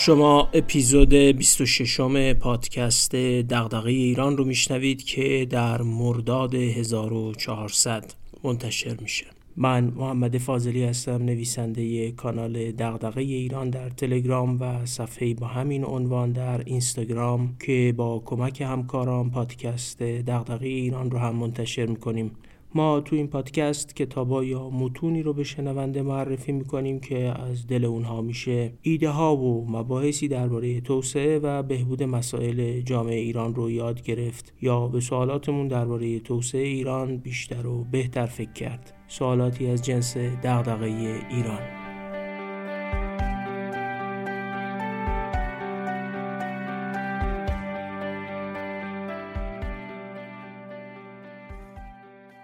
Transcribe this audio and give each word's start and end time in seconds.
شما 0.00 0.48
اپیزود 0.52 1.14
26 1.14 2.00
پادکست 2.40 3.14
دغدغه 3.14 3.90
ایران 3.90 4.36
رو 4.36 4.44
میشنوید 4.44 5.02
که 5.02 5.46
در 5.50 5.82
مرداد 5.82 6.54
1400 6.54 8.14
منتشر 8.44 8.96
میشه. 9.00 9.26
من 9.56 9.84
محمد 9.84 10.38
فاضلی 10.38 10.84
هستم 10.84 11.22
نویسنده 11.22 12.10
کانال 12.10 12.72
دغدغه 12.72 13.20
ایران 13.20 13.70
در 13.70 13.88
تلگرام 13.88 14.60
و 14.60 14.86
صفحه 14.86 15.34
با 15.34 15.46
همین 15.46 15.84
عنوان 15.84 16.32
در 16.32 16.62
اینستاگرام 16.64 17.56
که 17.66 17.94
با 17.96 18.22
کمک 18.26 18.60
همکاران 18.60 19.30
پادکست 19.30 20.02
دغدغه 20.02 20.66
ایران 20.66 21.10
رو 21.10 21.18
هم 21.18 21.36
منتشر 21.36 21.86
می‌کنیم. 21.86 22.30
ما 22.74 23.00
تو 23.00 23.16
این 23.16 23.28
پادکست 23.28 23.96
کتابا 23.96 24.44
یا 24.44 24.70
متونی 24.70 25.22
رو 25.22 25.32
به 25.32 25.44
شنونده 25.44 26.02
معرفی 26.02 26.52
می‌کنیم 26.52 27.00
که 27.00 27.18
از 27.18 27.66
دل 27.66 27.84
اونها 27.84 28.22
میشه. 28.22 28.72
ایده 28.82 29.08
ها 29.08 29.36
و 29.36 29.70
مباحثی 29.70 30.28
درباره 30.28 30.80
توسعه 30.80 31.38
و 31.38 31.62
بهبود 31.62 32.02
مسائل 32.02 32.80
جامعه 32.80 33.18
ایران 33.18 33.54
رو 33.54 33.70
یاد 33.70 34.02
گرفت 34.02 34.54
یا 34.62 34.88
به 34.88 35.00
سوالاتمون 35.00 35.68
درباره 35.68 36.20
توسعه 36.20 36.66
ایران 36.66 37.16
بیشتر 37.16 37.66
و 37.66 37.84
بهتر 37.84 38.26
فکر 38.26 38.52
کرد. 38.52 38.94
سوالاتی 39.08 39.66
از 39.66 39.82
جنس 39.82 40.16
دغدغه 40.16 40.86
ایران. 41.30 41.87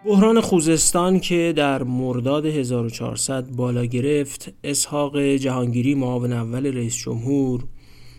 بحران 0.06 0.41
خوزستان 0.41 1.20
که 1.20 1.52
در 1.56 1.83
مرداد 1.83 2.47
1400 2.47 3.47
بالا 3.50 3.84
گرفت 3.84 4.52
اسحاق 4.64 5.19
جهانگیری 5.19 5.94
معاون 5.94 6.33
اول 6.33 6.66
رئیس 6.66 6.97
جمهور 6.97 7.64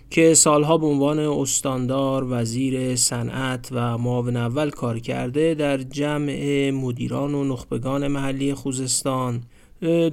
که 0.09 0.33
سالها 0.33 0.77
به 0.77 0.85
عنوان 0.85 1.19
استاندار 1.19 2.25
وزیر 2.29 2.95
صنعت 2.95 3.69
و 3.71 3.97
معاون 3.97 4.35
اول 4.35 4.69
کار 4.69 4.99
کرده 4.99 5.53
در 5.53 5.77
جمع 5.77 6.71
مدیران 6.71 7.33
و 7.33 7.43
نخبگان 7.43 8.07
محلی 8.07 8.53
خوزستان. 8.53 9.43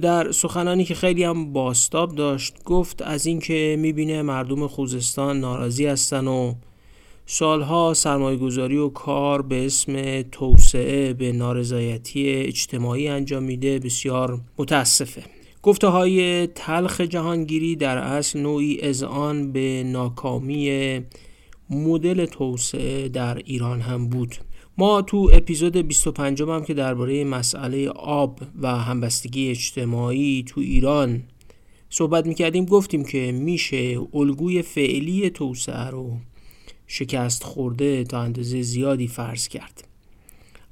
در 0.01 0.31
سخنانی 0.31 0.83
که 0.83 0.95
خیلی 0.95 1.23
هم 1.23 1.53
باستاب 1.53 2.15
داشت 2.15 2.63
گفت 2.63 3.01
از 3.01 3.25
اینکه 3.25 3.75
می‌بینه 3.79 4.21
مردم 4.21 4.67
خوزستان 4.67 5.39
ناراضی 5.39 5.85
هستن 5.85 6.27
و 6.27 6.53
سالها 7.25 7.93
سرمایه 7.93 8.37
گذاری 8.37 8.77
و 8.77 8.89
کار 8.89 9.41
به 9.41 9.65
اسم 9.65 10.21
توسعه 10.21 11.13
به 11.13 11.31
نارضایتی 11.31 12.29
اجتماعی 12.29 13.07
انجام 13.07 13.43
میده 13.43 13.79
بسیار 13.79 14.41
متاسفه. 14.57 15.23
گفته 15.61 15.87
های 15.87 16.47
تلخ 16.47 17.01
جهانگیری 17.01 17.75
در 17.75 17.97
اصل 17.97 18.39
نوعی 18.39 18.81
آن 19.03 19.51
به 19.51 19.83
ناکامی 19.85 21.01
مدل 21.69 22.25
توسعه 22.25 23.09
در 23.09 23.37
ایران 23.37 23.81
هم 23.81 24.07
بود. 24.07 24.35
ما 24.77 25.01
تو 25.01 25.29
اپیزود 25.33 25.77
25 25.77 26.41
هم 26.41 26.63
که 26.63 26.73
درباره 26.73 27.23
مسئله 27.23 27.89
آب 27.89 28.39
و 28.61 28.75
همبستگی 28.75 29.49
اجتماعی 29.49 30.43
تو 30.47 30.61
ایران 30.61 31.23
صحبت 31.89 32.25
می‌کردیم 32.25 32.65
گفتیم 32.65 33.03
که 33.03 33.31
میشه 33.31 33.99
الگوی 34.13 34.61
فعلی 34.61 35.29
توسعه 35.29 35.87
رو 35.87 36.17
شکست 36.93 37.43
خورده 37.43 38.03
تا 38.03 38.21
اندازه 38.21 38.61
زیادی 38.61 39.07
فرض 39.07 39.47
کرد. 39.47 39.87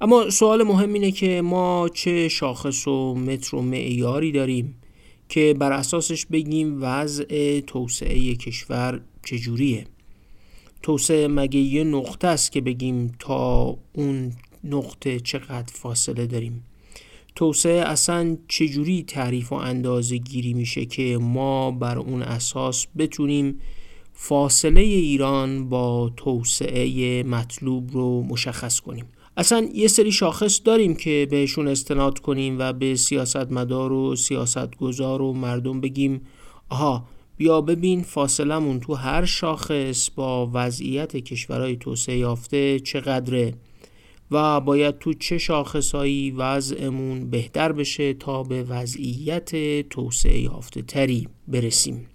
اما 0.00 0.30
سوال 0.30 0.62
مهم 0.62 0.92
اینه 0.92 1.10
که 1.10 1.42
ما 1.42 1.88
چه 1.94 2.28
شاخص 2.28 2.88
و 2.88 3.14
متر 3.14 3.56
و 3.56 3.62
معیاری 3.62 4.32
داریم 4.32 4.74
که 5.28 5.54
بر 5.58 5.72
اساسش 5.72 6.26
بگیم 6.26 6.78
وضع 6.80 7.60
توسعه 7.60 8.34
کشور 8.34 9.00
چجوریه. 9.24 9.86
توسعه 10.82 11.28
مگه 11.28 11.60
یه 11.60 11.84
نقطه 11.84 12.28
است 12.28 12.52
که 12.52 12.60
بگیم 12.60 13.12
تا 13.18 13.76
اون 13.92 14.32
نقطه 14.64 15.20
چقدر 15.20 15.72
فاصله 15.72 16.26
داریم؟ 16.26 16.64
توسعه 17.34 17.80
اصلا 17.80 18.36
چجوری 18.48 19.02
تعریف 19.02 19.52
و 19.52 19.54
اندازه 19.54 20.16
گیری 20.16 20.54
میشه 20.54 20.84
که 20.84 21.18
ما 21.20 21.70
بر 21.70 21.98
اون 21.98 22.22
اساس 22.22 22.86
بتونیم 22.98 23.60
فاصله 24.12 24.80
ایران 24.80 25.68
با 25.68 26.10
توسعه 26.16 27.22
مطلوب 27.22 27.90
رو 27.92 28.22
مشخص 28.22 28.80
کنیم. 28.80 29.04
اصلا 29.36 29.68
یه 29.74 29.88
سری 29.88 30.12
شاخص 30.12 30.60
داریم 30.64 30.94
که 30.94 31.26
بهشون 31.30 31.68
استناد 31.68 32.18
کنیم 32.18 32.58
و 32.58 32.72
به 32.72 32.96
سیاستمدار 32.96 33.92
و 33.92 34.16
سیاستگزار 34.16 35.22
و 35.22 35.32
مردم 35.32 35.80
بگیم 35.80 36.20
آها 36.68 37.04
بیا 37.36 37.60
ببین 37.60 38.02
فاصلمون 38.02 38.80
تو 38.80 38.94
هر 38.94 39.24
شاخص 39.24 40.10
با 40.10 40.50
وضعیت 40.54 41.16
کشورهای 41.16 41.76
توسعه 41.76 42.18
یافته 42.18 42.80
چقدره 42.80 43.54
و 44.30 44.60
باید 44.60 44.98
تو 44.98 45.14
چه 45.14 45.38
شاخصهایی 45.38 46.30
وضعمون 46.30 47.30
بهتر 47.30 47.72
بشه 47.72 48.14
تا 48.14 48.42
به 48.42 48.62
وضعیت 48.62 49.50
توسعه 49.88 50.40
یافته 50.40 50.82
تری 50.82 51.28
برسیم. 51.48 52.06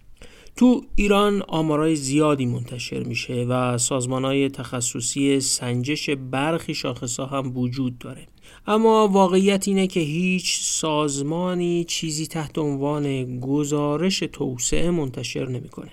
تو 0.57 0.85
ایران 0.95 1.43
آمارای 1.47 1.95
زیادی 1.95 2.45
منتشر 2.45 3.03
میشه 3.03 3.33
و 3.33 3.77
سازمان 3.77 4.25
های 4.25 4.49
تخصصی 4.49 5.39
سنجش 5.39 6.09
برخی 6.09 6.73
شاخص 6.73 7.19
هم 7.19 7.57
وجود 7.57 7.97
داره 7.97 8.27
اما 8.67 9.07
واقعیت 9.07 9.67
اینه 9.67 9.87
که 9.87 9.99
هیچ 9.99 10.59
سازمانی 10.61 11.83
چیزی 11.83 12.27
تحت 12.27 12.57
عنوان 12.57 13.39
گزارش 13.39 14.19
توسعه 14.19 14.91
منتشر 14.91 15.49
نمی‌کنه. 15.49 15.91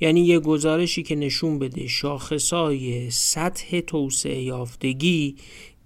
یعنی 0.00 0.20
یه 0.20 0.38
گزارشی 0.38 1.02
که 1.02 1.14
نشون 1.14 1.58
بده 1.58 1.86
شاخصای 1.86 3.10
سطح 3.10 3.80
توسعه 3.80 4.42
یافتگی 4.42 5.36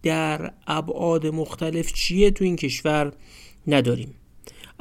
در 0.02 0.52
ابعاد 0.66 1.26
مختلف 1.26 1.92
چیه 1.92 2.30
تو 2.30 2.44
این 2.44 2.56
کشور 2.56 3.12
نداریم 3.66 4.14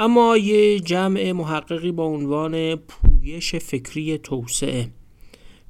اما 0.02 0.38
یه 0.38 0.80
جمع 0.80 1.32
محققی 1.32 1.92
با 1.92 2.04
عنوان 2.06 2.76
پویش 2.76 3.56
فکری 3.56 4.18
توسعه. 4.18 4.88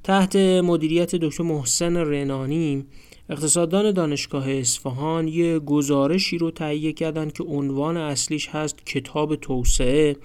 تحت 0.04 0.36
مدیریت 0.36 1.14
دکتر 1.16 1.42
محسن 1.42 1.96
رنانی 1.96 2.84
اقتصاددان 3.30 3.92
دانشگاه 3.92 4.50
اصفهان 4.50 5.28
یه 5.28 5.58
گزارشی 5.58 6.38
رو 6.38 6.50
تهیه 6.50 6.92
کردن 6.92 7.30
که 7.30 7.44
عنوان 7.44 7.96
اصلیش 7.96 8.48
هست 8.48 8.86
کتاب 8.86 9.36
توسعه 9.36 10.16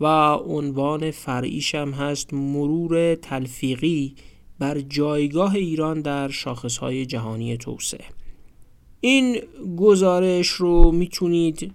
و 0.00 0.06
عنوان 0.34 1.10
فرعیش 1.10 1.74
هم 1.74 1.90
هست 1.90 2.34
مرور 2.34 3.14
تلفیقی 3.14 4.14
بر 4.58 4.80
جایگاه 4.80 5.54
ایران 5.54 6.00
در 6.00 6.28
شاخصهای 6.28 7.06
جهانی 7.06 7.56
توسعه. 7.56 8.04
این 9.00 9.40
گزارش 9.76 10.48
رو 10.48 10.92
می‌تونید 10.92 11.74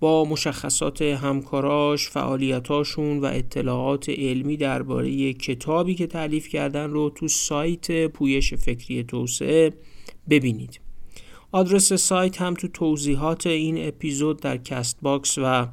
با 0.00 0.24
مشخصات 0.24 1.02
همکاراش، 1.02 2.08
فعالیتاشون 2.08 3.20
و 3.20 3.24
اطلاعات 3.24 4.08
علمی 4.08 4.56
درباره 4.56 5.32
کتابی 5.32 5.94
که 5.94 6.06
تألیف 6.06 6.48
کردن 6.48 6.90
رو 6.90 7.10
تو 7.10 7.28
سایت 7.28 8.06
پویش 8.06 8.54
فکری 8.54 9.04
توسعه 9.04 9.72
ببینید. 10.30 10.80
آدرس 11.52 11.92
سایت 11.92 12.40
هم 12.42 12.54
تو 12.54 12.68
توضیحات 12.68 13.46
این 13.46 13.88
اپیزود 13.88 14.40
در 14.40 14.56
CastBox 14.56 15.38
و 15.38 15.66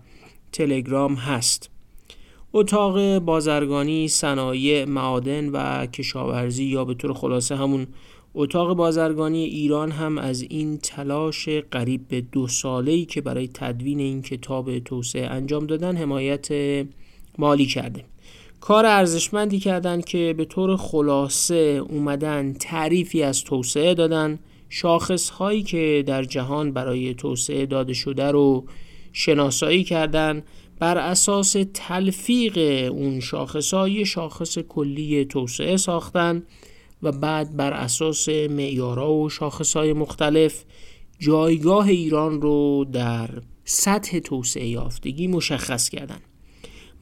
تلگرام 0.52 1.14
هست. 1.14 1.70
اتاق 2.54 3.20
بازرگانی، 3.20 4.08
صنایع، 4.08 4.86
معادن 4.86 5.50
و 5.50 5.86
کشاورزی 5.86 6.64
یا 6.64 6.86
به 6.86 6.94
طور 6.94 7.14
خلاصه 7.14 7.56
همون 7.56 7.88
اتاق 8.36 8.74
بازرگانی 8.74 9.44
ایران 9.44 9.92
هم 9.92 10.18
از 10.18 10.42
این 10.42 10.78
تلاش 10.78 11.50
قریب 11.50 12.08
به 12.08 12.22
دو 12.22 12.48
ساله‌ای 12.48 13.06
که 13.06 13.22
برای 13.22 13.50
تدوین 13.54 14.00
این 14.00 14.22
کتاب 14.22 14.80
توسعه 14.80 15.28
انجام 15.28 15.68
دادن 15.68 15.96
حمایت 15.98 16.48
مالی 17.38 17.66
کرده. 17.66 18.06
کار 18.62 18.86
ارزشمندی 18.86 19.60
کردن 19.60 20.02
که 20.02 20.34
به 20.38 20.46
طور 20.46 20.78
خلاصه 20.78 21.82
اومدن 21.90 22.54
تعریفی 22.54 23.24
از 23.24 23.44
توسعه 23.44 23.94
دادن. 23.94 24.40
شاخص 24.70 25.30
هایی 25.30 25.64
که 25.64 26.04
در 26.08 26.24
جهان 26.24 26.72
برای 26.72 27.14
توسعه 27.14 27.66
داده 27.66 27.94
شده 27.94 28.32
رو 28.32 28.66
شناسایی 29.14 29.84
کردن. 29.84 30.44
بر 30.80 30.98
اساس 30.98 31.56
تلفیق 31.74 32.58
اون 32.92 33.20
شاخص 33.20 33.74
های 33.74 34.06
شاخص 34.06 34.58
کلی 34.58 35.26
توسعه 35.26 35.78
ساختن. 35.78 36.44
و 37.04 37.12
بعد 37.12 37.56
بر 37.58 37.74
اساس 37.74 38.30
معیارها 38.30 39.14
و 39.14 39.30
شاخصهای 39.30 39.94
مختلف 39.94 40.64
جایگاه 41.20 41.88
ایران 41.88 42.42
رو 42.42 42.86
در 42.92 43.30
سطح 43.66 44.20
توسعه 44.20 44.68
یافتگی 44.68 45.28
مشخص 45.28 45.90
کردن 45.90 46.20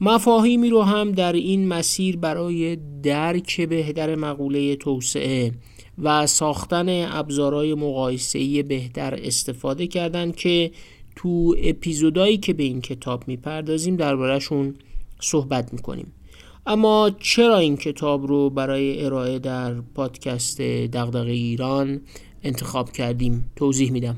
مفاهیمی 0.00 0.70
رو 0.70 0.82
هم 0.82 1.12
در 1.12 1.32
این 1.32 1.68
مسیر 1.68 2.16
برای 2.16 2.76
درک 3.02 3.60
بهتر 3.60 4.14
مقوله 4.14 4.76
توسعه 4.76 5.52
و 5.98 6.26
ساختن 6.26 7.06
ابزارهای 7.12 7.74
مقایسه‌ای 7.74 8.62
بهتر 8.62 9.18
استفاده 9.22 9.86
کردن 9.86 10.32
که 10.32 10.70
تو 11.16 11.56
اپیزودایی 11.62 12.38
که 12.38 12.52
به 12.52 12.62
این 12.62 12.80
کتاب 12.80 13.28
می‌پردازیم 13.28 13.96
دربارهشون 13.96 14.74
صحبت 15.20 15.72
می‌کنیم. 15.72 16.12
اما 16.66 17.10
چرا 17.20 17.58
این 17.58 17.76
کتاب 17.76 18.26
رو 18.26 18.50
برای 18.50 19.04
ارائه 19.04 19.38
در 19.38 19.74
پادکست 19.74 20.60
دغدغه 20.60 21.30
ایران 21.30 22.00
انتخاب 22.42 22.92
کردیم؟ 22.92 23.50
توضیح 23.56 23.92
میدم. 23.92 24.16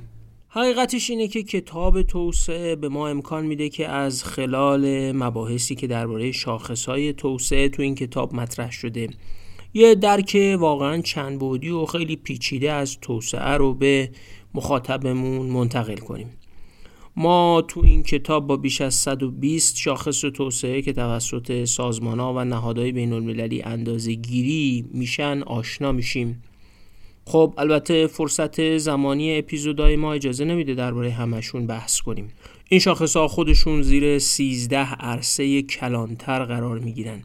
حقیقتش 0.49 1.11
اینه 1.11 1.29
که 1.29 1.43
کتاب 1.43 2.03
توسعه 2.03 2.77
به 2.77 2.89
ما 2.89 3.09
امکان 3.09 3.47
میده 3.47 3.69
که 3.69 3.89
از 3.89 4.25
خلال 4.25 5.13
مباحثی 5.13 5.75
که 5.75 5.87
درباره 5.87 6.33
شاخصهای 6.33 7.13
توسعه 7.13 7.69
تو 7.69 7.83
این 7.83 7.95
کتاب 7.95 8.35
مطرح 8.35 8.71
شده. 8.71 9.09
یه 9.75 9.95
درک 9.95 10.57
واقعا 10.59 11.01
چند 11.01 11.39
بودی 11.39 11.71
و 11.71 11.85
خیلی 11.85 12.17
پیچیده 12.17 12.73
از 12.73 12.99
توسعه 13.01 13.57
رو 13.57 13.75
به 13.75 14.11
مخاطبمون 14.55 15.47
منتقل 15.47 15.97
کنیم. 15.97 16.31
ما 17.17 17.65
تو 17.69 17.81
این 17.85 18.03
کتاب 18.03 18.47
با 18.47 18.57
بیش 18.57 18.81
از 18.81 18.95
120 18.95 19.77
شاخص 19.77 20.21
توسعه 20.21 20.83
که 20.83 20.93
توسط 20.93 21.65
سازمان 21.65 22.21
ها 22.21 22.35
و 22.35 22.45
نهادهای 22.45 22.93
بین 22.93 23.13
المللی 23.13 23.63
اندازه 23.63 24.13
گیری 24.13 24.85
میشن 24.93 25.43
آشنا 25.43 25.93
میشیم. 25.93 26.43
خب 27.27 27.55
البته 27.59 28.07
فرصت 28.07 28.79
زمانی 28.79 29.39
اپیزودهای 29.39 29.97
ما 29.97 30.13
اجازه 30.13 30.45
نمیده 30.45 30.75
درباره 30.75 31.11
همشون 31.11 31.67
بحث 31.67 32.01
کنیم. 32.01 32.29
این 32.69 32.81
شاخص 32.81 33.17
ها 33.17 33.29
خودشون 33.29 33.83
زیر 33.83 34.19
13 34.19 34.95
عرصه 34.95 35.63
کلانتر 35.63 36.45
قرار 36.45 36.79
می‌گیرن. 36.79 37.23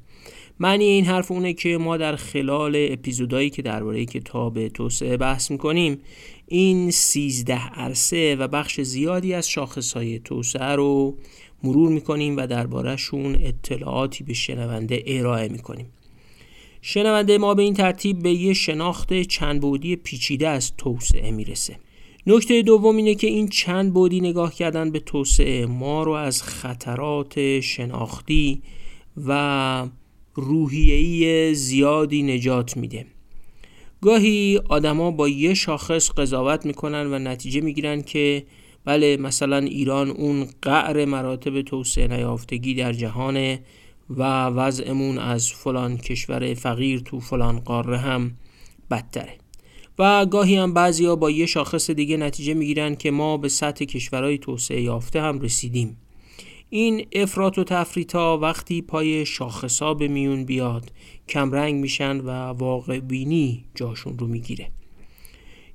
معنی 0.59 0.83
این 0.83 1.06
حرف 1.06 1.31
اونه 1.31 1.53
که 1.53 1.77
ما 1.77 1.97
در 1.97 2.15
خلال 2.15 2.74
اپیزودهایی 2.75 3.50
که 3.50 3.62
درباره 3.62 4.06
کتاب 4.06 4.68
توسعه 4.68 5.18
بحث 5.18 5.51
می‌کنیم 5.51 5.97
این 6.51 6.91
13 6.91 7.53
عرصه 7.53 8.35
و 8.35 8.47
بخش 8.47 8.81
زیادی 8.81 9.33
از 9.33 9.49
شاخصهای 9.49 10.19
توسعه 10.19 10.75
رو 10.75 11.17
مرور 11.63 11.89
می‌کنیم 11.89 12.37
و 12.37 12.47
دربارهشون 12.47 13.35
اطلاعاتی 13.35 14.23
به 14.23 14.33
شنونده 14.33 15.03
ارائه 15.07 15.47
می‌کنیم. 15.47 15.85
شنونده 16.81 17.37
ما 17.37 17.53
به 17.53 17.61
این 17.61 17.73
ترتیب 17.73 18.19
به 18.19 18.31
یه 18.31 18.53
شناخت 18.53 19.21
چند 19.21 19.61
بودی 19.61 19.95
پیچیده 19.95 20.47
از 20.47 20.75
توسعه 20.77 21.31
می‌رسه. 21.31 21.75
نکته 22.27 22.61
دوم 22.61 22.97
اینه 22.97 23.15
که 23.15 23.27
این 23.27 23.47
چند 23.47 23.93
بودی 23.93 24.21
نگاه 24.21 24.53
کردن 24.53 24.91
به 24.91 24.99
توسعه 24.99 25.65
ما 25.65 26.03
رو 26.03 26.11
از 26.11 26.43
خطرات 26.43 27.59
شناختی 27.59 28.61
و 29.27 29.87
روحیه‌ای 30.35 31.53
زیادی 31.53 32.23
نجات 32.23 32.77
میده. 32.77 33.05
گاهی 34.01 34.59
آدما 34.69 35.11
با 35.11 35.29
یه 35.29 35.53
شاخص 35.53 36.11
قضاوت 36.11 36.65
می‌کنن 36.65 37.13
و 37.13 37.19
نتیجه 37.19 37.61
می‌گیرن 37.61 38.01
که 38.01 38.45
بله 38.85 39.17
مثلا 39.17 39.57
ایران 39.57 40.09
اون 40.09 40.47
قعر 40.61 41.05
مراتب 41.05 41.61
توسعه 41.61 42.07
نیافتگی 42.07 42.73
در 42.73 42.93
جهانه 42.93 43.63
و 44.09 44.45
وضعمون 44.45 45.17
از 45.17 45.51
فلان 45.51 45.97
کشور 45.97 46.53
فقیر 46.53 46.99
تو 46.99 47.19
فلان 47.19 47.59
قاره 47.59 47.97
هم 47.97 48.31
بدتره. 48.91 49.37
و 49.99 50.25
گاهی 50.25 50.55
هم 50.55 50.73
بعضیا 50.73 51.15
با 51.15 51.31
یه 51.31 51.45
شاخص 51.45 51.89
دیگه 51.89 52.17
نتیجه 52.17 52.53
می‌گیرن 52.53 52.95
که 52.95 53.11
ما 53.11 53.37
به 53.37 53.49
سطح 53.49 53.85
کشورهای 53.85 54.37
توسعه 54.37 54.81
یافته 54.81 55.21
هم 55.21 55.39
رسیدیم. 55.39 55.97
این 56.69 57.05
افراط 57.13 57.57
و 57.57 57.63
تفریطا 57.63 58.37
وقتی 58.37 58.81
پای 58.81 59.25
شاخصا 59.25 59.93
به 59.93 60.07
میون 60.07 60.45
بیاد 60.45 60.91
کمرنگ 61.29 61.75
میشن 61.75 62.17
و 62.17 62.29
واقع 62.31 62.99
بینی 62.99 63.65
جاشون 63.75 64.17
رو 64.17 64.27
می‌گیره. 64.27 64.71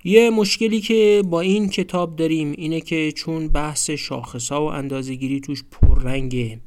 یه 0.04 0.30
مشکلی 0.30 0.80
که 0.80 1.22
با 1.26 1.40
این 1.40 1.68
کتاب 1.68 2.16
داریم 2.16 2.52
اینه 2.58 2.80
که 2.80 3.12
چون 3.12 3.48
بحث 3.48 3.90
شاخصا 3.90 4.64
و 4.64 4.68
اندازگیری 4.68 5.40
توش 5.40 5.64
پررنگه. 5.70 6.60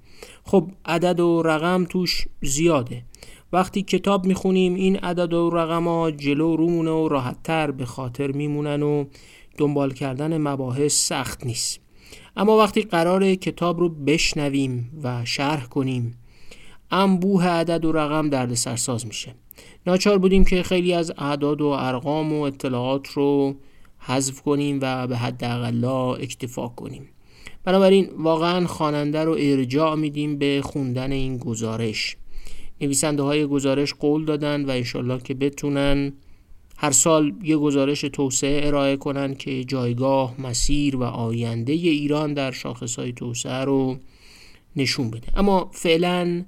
خب 0.43 0.71
عدد 0.85 1.19
و 1.19 1.41
رقم 1.45 1.85
توش 1.89 2.25
زیاده. 2.41 3.03
وقتی 3.53 3.81
کتاب 3.81 4.25
می‌خونیم 4.25 4.75
این 4.75 4.95
عدد 4.95 5.33
و 5.33 5.49
رقم 5.49 5.87
ها 5.87 6.11
جلو 6.11 6.55
رومونه 6.55 6.91
و 6.91 7.07
راحتتر 7.07 7.71
به 7.71 7.85
خاطر 7.85 8.31
میمونن 8.31 8.83
و 8.83 9.05
دنبال 9.57 9.93
کردن 9.93 10.37
مباحث 10.37 10.93
سخت 11.07 11.45
نیست. 11.45 11.79
اما 12.37 12.57
وقتی 12.57 12.81
قرار 12.81 13.35
کتاب 13.35 13.79
رو 13.79 13.89
بشنویم 13.89 14.99
و 15.03 15.25
شرح 15.25 15.65
کنیم 15.65 16.17
انبوه 16.91 17.47
عدد 17.47 17.85
و 17.85 17.91
رقم 17.91 18.29
درد 18.29 18.53
سرساز 18.53 19.05
میشه. 19.05 19.35
ناچار 19.87 20.17
بودیم 20.17 20.45
که 20.45 20.63
خیلی 20.63 20.93
از 20.93 21.13
اعداد 21.17 21.61
و 21.61 21.65
ارقام 21.65 22.33
و 22.33 22.41
اطلاعات 22.41 23.07
رو 23.07 23.55
حذف 23.99 24.41
کنیم 24.41 24.79
و 24.81 25.07
به 25.07 25.17
حد 25.17 25.43
اقلا 25.43 26.13
اکتفا 26.13 26.67
کنیم. 26.67 27.09
بنابراین 27.63 28.09
واقعا 28.17 28.67
خواننده 28.67 29.23
رو 29.23 29.35
ارجاع 29.39 29.95
میدیم 29.95 30.37
به 30.37 30.61
خوندن 30.63 31.11
این 31.11 31.37
گزارش. 31.37 32.17
نویسنده 32.81 33.23
های 33.23 33.45
گزارش 33.45 33.93
قول 33.93 34.25
دادن 34.25 34.65
و 34.65 34.69
انشالله 34.69 35.21
که 35.21 35.33
بتونن 35.33 36.13
هر 36.77 36.91
سال 36.91 37.33
یه 37.43 37.57
گزارش 37.57 38.01
توسعه 38.01 38.67
ارائه 38.67 38.97
کنن 38.97 39.35
که 39.35 39.63
جایگاه، 39.63 40.41
مسیر 40.41 40.95
و 40.95 41.03
آینده 41.03 41.73
ایران 41.73 42.33
در 42.33 42.53
های 42.97 43.13
توسعه 43.13 43.63
رو 43.63 43.97
نشون 44.75 45.09
بده. 45.09 45.39
اما 45.39 45.69
فعلا 45.73 46.45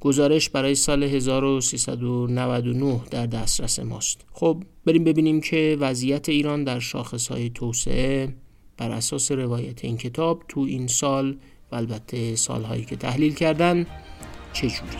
گزارش 0.00 0.50
برای 0.50 0.74
سال 0.74 1.02
1399 1.02 3.00
در 3.10 3.26
دسترس 3.26 3.78
ماست. 3.78 4.24
خب 4.32 4.62
بریم 4.86 5.04
ببینیم 5.04 5.40
که 5.40 5.76
وضعیت 5.80 6.28
ایران 6.28 6.64
در 6.64 6.82
های 7.30 7.50
توسعه 7.50 8.34
بر 8.76 8.90
اساس 8.90 9.32
روایت 9.32 9.84
این 9.84 9.96
کتاب 9.96 10.42
تو 10.48 10.60
این 10.60 10.86
سال 10.86 11.36
و 11.72 11.76
البته 11.76 12.36
سالهایی 12.36 12.84
که 12.84 12.96
تحلیل 12.96 13.34
کردن 13.34 13.86
چجوری 14.52 14.98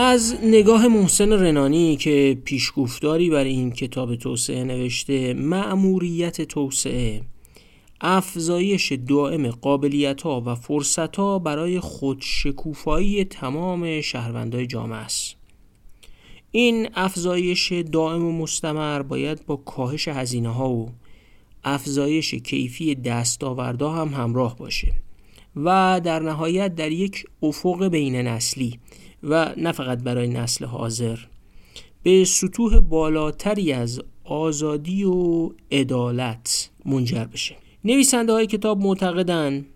از 0.00 0.34
نگاه 0.42 0.88
محسن 0.88 1.32
رنانی 1.32 1.96
که 1.96 2.38
پیشگفتاری 2.44 3.30
برای 3.30 3.50
این 3.50 3.70
کتاب 3.70 4.16
توسعه 4.16 4.64
نوشته 4.64 5.34
معموریت 5.34 6.42
توسعه 6.42 7.22
افزایش 8.00 8.92
دائم 8.92 9.50
قابلیت 9.50 10.22
ها 10.22 10.42
و 10.46 10.54
فرصت 10.54 11.16
ها 11.16 11.38
برای 11.38 11.80
خودشکوفایی 11.80 13.24
تمام 13.24 14.00
شهروندهای 14.00 14.66
جامعه 14.66 14.98
است. 14.98 15.36
این 16.50 16.88
افزایش 16.94 17.72
دائم 17.72 18.24
و 18.24 18.32
مستمر 18.32 19.02
باید 19.02 19.46
با 19.46 19.56
کاهش 19.56 20.08
هزینه 20.08 20.48
ها 20.48 20.70
و 20.70 20.90
افزایش 21.64 22.34
کیفی 22.34 22.94
دستاوردها 22.94 23.94
هم 23.94 24.08
همراه 24.08 24.56
باشه 24.56 24.92
و 25.56 26.00
در 26.04 26.20
نهایت 26.20 26.74
در 26.74 26.92
یک 26.92 27.24
افق 27.42 27.88
بین 27.88 28.16
نسلی 28.16 28.78
و 29.22 29.54
نه 29.56 29.72
فقط 29.72 30.02
برای 30.02 30.28
نسل 30.28 30.64
حاضر 30.64 31.18
به 32.02 32.24
سطوح 32.24 32.80
بالاتری 32.80 33.72
از 33.72 34.02
آزادی 34.24 35.04
و 35.04 35.50
عدالت 35.72 36.70
منجر 36.84 37.24
بشه. 37.24 37.56
نویسنده 37.84 38.32
های 38.32 38.46
کتاب 38.46 38.78
معتقدن 38.78 39.66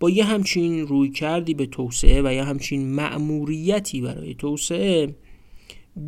با 0.00 0.10
یه 0.10 0.24
همچین 0.24 0.86
روی 0.86 1.10
کردی 1.10 1.54
به 1.54 1.66
توسعه 1.66 2.22
و 2.22 2.32
یه 2.32 2.44
همچین 2.44 2.94
مأموریتی 2.94 4.00
برای 4.00 4.34
توسعه 4.34 5.14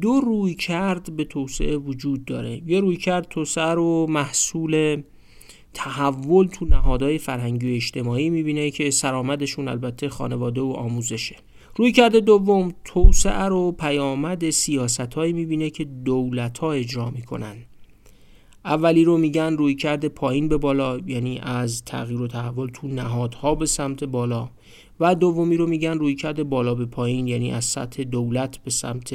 دو 0.01 0.21
روی 0.21 0.55
کرد 0.55 1.17
به 1.17 1.25
توسعه 1.25 1.77
وجود 1.77 2.25
داره. 2.25 2.63
یه 2.67 2.81
روی 2.81 2.97
کرد 2.97 3.29
توسعه 3.29 3.75
رو 3.75 4.07
محصول 4.07 5.03
تحول 5.75 6.47
تو 6.47 6.65
نهادهای 6.65 7.19
فرهنگی 7.19 7.73
و 7.73 7.75
اجتماعی 7.75 8.31
می‌بینه 8.31 8.71
که 8.71 8.91
سرآمدشون 8.91 9.69
البته 9.69 10.09
خانواده 10.09 10.61
و 10.61 10.73
آموزشه. 10.73 11.37
روی 11.79 11.93
کرده 11.93 12.21
دوم 12.21 12.75
توسعه 12.85 13.43
رو 13.43 13.73
پیامد 13.73 14.51
سیاست 14.51 15.15
هایی 15.15 15.33
می‌بینه 15.33 15.71
که 15.71 15.85
دولت 15.85 16.59
ها 16.59 16.73
اجرا 16.73 17.11
می‌کنن. 17.11 17.57
اولی 18.65 19.05
رو 19.05 19.19
میگن 19.19 19.57
روی 19.57 19.75
کرده 19.75 20.09
پایین 20.09 20.49
به 20.49 20.57
بالا 20.57 20.99
یعنی 21.07 21.39
از 21.39 21.85
تغییر 21.85 22.21
و 22.21 22.29
تحول 22.29 22.71
تو 22.71 22.89
نهادها 22.89 23.55
به 23.55 23.67
سمت 23.67 24.05
بالا. 24.05 24.51
و 25.01 25.15
دومی 25.15 25.57
رو 25.57 25.67
میگن 25.67 25.99
روی 25.99 26.15
کرده 26.15 26.45
بالا 26.45 26.75
به 26.75 26.87
پایین 26.87 27.29
یعنی 27.29 27.53
از 27.53 27.65
سطح 27.65 28.03
دولت 28.03 28.59
به 28.59 28.71
سمت 28.71 29.15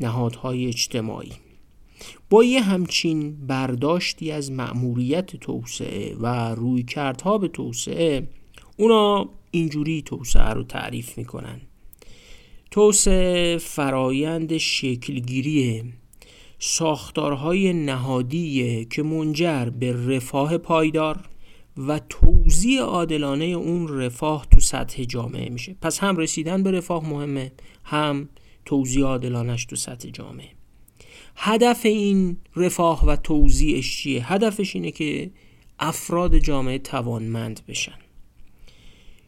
نهادهای 0.00 0.66
اجتماعی. 0.66 1.32
با 2.30 2.44
یه 2.44 2.62
همچین 2.62 3.46
برداشتی 3.46 4.30
از 4.30 4.52
مأموریت 4.52 5.36
توسعه 5.36 6.16
و 6.20 6.54
روی 6.54 6.82
کردها 6.82 7.38
به 7.38 7.48
توسعه 7.48 8.28
اونا 8.76 9.28
اینجوری 9.50 10.02
توسعه 10.02 10.50
رو 10.50 10.62
تعریف 10.62 11.18
می‌کنن. 11.18 11.60
توسعه 12.74 13.58
فرایند 13.58 14.56
شکلگیری 14.56 15.84
ساختارهای 16.58 17.72
نهادی 17.72 18.84
که 18.84 19.02
منجر 19.02 19.64
به 19.64 19.92
رفاه 19.92 20.58
پایدار 20.58 21.20
و 21.76 22.00
توزیع 22.08 22.80
عادلانه 22.80 23.44
اون 23.44 23.88
رفاه 23.88 24.46
تو 24.50 24.60
سطح 24.60 25.04
جامعه 25.04 25.48
میشه. 25.48 25.76
پس 25.80 25.98
هم 25.98 26.16
رسیدن 26.16 26.62
به 26.62 26.70
رفاه 26.70 27.10
مهمه 27.10 27.52
هم 27.84 28.28
توزیع 28.64 29.04
عادلانش 29.04 29.64
تو 29.64 29.76
سطح 29.76 30.10
جامعه. 30.10 30.48
هدف 31.36 31.86
این 31.86 32.36
رفاه 32.56 33.06
و 33.06 33.16
توزیعش 33.16 33.96
چیه؟ 33.96 34.32
هدفش 34.32 34.74
اینه 34.76 34.90
که 34.90 35.30
افراد 35.78 36.38
جامعه 36.38 36.78
توانمند 36.78 37.60
بشن. 37.68 38.03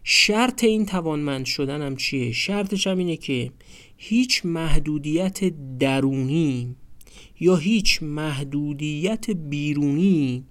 شرط 0.09 0.65
این 0.65 0.87
توانمند 0.87 1.45
شدن 1.47 1.83
هم 1.83 1.97
چیه؟ 1.97 2.33
شرطش 2.33 2.87
هم 2.87 2.99
اینه 2.99 3.17
که 3.17 3.53
هیچ 3.97 4.43
محدودیت 4.45 5.53
درونی 5.79 6.77
یا 7.41 7.57
هیچ 7.57 8.03
محدودیت 8.03 9.31
بیرونی 9.31 10.45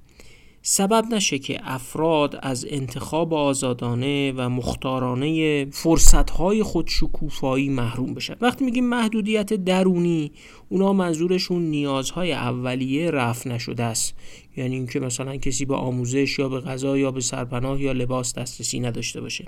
سبب 0.62 1.06
نشه 1.12 1.40
که 1.40 1.60
افراد 1.64 2.40
از 2.42 2.66
انتخاب 2.70 3.34
آزادانه 3.34 4.32
و 4.32 4.50
مختارانه 4.50 5.66
فرصتهای 5.66 6.64
خودشکوفایی 6.64 7.70
محروم 7.70 8.14
بشن 8.14 8.36
وقتی 8.42 8.66
میگیم 8.66 8.86
محدودیت 8.86 9.54
درونی 9.54 10.32
اونا 10.70 10.94
منظورشون 10.94 11.62
نیازهای 11.62 12.34
اولیه 12.34 13.12
رفع 13.12 13.50
نشده 13.50 13.84
است 13.84 14.16
یعنی 14.58 14.76
اینکه 14.76 15.00
مثلا 15.00 15.38
کسی 15.38 15.66
به 15.66 15.76
آموزش 15.76 16.40
یا 16.40 16.50
به 16.50 16.60
غذا 16.60 16.98
یا 16.98 17.12
به 17.12 17.22
سرپناه 17.22 17.82
یا 17.82 17.92
لباس 17.92 18.34
دسترسی 18.34 18.80
نداشته 18.80 19.22
باشه. 19.22 19.46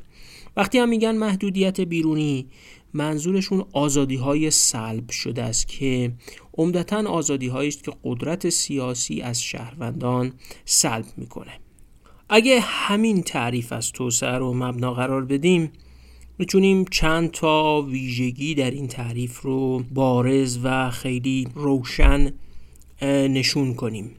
وقتی 0.57 0.77
هم 0.77 0.89
میگن 0.89 1.15
محدودیت 1.15 1.81
بیرونی 1.81 2.47
منظورشون 2.93 3.65
آزادی 3.73 4.15
های 4.15 4.51
سلب 4.51 5.09
شده 5.09 5.43
است 5.43 5.67
که 5.67 6.11
عمدتا 6.57 7.09
آزادی 7.09 7.49
است 7.49 7.83
که 7.83 7.91
قدرت 8.03 8.49
سیاسی 8.49 9.21
از 9.21 9.43
شهروندان 9.43 10.33
سلب 10.65 11.05
می‌کنه. 11.17 11.51
اگه 12.29 12.59
همین 12.59 13.23
تعریف 13.23 13.73
از 13.73 13.91
توسعه 13.91 14.37
رو 14.37 14.53
مبنا 14.53 14.93
قرار 14.93 15.25
بدیم 15.25 15.71
می‌تونیم 16.37 16.85
چند 16.91 17.31
تا 17.31 17.81
ویژگی 17.81 18.55
در 18.55 18.71
این 18.71 18.87
تعریف 18.87 19.41
رو 19.41 19.83
بارز 19.93 20.59
و 20.63 20.89
خیلی 20.89 21.47
روشن 21.55 22.33
نشون 23.01 23.73
کنیم. 23.73 24.11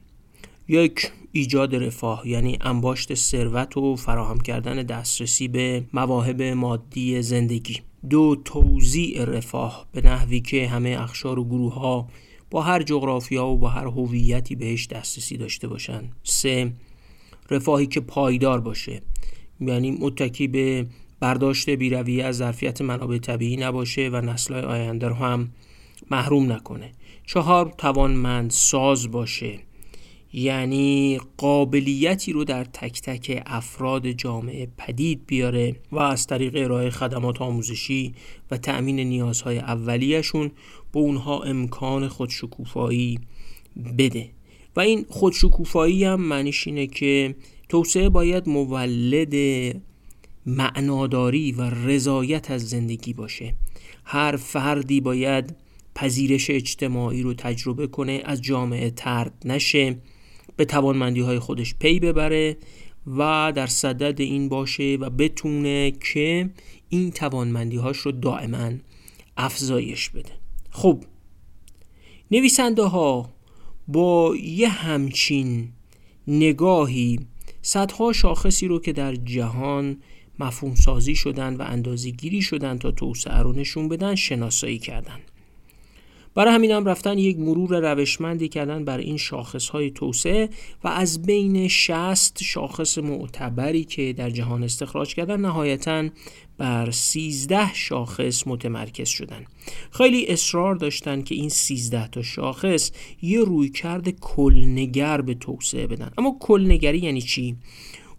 یک 0.68 1.10
ایجاد 1.32 1.74
رفاه 1.74 2.28
یعنی 2.28 2.58
انباشت 2.60 3.14
ثروت 3.14 3.76
و 3.76 3.96
فراهم 3.96 4.40
کردن 4.40 4.82
دسترسی 4.82 5.48
به 5.48 5.84
مواهب 5.92 6.42
مادی 6.42 7.22
زندگی. 7.22 7.80
دو 8.10 8.36
توزیع 8.44 9.24
رفاه 9.24 9.86
به 9.92 10.00
نحوی 10.00 10.40
که 10.40 10.68
همه 10.68 10.96
اخشار 11.00 11.38
و 11.38 11.44
گروه 11.44 11.74
ها 11.74 12.08
با 12.50 12.62
هر 12.62 12.82
جغرافیا 12.82 13.46
و 13.46 13.58
با 13.58 13.68
هر 13.68 13.86
هویتی 13.86 14.54
بهش 14.54 14.86
دسترسی 14.86 15.36
داشته 15.36 15.68
باشن. 15.68 16.10
سه 16.22 16.72
رفاهی 17.50 17.86
که 17.86 18.00
پایدار 18.00 18.60
باشه 18.60 19.02
یعنی 19.60 19.90
متکی 19.90 20.48
به 20.48 20.86
برداشت 21.20 21.70
بیرویه 21.70 22.24
از 22.24 22.36
ظرفیت 22.36 22.80
منابع 22.80 23.18
طبیعی 23.18 23.56
نباشه 23.56 24.08
و 24.08 24.16
نسلهای 24.16 24.62
آینده 24.62 25.08
رو 25.08 25.14
هم 25.14 25.48
محروم 26.10 26.52
نکنه. 26.52 26.92
چهار 27.26 27.74
توانمند 27.78 28.50
ساز 28.50 29.10
باشه. 29.10 29.67
یعنی 30.32 31.20
قابلیتی 31.36 32.32
رو 32.32 32.44
در 32.44 32.64
تک 32.64 33.00
تک 33.00 33.42
افراد 33.46 34.10
جامعه 34.10 34.68
پدید 34.78 35.26
بیاره 35.26 35.76
و 35.92 35.98
از 35.98 36.26
طریق 36.26 36.52
ارائه 36.56 36.90
خدمات 36.90 37.42
آموزشی 37.42 38.14
و 38.50 38.56
تأمین 38.56 39.00
نیازهای 39.00 39.58
اولیهشون 39.58 40.50
به 40.92 40.98
اونها 41.00 41.42
امکان 41.42 42.08
خودشکوفایی 42.08 43.20
بده. 43.98 44.30
و 44.76 44.80
این 44.80 45.06
خودشکوفایی 45.08 46.04
هم 46.04 46.20
معنیش 46.20 46.66
اینه 46.66 46.86
که 46.86 47.34
توسعه 47.68 48.08
باید 48.08 48.48
مولد 48.48 49.34
معناداری 50.46 51.52
و 51.52 51.70
رضایت 51.70 52.50
از 52.50 52.68
زندگی 52.68 53.12
باشه. 53.12 53.54
هر 54.04 54.36
فردی 54.36 55.00
باید 55.00 55.56
پذیرش 55.94 56.50
اجتماعی 56.50 57.22
رو 57.22 57.34
تجربه 57.34 57.86
کنه 57.86 58.22
از 58.24 58.42
جامعه 58.42 58.90
ترد 58.90 59.32
نشه. 59.44 59.96
به 60.58 60.64
توانمندی 60.64 61.20
های 61.20 61.38
خودش 61.38 61.74
پی 61.74 62.00
ببره 62.00 62.56
و 63.06 63.52
در 63.56 63.66
صدد 63.66 64.20
این 64.20 64.48
باشه 64.48 64.96
و 65.00 65.10
بتونه 65.10 65.90
که 65.90 66.50
این 66.88 67.10
توانمندی 67.10 67.76
هاش 67.76 67.96
رو 67.98 68.12
دائما 68.12 68.72
افزایش 69.36 70.10
بده. 70.10 70.30
خب 70.70 71.04
نویسنده 72.30 72.82
ها 72.82 73.30
با 73.88 74.36
یه 74.36 74.68
همچین 74.68 75.68
نگاهی 76.26 77.20
صدها 77.62 78.12
شاخصی 78.12 78.68
رو 78.68 78.80
که 78.80 78.92
در 78.92 79.14
جهان 79.14 79.96
مفهوم 80.38 80.74
سازی 80.74 81.14
شدن 81.14 81.56
و 81.56 81.62
اندازه 81.62 82.10
گیری 82.10 82.42
شدن 82.42 82.78
تا 82.78 82.90
توسعه 82.90 83.38
رو 83.38 83.52
نشون 83.52 83.88
بدن 83.88 84.14
شناسایی 84.14 84.78
کردن. 84.78 85.20
برای 86.34 86.54
همین 86.54 86.70
هم 86.70 86.84
رفتن 86.84 87.18
یک 87.18 87.38
مرور 87.38 87.92
روشمندی 87.92 88.48
کردن 88.48 88.84
بر 88.84 88.98
این 88.98 89.16
شاخص 89.16 89.68
های 89.68 89.90
توسعه 89.90 90.48
و 90.84 90.88
از 90.88 91.22
بین 91.22 91.68
60 91.68 92.42
شاخص 92.42 92.98
معتبری 92.98 93.84
که 93.84 94.12
در 94.12 94.30
جهان 94.30 94.62
استخراج 94.64 95.14
کردن 95.14 95.40
نهایتا 95.40 96.08
بر 96.58 96.90
13 96.90 97.74
شاخص 97.74 98.46
متمرکز 98.46 99.08
شدن. 99.08 99.44
خیلی 99.90 100.26
اصرار 100.26 100.74
داشتن 100.74 101.22
که 101.22 101.34
این 101.34 101.48
13 101.48 102.08
تا 102.08 102.22
شاخص 102.22 102.90
یه 103.22 103.40
رویکرد 103.40 104.10
کلنگر 104.10 105.20
به 105.20 105.34
توسعه 105.34 105.86
بدن. 105.86 106.10
اما 106.18 106.36
کلنگری 106.40 106.98
یعنی 106.98 107.22
چی؟ 107.22 107.56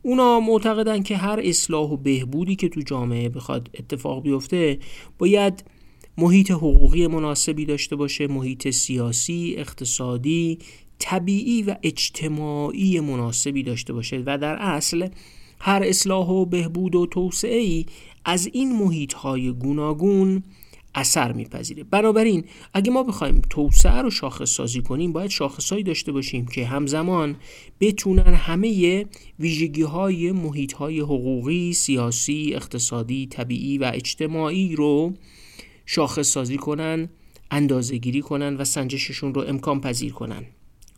اونا 0.01 0.39
معتقدن 0.39 1.03
که 1.03 1.17
هر 1.17 1.39
اصلاح 1.43 1.89
و 1.89 1.97
بهبودی 1.97 2.55
که 2.55 2.69
تو 2.69 2.81
جامعه 2.81 3.29
بخواد 3.29 3.69
اتفاق 3.73 4.23
بیفته 4.23 4.79
باید 5.17 5.63
محیط 6.17 6.51
حقوقی 6.51 7.07
مناسبی 7.07 7.65
داشته 7.65 7.95
باشه 7.95 8.27
محیط 8.27 8.69
سیاسی، 8.69 9.55
اقتصادی، 9.57 10.59
طبیعی 10.99 11.63
و 11.63 11.75
اجتماعی 11.83 12.99
مناسبی 12.99 13.63
داشته 13.63 13.93
باشه 13.93 14.23
و 14.25 14.37
در 14.37 14.55
اصل 14.55 15.07
هر 15.59 15.83
اصلاح 15.83 16.29
و 16.29 16.45
بهبود 16.45 16.95
و 16.95 17.05
توسعه 17.05 17.57
ای 17.57 17.85
از 18.25 18.49
این 18.53 18.75
محیط 18.75 19.13
های 19.13 19.51
گوناگون 19.51 20.43
اثر 20.95 21.31
میپذیره. 21.31 21.83
بنابراین 21.83 22.43
اگه 22.73 22.91
ما 22.91 23.03
بخوایم 23.03 23.41
توسعه 23.49 24.01
رو 24.01 24.11
شاخص 24.11 24.49
سازی 24.49 24.81
کنیم 24.81 25.13
باید 25.13 25.29
شاخصهایی 25.29 25.83
داشته 25.83 26.11
باشیم 26.11 26.45
که 26.45 26.65
همزمان 26.65 27.35
بتونن 27.79 28.33
همه 28.33 29.05
ویژگی 29.39 29.81
های 29.81 30.31
محیط 30.31 30.73
های 30.73 30.99
حقوقی، 30.99 31.73
سیاسی، 31.73 32.51
اقتصادی، 32.55 33.27
طبیعی 33.27 33.77
و 33.77 33.91
اجتماعی 33.93 34.75
رو 34.75 35.13
شاخص 35.91 36.27
سازی 36.27 36.57
کنن 36.57 37.09
اندازه 37.51 37.97
گیری 37.97 38.21
کنن 38.21 38.55
و 38.57 38.63
سنجششون 38.63 39.33
رو 39.33 39.41
امکان 39.47 39.81
پذیر 39.81 40.13
کنن. 40.13 40.45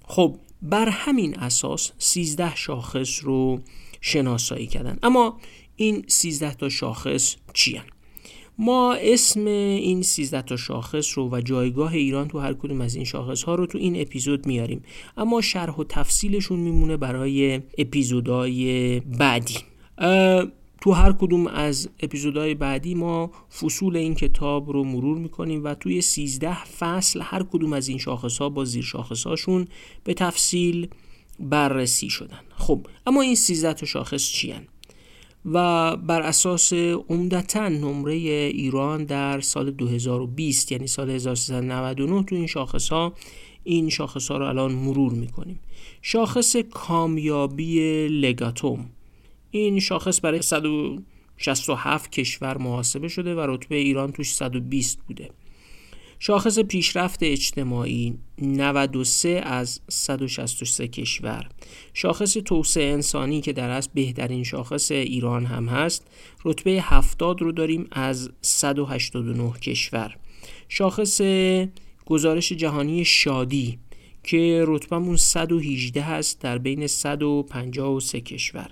خب 0.03 0.37
بر 0.61 0.89
همین 0.89 1.39
اساس 1.39 1.91
13 1.97 2.55
شاخص 2.55 3.23
رو 3.23 3.59
شناسایی 4.01 4.67
کردن. 4.67 4.97
اما 5.03 5.39
این 5.75 6.05
13 6.07 6.53
تا 6.53 6.69
شاخص 6.69 7.35
چی 7.53 7.81
ما 8.57 8.93
اسم 8.93 9.45
این 9.45 10.01
13 10.01 10.41
تا 10.41 10.57
شاخص 10.57 11.17
رو 11.17 11.29
و 11.29 11.41
جایگاه 11.41 11.93
ایران 11.93 12.27
تو 12.27 12.39
هر 12.39 12.53
کدوم 12.53 12.81
از 12.81 12.95
این 12.95 13.05
شاخص 13.05 13.43
ها 13.43 13.55
رو 13.55 13.65
تو 13.65 13.77
این 13.77 14.01
اپیزود 14.01 14.45
میاریم. 14.45 14.83
اما 15.17 15.41
شرح 15.41 15.75
و 15.75 15.83
تفصیلشون 15.83 16.59
میمونه 16.59 16.97
برای 16.97 17.61
اپیزودهای 17.77 18.99
بعدی. 18.99 19.57
تو 20.81 20.91
هر 20.91 21.11
کدوم 21.11 21.47
از 21.47 21.89
اپیزودهای 21.99 22.55
بعدی 22.55 22.95
ما 22.95 23.31
فصول 23.59 23.97
این 23.97 24.15
کتاب 24.15 24.69
رو 24.69 24.83
مرور 24.83 25.17
می‌کنیم 25.17 25.63
و 25.63 25.73
توی 25.73 26.01
13 26.01 26.63
فصل 26.63 27.21
هر 27.23 27.43
کدوم 27.43 27.73
از 27.73 27.87
این 27.87 27.97
شاخص 27.97 28.37
ها 28.37 28.49
با 28.49 28.65
زیر 28.65 28.83
شاخص 28.83 29.27
هاشون 29.27 29.67
به 30.03 30.13
تفصیل 30.13 30.87
بررسی 31.39 32.09
شدن. 32.09 32.39
خب 32.55 32.87
اما 33.07 33.21
این 33.21 33.35
13 33.35 33.73
تا 33.73 33.85
شاخص 33.85 34.23
چی 34.23 34.53
و 35.45 35.97
بر 35.97 36.21
اساس 36.21 36.73
عمدتا 37.09 37.69
نمره 37.69 38.13
ایران 38.13 39.03
در 39.03 39.39
سال 39.39 39.71
2020 39.71 40.71
یعنی 40.71 40.87
سال 40.87 41.09
1399 41.09 42.23
تو 42.23 42.35
این 42.35 42.47
شاخص 42.47 42.89
ها 42.89 43.13
این 43.63 43.89
شاخص 43.89 44.31
ها 44.31 44.37
رو 44.37 44.45
الان 44.45 44.71
مرور 44.71 45.11
می‌کنیم. 45.13 45.59
شاخص 46.01 46.55
کامیابی 46.55 48.07
لگاتوم. 48.07 48.89
این 49.51 49.79
شاخص 49.79 50.19
برای 50.23 50.41
167 50.41 52.11
کشور 52.11 52.57
محاسبه 52.57 53.07
شده 53.07 53.35
و 53.35 53.39
رتبه 53.39 53.75
ایران 53.75 54.11
توش 54.11 54.33
120 54.33 54.99
بوده. 55.07 55.29
شاخص 56.19 56.59
پیشرفت 56.59 57.23
اجتماعی 57.23 58.17
93 58.41 59.41
از 59.45 59.81
163 59.89 60.87
کشور. 60.87 61.49
شاخص 61.93 62.33
توسعه 62.33 62.93
انسانی 62.93 63.41
که 63.41 63.53
در 63.53 63.69
اصل 63.69 63.89
بهترین 63.93 64.43
شاخص 64.43 64.91
ایران 64.91 65.45
هم 65.45 65.67
هست 65.67 66.07
رتبه 66.45 66.71
70 66.81 67.41
رو 67.41 67.51
داریم 67.51 67.87
از 67.91 68.29
189 68.41 69.51
کشور. 69.51 70.17
شاخص 70.69 71.21
گزارش 72.05 72.51
جهانی 72.51 73.05
شادی 73.05 73.79
که 74.23 74.63
رتبهمون 74.67 75.15
118 75.15 76.01
هست 76.01 76.41
در 76.41 76.57
بین 76.57 76.87
153 76.87 78.21
کشور. 78.21 78.71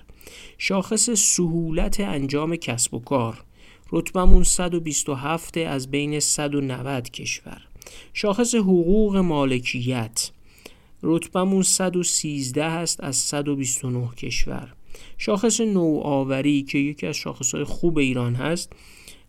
شاخص 0.58 1.10
سهولت 1.10 2.00
انجام 2.00 2.56
کسب 2.56 2.94
و 2.94 2.98
کار. 2.98 3.44
رتبمون 3.92 4.42
127 4.42 5.56
از 5.56 5.90
بین 5.90 6.20
190 6.20 7.10
کشور. 7.10 7.62
شاخص 8.12 8.54
حقوق 8.54 9.16
مالکیت. 9.16 10.30
رتبمون 11.02 11.62
113 11.62 12.64
است 12.64 13.04
از 13.04 13.16
129 13.16 14.08
کشور. 14.16 14.72
شاخص 15.18 15.60
نوآوری 15.60 16.62
که 16.62 16.78
یکی 16.78 17.06
از 17.06 17.16
شاخصهای 17.16 17.64
خوب 17.64 17.98
ایران 17.98 18.34
هست 18.34 18.72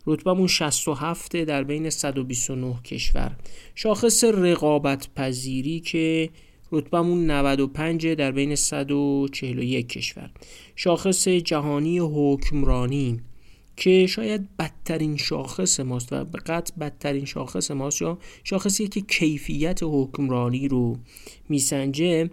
رتبمون 0.07 0.47
67 0.47 1.35
در 1.35 1.63
بین 1.63 1.89
129 1.89 2.75
کشور. 2.83 3.35
شاخص 3.75 4.23
رقابت 4.23 5.07
پذیری 5.15 5.79
که 5.79 6.29
رتبمون 6.71 7.31
95 7.31 8.07
در 8.07 8.31
بین 8.31 8.55
141 8.55 9.89
کشور. 9.89 10.29
شاخص 10.75 11.27
جهانی 11.27 11.99
حکمرانی 11.99 13.19
که 13.77 14.07
شاید 14.07 14.57
بدترین 14.57 15.17
شاخص 15.17 15.79
ماست 15.79 16.13
و 16.13 16.25
به 16.25 16.39
قطع 16.39 16.73
بدترین 16.79 17.25
شاخص 17.25 17.71
ماست 17.71 18.01
یا 18.01 18.17
شاخصی 18.43 18.87
که 18.87 19.01
کیفیت 19.01 19.79
حکمرانی 19.83 20.67
رو 20.67 20.97
میسنجه 21.49 22.29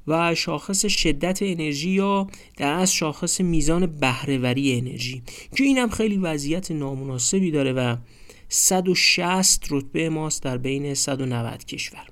و 0.07 0.35
شاخص 0.35 0.85
شدت 0.85 1.39
انرژی 1.41 1.89
یا 1.89 2.27
در 2.57 2.73
از 2.73 2.93
شاخص 2.93 3.41
میزان 3.41 3.85
بهرهوری 3.85 4.77
انرژی. 4.77 5.21
که 5.55 5.63
این 5.63 5.77
هم 5.77 5.89
خیلی 5.89 6.17
وضعیت 6.17 6.71
نامناسبی 6.71 7.51
داره 7.51 7.73
و 7.73 7.95
160 8.49 9.67
رتبه 9.71 10.09
ماست 10.09 10.43
در 10.43 10.57
بین 10.57 10.93
190 10.93 11.65
کشور. 11.65 12.08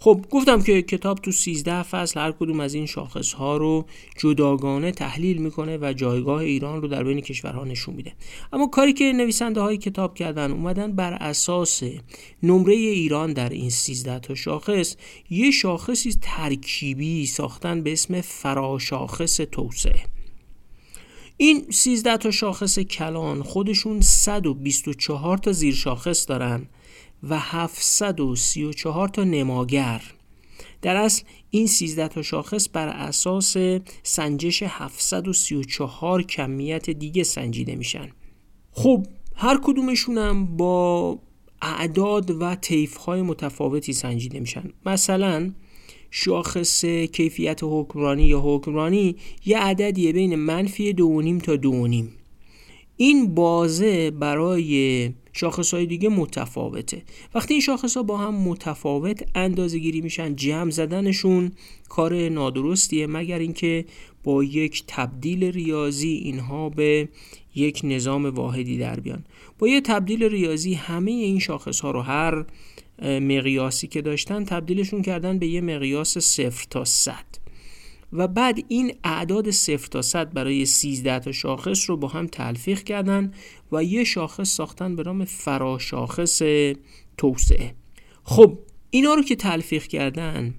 خب 0.00 0.24
گفتم 0.30 0.62
که 0.62 0.82
کتاب 0.82 1.18
تو 1.18 1.32
13 1.32 1.82
فصل 1.82 2.20
هر 2.20 2.32
کدوم 2.32 2.60
از 2.60 2.74
این 2.74 2.86
شاخص 2.86 3.32
ها 3.32 3.56
رو 3.56 3.86
جداگانه 4.18 4.92
تحلیل 4.92 5.38
می‌کنه 5.38 5.78
و 5.80 5.92
جایگاه 5.92 6.40
ایران 6.40 6.82
رو 6.82 6.88
در 6.88 7.04
بین 7.04 7.20
کشورها 7.20 7.64
نشون 7.64 7.94
میده. 7.94 8.12
اما 8.52 8.66
کاری 8.66 8.92
که 8.92 9.12
نویسنده 9.12 9.60
های 9.60 9.76
کتاب 9.76 10.14
کردن 10.14 10.50
اومدن 10.52 10.92
بر 10.92 11.12
اساس 11.12 11.82
نمره 12.42 12.74
ایران 12.74 13.32
در 13.32 13.48
این 13.48 13.70
13 13.70 14.18
تا 14.18 14.34
شاخص 14.34 14.96
یه 15.30 15.50
شاخصی 15.50 16.18
ترکیبی 16.22 17.26
ساختن 17.26 17.82
به 17.82 17.92
اسم 17.92 18.20
فراشاخص 18.20 19.36
توسعه. 19.36 20.00
این 21.36 21.66
13 21.70 22.16
تا 22.16 22.30
شاخص 22.30 22.78
کلان 22.78 23.42
خودشون 23.42 24.00
124 24.00 25.38
تا 25.38 25.52
زیر 25.52 25.74
شاخص 25.74 26.28
دارن. 26.28 26.66
و 27.22 27.38
734 27.38 29.08
تا 29.08 29.24
نماگر. 29.24 30.02
در 30.82 30.96
اصل 30.96 31.22
این 31.50 31.66
13 31.66 32.08
تا 32.08 32.22
شاخص 32.22 32.68
بر 32.72 32.88
اساس 32.88 33.56
سنجش 34.02 34.62
734 34.66 36.22
کمیت 36.22 36.90
دیگه 36.90 37.22
سنجیده 37.22 37.76
میشن. 37.76 38.08
خب 38.72 39.06
هر 39.34 39.60
کدومشون 39.62 40.18
هم 40.18 40.56
با 40.56 41.18
اعداد 41.62 42.30
و 42.30 42.56
های 43.06 43.22
متفاوتی 43.22 43.92
سنجیده 43.92 44.40
میشن. 44.40 44.72
مثلا 44.86 45.52
شاخص 46.10 46.84
کیفیت 46.84 47.60
حکمرانی 47.62 48.24
یا 48.24 48.40
حکمرانی 48.40 49.16
یه 49.46 49.58
عددیه 49.58 50.12
بین 50.12 50.34
منفی 50.34 50.92
دو 50.92 51.38
تا 51.38 51.56
دو 51.56 51.88
این 52.96 53.34
بازه 53.34 54.10
برای 54.10 55.10
شاخص 55.38 55.74
های 55.74 55.86
دیگه 55.86 56.08
متفاوته. 56.08 57.02
وقتی 57.34 57.54
این 57.54 57.60
شاخص 57.60 57.96
ها 57.96 58.02
با 58.02 58.16
هم 58.16 58.34
متفاوت 58.34 59.28
اندازه 59.34 59.78
گیری 59.78 60.00
میشن 60.00 60.36
جمع 60.36 60.70
زدنشون 60.70 61.52
کار 61.88 62.28
نادرستیه 62.28 63.06
مگر 63.06 63.38
اینکه 63.38 63.84
با 64.24 64.44
یک 64.44 64.84
تبدیل 64.86 65.44
ریاضی 65.44 66.08
اینها 66.08 66.68
به 66.68 67.08
یک 67.54 67.80
نظام 67.84 68.26
واحدی 68.26 68.78
در 68.78 69.00
بیان. 69.00 69.24
با 69.58 69.68
یه 69.68 69.80
تبدیل 69.80 70.24
ریاضی 70.24 70.74
همه 70.74 71.10
این 71.10 71.38
شاخص 71.38 71.80
ها 71.80 71.90
رو 71.90 72.00
هر 72.00 72.44
مقیاسی 73.02 73.86
که 73.86 74.02
داشتن 74.02 74.44
تبدیلشون 74.44 75.02
کردن 75.02 75.38
به 75.38 75.46
یه 75.46 75.60
مقیاس 75.60 76.18
صفر 76.18 76.66
تا 76.70 76.84
صد. 76.84 77.37
و 78.12 78.28
بعد 78.28 78.58
این 78.68 78.94
اعداد 79.04 79.50
صفر 79.50 79.86
تا 79.86 80.02
صد 80.02 80.32
برای 80.32 80.66
13 80.66 81.18
تا 81.18 81.32
شاخص 81.32 81.90
رو 81.90 81.96
با 81.96 82.08
هم 82.08 82.26
تلفیق 82.26 82.82
کردن 82.82 83.32
و 83.72 83.84
یه 83.84 84.04
شاخص 84.04 84.48
ساختن 84.48 84.96
به 84.96 85.02
نام 85.02 85.24
فراشاخص 85.24 86.42
توسعه. 87.16 87.74
خب 88.22 88.58
اینا 88.90 89.14
رو 89.14 89.22
که 89.22 89.36
تلفیق 89.36 89.86
کردن 89.86 90.54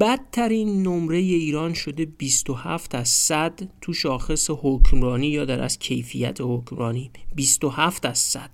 بدترین 0.00 0.82
نمره 0.82 1.16
ایران 1.16 1.74
شده 1.74 2.04
27 2.04 2.94
از 2.94 3.08
100 3.08 3.68
تو 3.80 3.92
شاخص 3.92 4.50
حکمرانی 4.50 5.26
یا 5.26 5.44
در 5.44 5.62
از 5.62 5.78
کیفیت 5.78 6.38
حکمرانی. 6.40 7.10
27 7.34 8.06
از 8.06 8.18
100 8.18 8.50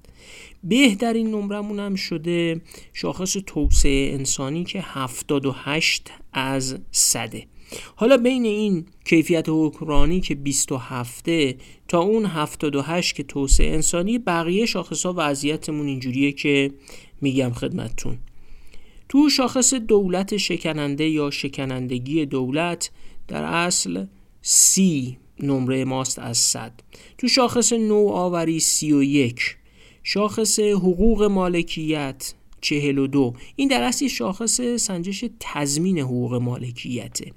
بهترین 0.64 1.30
نمرمون 1.30 1.80
هم 1.80 1.94
شده 1.94 2.60
شاخص 2.92 3.36
توسعه 3.46 4.12
انسانی 4.14 4.64
که 4.64 4.80
78 4.82 6.10
از 6.32 6.78
100 6.90 7.34
حالا 7.96 8.16
بین 8.16 8.44
این 8.44 8.86
کیفیت 9.04 9.44
حکمرانی 9.48 10.20
که 10.20 10.34
27 10.34 11.30
تا 11.88 12.00
اون 12.00 12.26
78 12.26 13.14
که 13.14 13.22
توسعه 13.22 13.74
انسانی 13.74 14.18
بقیه 14.18 14.66
شاخص 14.66 15.06
ها 15.06 15.14
وضعیتمون 15.16 15.86
اینجوریه 15.86 16.32
که 16.32 16.70
میگم 17.20 17.50
خدمتتون. 17.50 18.18
تو 19.08 19.28
شاخص 19.28 19.74
دولت 19.74 20.36
شکننده 20.36 21.08
یا 21.08 21.30
شکنندگی 21.30 22.26
دولت 22.26 22.90
در 23.28 23.44
اصل 23.44 24.04
سی 24.42 25.18
نمره 25.42 25.84
ماست 25.84 26.18
از 26.18 26.38
100 26.38 26.72
تو 27.18 27.28
شاخص 27.28 27.72
نوآوری 27.72 28.60
31 28.60 29.56
شاخص 30.02 30.58
حقوق 30.58 31.22
مالکیت 31.22 32.34
42 32.60 33.34
این 33.56 33.68
در 33.68 33.82
اصل 33.82 34.08
شاخص 34.08 34.60
سنجش 34.60 35.24
تضمین 35.40 35.98
حقوق 35.98 36.34
مالکیته. 36.34 37.32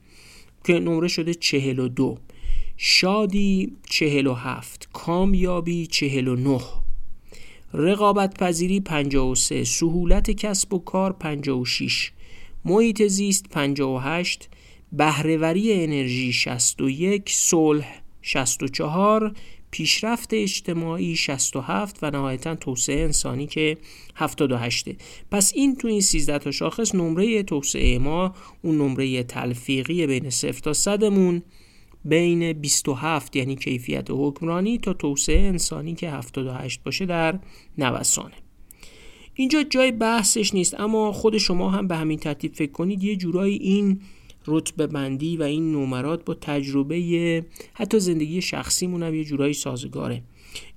که 0.63 0.79
نمره 0.79 1.07
شده 1.07 1.33
42 1.33 2.17
شادی 2.77 3.71
47 3.89 4.89
کامیابی 4.93 5.87
49 5.87 6.59
رقابت 7.73 8.37
پذیری 8.37 8.79
53 8.79 9.63
سهولت 9.63 10.31
کسب 10.31 10.73
و 10.73 10.79
کار 10.79 11.13
56 11.13 12.11
محیط 12.65 13.03
زیست 13.07 13.49
58 13.49 14.49
بهرهوری 14.91 15.83
انرژی 15.83 16.33
61 16.33 17.29
صلح 17.29 18.01
64 18.21 19.33
پیشرفت 19.73 20.33
اجتماعی 20.33 21.15
67 21.15 21.99
و 22.01 22.11
نهایتا 22.11 22.55
توسعه 22.55 23.03
انسانی 23.03 23.47
که 23.47 23.77
78 24.15 24.89
پس 25.31 25.51
این 25.55 25.75
تو 25.75 25.87
این 25.87 26.01
13 26.01 26.39
تا 26.39 26.51
شاخص 26.51 26.95
نمره 26.95 27.43
توسعه 27.43 27.97
ما 27.99 28.35
اون 28.61 28.77
نمره 28.77 29.23
تلفیقی 29.23 30.07
بین 30.07 30.29
0 30.29 30.53
تا 30.53 30.73
100 30.73 31.05
مون 31.05 31.41
بین 32.05 32.53
27 32.53 33.35
یعنی 33.35 33.55
کیفیت 33.55 34.07
حکمرانی 34.09 34.77
تا 34.77 34.93
توسعه 34.93 35.39
انسانی 35.39 35.95
که 35.95 36.09
78 36.09 36.83
باشه 36.83 37.05
در 37.05 37.39
نوسانه. 37.77 38.35
اینجا 39.35 39.63
جای 39.63 39.91
بحثش 39.91 40.53
نیست 40.53 40.79
اما 40.79 41.11
خود 41.11 41.37
شما 41.37 41.69
هم 41.69 41.87
به 41.87 41.95
همین 41.95 42.19
ترتیب 42.19 42.53
فکر 42.53 42.71
کنید 42.71 43.03
یه 43.03 43.15
جورایی 43.15 43.57
این 43.57 44.01
رتبه 44.47 44.87
بندی 44.87 45.37
و 45.37 45.43
این 45.43 45.71
نمرات 45.71 46.25
با 46.25 46.33
تجربه 46.33 47.45
حتی 47.73 47.99
زندگی 47.99 48.41
شخصیمون 48.41 49.03
هم 49.03 49.15
یه 49.15 49.23
جورایی 49.23 49.53
سازگاره. 49.53 50.21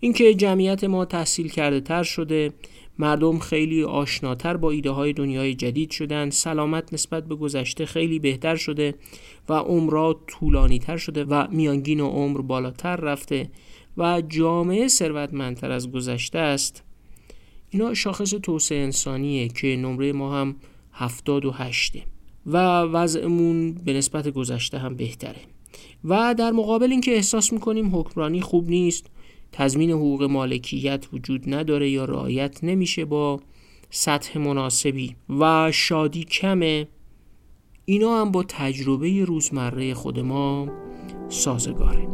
اینکه 0.00 0.35
جمعیت 0.35 0.85
ما 0.85 1.05
تحصیل 1.05 1.48
کرده 1.48 1.81
تر 1.81 2.02
شده 2.02 2.52
مردم 2.98 3.38
خیلی 3.38 3.85
آشناتر 3.85 4.57
با 4.57 4.70
ایده 4.70 4.90
های 4.90 5.12
دنیای 5.12 5.55
جدید 5.55 5.90
شدن 5.90 6.31
سلامت 6.31 6.92
نسبت 6.92 7.29
به 7.29 7.35
گذشته 7.35 7.87
خیلی 7.87 8.18
بهتر 8.18 8.57
شده 8.57 8.94
و 9.48 9.52
عمرها 9.52 10.20
طولانی 10.26 10.79
تر 10.79 10.96
شده 10.96 11.24
و 11.24 11.46
میانگین 11.50 12.00
و 12.00 12.09
عمر 12.09 12.40
بالاتر 12.40 12.96
رفته 12.96 13.50
و 13.96 14.22
جامعه 14.29 14.88
ثروتمندتر 14.88 15.70
از 15.70 15.92
گذشته 15.92 16.38
است. 16.38 16.83
اینا 17.70 17.94
شاخص 17.94 18.31
توسعه 18.31 18.79
انسانیه 18.79 19.48
که 19.48 19.76
نمره 19.76 20.12
ما 20.12 20.40
هم 20.40 20.57
هفتاد 20.92 21.44
و 21.44 21.50
هشته. 21.50 22.02
و 22.46 22.80
وضعمون 22.80 23.72
به 23.72 23.92
نسبت 23.92 24.28
گذشته 24.28 24.78
هم 24.78 24.96
بهتره. 24.96 25.40
و 26.04 26.35
در 26.38 26.50
مقابل 26.50 26.90
اینکه 26.90 27.14
احساس 27.14 27.52
می‌کنیم 27.52 27.96
حکمرانی 27.96 28.40
خوب 28.40 28.70
نیست 28.70 29.06
تضمین 29.52 29.90
حقوق 29.90 30.22
مالکیت 30.22 31.06
وجود 31.12 31.54
نداره 31.54 31.90
یا 31.90 32.04
رعایت 32.04 32.64
نمیشه 32.64 33.04
با 33.04 33.40
سطح 33.90 34.38
مناسبی 34.38 35.16
و 35.40 35.72
شادی 35.72 36.24
کمه 36.24 36.88
اینا 37.85 38.20
هم 38.20 38.32
با 38.32 38.42
تجربه 38.42 39.24
روزمره 39.24 39.94
خود 39.94 40.20
ما 40.20 40.68
سازگاره. 41.28 42.09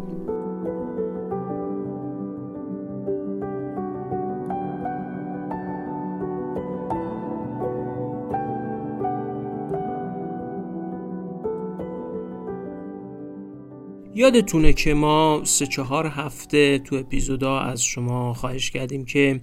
یادتونه 14.15 14.73
که 14.73 14.95
ما 14.95 15.41
سه 15.45 15.67
چهار 15.67 16.07
هفته 16.07 16.79
تو 16.79 16.97
اپیزودا 16.97 17.59
از 17.59 17.85
شما 17.85 18.35
خواهش 18.35 18.71
کردیم 18.71 19.05
که 19.05 19.41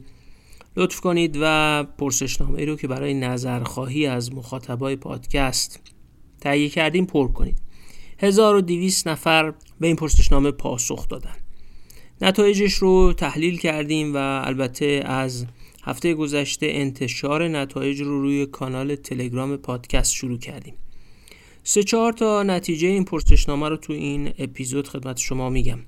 لطف 0.77 0.99
کنید 0.99 1.37
و 1.41 1.83
پرسشنامه 1.83 2.65
رو 2.65 2.75
که 2.75 2.87
برای 2.87 3.13
نظرخواهی 3.13 4.05
از 4.05 4.33
مخاطبای 4.33 4.95
پادکست 4.95 5.79
تهیه 6.41 6.69
کردیم 6.69 7.05
پر 7.05 7.27
کنید. 7.27 7.57
1200 8.19 9.07
نفر 9.07 9.53
به 9.79 9.87
این 9.87 9.95
پرسشنامه 9.95 10.51
پاسخ 10.51 11.07
دادن. 11.07 11.35
نتایجش 12.21 12.73
رو 12.73 13.13
تحلیل 13.13 13.57
کردیم 13.57 14.13
و 14.13 14.17
البته 14.17 15.01
از 15.05 15.45
هفته 15.83 16.13
گذشته 16.13 16.67
انتشار 16.69 17.47
نتایج 17.47 18.01
رو 18.01 18.21
روی 18.21 18.45
کانال 18.45 18.95
تلگرام 18.95 19.57
پادکست 19.57 20.13
شروع 20.13 20.37
کردیم. 20.37 20.73
سه 21.63 21.83
چهار 21.83 22.13
تا 22.13 22.43
نتیجه 22.43 22.87
این 22.87 23.05
پرسشنامه 23.05 23.69
رو 23.69 23.77
تو 23.77 23.93
این 23.93 24.33
اپیزود 24.39 24.87
خدمت 24.87 25.17
شما 25.17 25.49
میگم. 25.49 25.79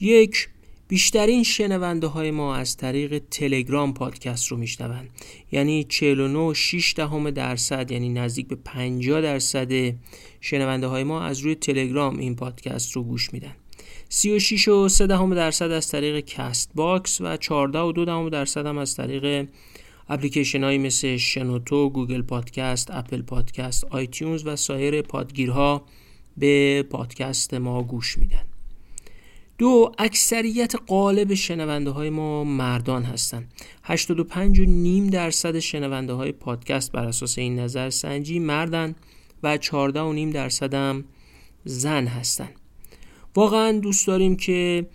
یک 0.00 0.48
بیشترین 0.88 1.42
شنونده 1.42 2.06
های 2.06 2.30
ما 2.30 2.56
از 2.56 2.76
طریق 2.76 3.22
تلگرام 3.30 3.94
پادکست 3.94 4.46
رو 4.46 4.56
میشنون. 4.56 5.08
یعنی 5.52 5.84
49 5.84 6.54
6 6.54 6.94
دهم 6.96 7.30
درصد 7.30 7.90
یعنی 7.90 8.08
نزدیک 8.08 8.48
به 8.48 8.56
50 8.56 9.20
درصد 9.20 9.94
شنونده 10.40 10.86
های 10.86 11.04
ما 11.04 11.22
از 11.22 11.38
روی 11.38 11.54
تلگرام 11.54 12.18
این 12.18 12.36
پادکست 12.36 12.92
رو 12.92 13.02
گوش 13.02 13.32
میدن. 13.32 13.56
36 14.08 14.68
و 14.68 14.88
3 14.88 15.06
دهم 15.06 15.34
درصد 15.34 15.70
از 15.70 15.88
طریق 15.88 16.20
Castbox 16.20 17.20
و 17.20 17.36
14 17.36 17.78
و 17.78 17.92
2 17.92 18.04
دهم 18.04 18.28
درصد 18.28 18.66
هم 18.66 18.78
از 18.78 18.94
طریق 18.94 19.48
اپلیکیشن 20.08 20.64
هایی 20.64 20.78
مثل 20.78 21.16
شنوتو، 21.16 21.90
Google 21.90 22.22
Podcast، 22.22 22.90
Apple 22.90 23.22
Podcast، 23.22 23.84
iTunes 23.84 24.46
و 24.46 24.56
سایر 24.56 25.02
پادگیرها 25.02 25.82
به 26.36 26.82
پادکست 26.82 27.54
ما 27.54 27.82
گوش 27.82 28.18
میدن. 28.18 28.44
دو 29.58 29.92
اکثریت 29.98 30.74
غالب 30.86 31.34
شنونده 31.34 31.90
های 31.90 32.10
ما 32.10 32.44
مردان 32.44 33.02
هستند 33.02 33.52
85 33.82 34.60
و 34.60 34.64
نیم 34.64 35.06
درصد 35.06 35.58
شنونده 35.58 36.12
های 36.12 36.32
پادکست 36.32 36.92
بر 36.92 37.06
اساس 37.06 37.38
این 37.38 37.58
نظر 37.58 37.90
سنجی 37.90 38.38
مردن 38.38 38.94
و 39.42 39.56
14 39.56 40.00
و 40.00 40.12
نیم 40.12 40.30
درصد 40.30 40.74
هم 40.74 41.04
زن 41.64 42.06
هستند 42.06 42.54
واقعا 43.34 43.72
دوست 43.72 44.06
داریم 44.06 44.36
که 44.36 44.86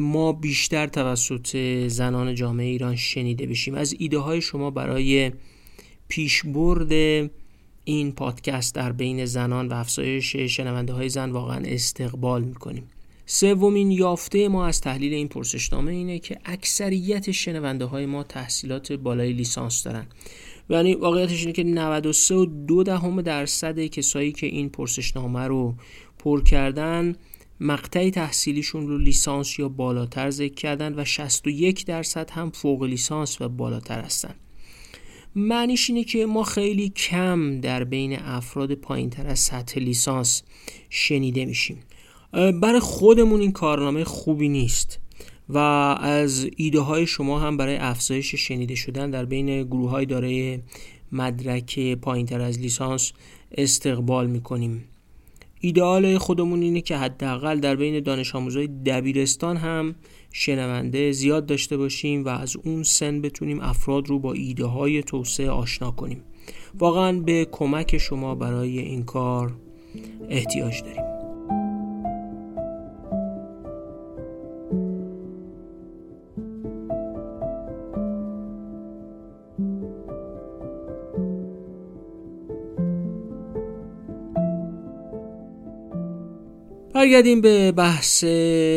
ما 0.00 0.32
بیشتر 0.32 0.86
توسط 0.86 1.56
زنان 1.86 2.34
جامعه 2.34 2.66
ایران 2.66 2.96
شنیده 2.96 3.46
بشیم. 3.46 3.74
از 3.74 3.94
ایده 3.98 4.18
های 4.18 4.40
شما 4.40 4.70
برای 4.70 5.32
پیشبرد 6.08 6.92
این 7.84 8.12
پادکست 8.12 8.74
در 8.74 8.92
بین 8.92 9.24
زنان 9.24 9.68
و 9.68 9.74
افزایش 9.74 10.36
شنونده 10.36 10.92
های 10.92 11.08
زن 11.08 11.30
واقعا 11.30 11.62
استقبال 11.64 12.44
می‌کنیم. 12.44 12.84
سومین 13.26 13.90
یافته 13.90 14.48
ما 14.48 14.66
از 14.66 14.80
تحلیل 14.80 15.14
این 15.14 15.28
پرسشنامه 15.28 15.92
اینه 15.92 16.18
که 16.18 16.38
اکثریت 16.44 17.30
شنونده 17.30 17.84
های 17.84 18.06
ما 18.06 18.22
تحصیلات 18.22 18.92
بالای 18.92 19.32
لیسانس 19.32 19.82
دارن. 19.82 20.06
یعنی 20.70 20.94
واقعیتش 20.94 21.40
اینه 21.40 21.52
که 21.52 21.64
93 21.64 22.34
و 22.34 22.44
دو 22.44 22.82
دهم 22.82 23.22
درصد 23.22 23.80
کسایی 23.80 24.32
که 24.32 24.46
این 24.46 24.68
پرسشنامه 24.68 25.40
رو 25.40 25.74
پر 26.18 26.42
کردن 26.42 27.16
مقطع 27.62 28.10
تحصیلیشون 28.10 28.88
رو 28.88 28.98
لیسانس 28.98 29.58
یا 29.58 29.68
بالاتر 29.68 30.30
ذکر 30.30 30.54
کردن 30.54 30.94
و 30.98 31.04
61 31.04 31.86
درصد 31.86 32.30
هم 32.30 32.50
فوق 32.50 32.82
لیسانس 32.82 33.40
و 33.40 33.48
بالاتر 33.48 34.00
هستن. 34.00 34.34
معنیش 35.34 35.90
اینه 35.90 36.04
که 36.04 36.26
ما 36.26 36.44
خیلی 36.44 36.88
کم 36.88 37.60
در 37.60 37.84
بین 37.84 38.18
افراد 38.18 38.74
پایین 38.74 39.10
تر 39.10 39.26
از 39.26 39.38
سطح 39.38 39.80
لیسانس 39.80 40.42
شنیده 40.90 41.44
میشیم. 41.44 41.78
برای 42.32 42.80
خودمون 42.80 43.40
این 43.40 43.52
کارنامه 43.52 44.04
خوبی 44.04 44.48
نیست 44.48 44.98
و 45.48 45.58
از 45.58 46.48
ایده 46.56 46.80
های 46.80 47.06
شما 47.06 47.40
هم 47.40 47.56
برای 47.56 47.76
افزایش 47.76 48.34
شنیده 48.34 48.74
شدن 48.74 49.10
در 49.10 49.24
بین 49.24 49.62
گروه 49.62 49.90
های 49.90 50.06
دارای 50.06 50.58
مدرک 51.12 51.94
پایین 51.94 52.26
تر 52.26 52.40
از 52.40 52.58
لیسانس 52.58 53.12
استقبال 53.52 54.26
می‌کنیم. 54.26 54.84
ایدئال 55.64 56.18
خودمون 56.18 56.62
اینه 56.62 56.80
که 56.80 56.96
حداقل 56.96 57.60
در 57.60 57.76
بین 57.76 58.00
دانش 58.00 58.34
آموزای 58.34 58.66
دبیرستان 58.66 59.56
هم 59.56 59.94
شنونده 60.32 61.12
زیاد 61.12 61.46
داشته 61.46 61.76
باشیم 61.76 62.24
و 62.24 62.28
از 62.28 62.56
اون 62.64 62.82
سن 62.82 63.20
بتونیم 63.20 63.60
افراد 63.60 64.08
رو 64.08 64.18
با 64.18 64.32
ایده 64.32 64.64
های 64.64 65.02
توسعه 65.02 65.50
آشنا 65.50 65.90
کنیم. 65.90 66.22
واقعا 66.78 67.12
به 67.12 67.48
کمک 67.52 67.98
شما 67.98 68.34
برای 68.34 68.78
این 68.78 69.04
کار 69.04 69.52
احتیاج 70.30 70.82
داریم. 70.82 71.11
برگردیم 87.02 87.40
به 87.40 87.72
بحث 87.72 88.24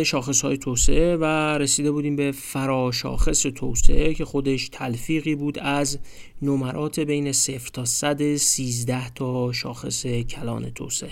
شاخص 0.06 0.42
های 0.42 0.58
توسعه 0.58 1.16
و 1.16 1.24
رسیده 1.58 1.92
بودیم 1.92 2.16
به 2.16 2.32
فراشاخص 2.32 3.42
توسعه 3.42 4.14
که 4.14 4.26
خودش 4.26 4.70
تلفیقی 4.70 5.36
بود 5.36 5.60
از 5.60 6.00
نمرات 6.42 7.00
بین 7.00 7.32
0 7.32 7.70
تا 7.74 7.86
113 7.86 9.10
تا 9.10 9.52
شاخص 9.52 10.06
کلان 10.06 10.70
توسعه. 10.70 11.12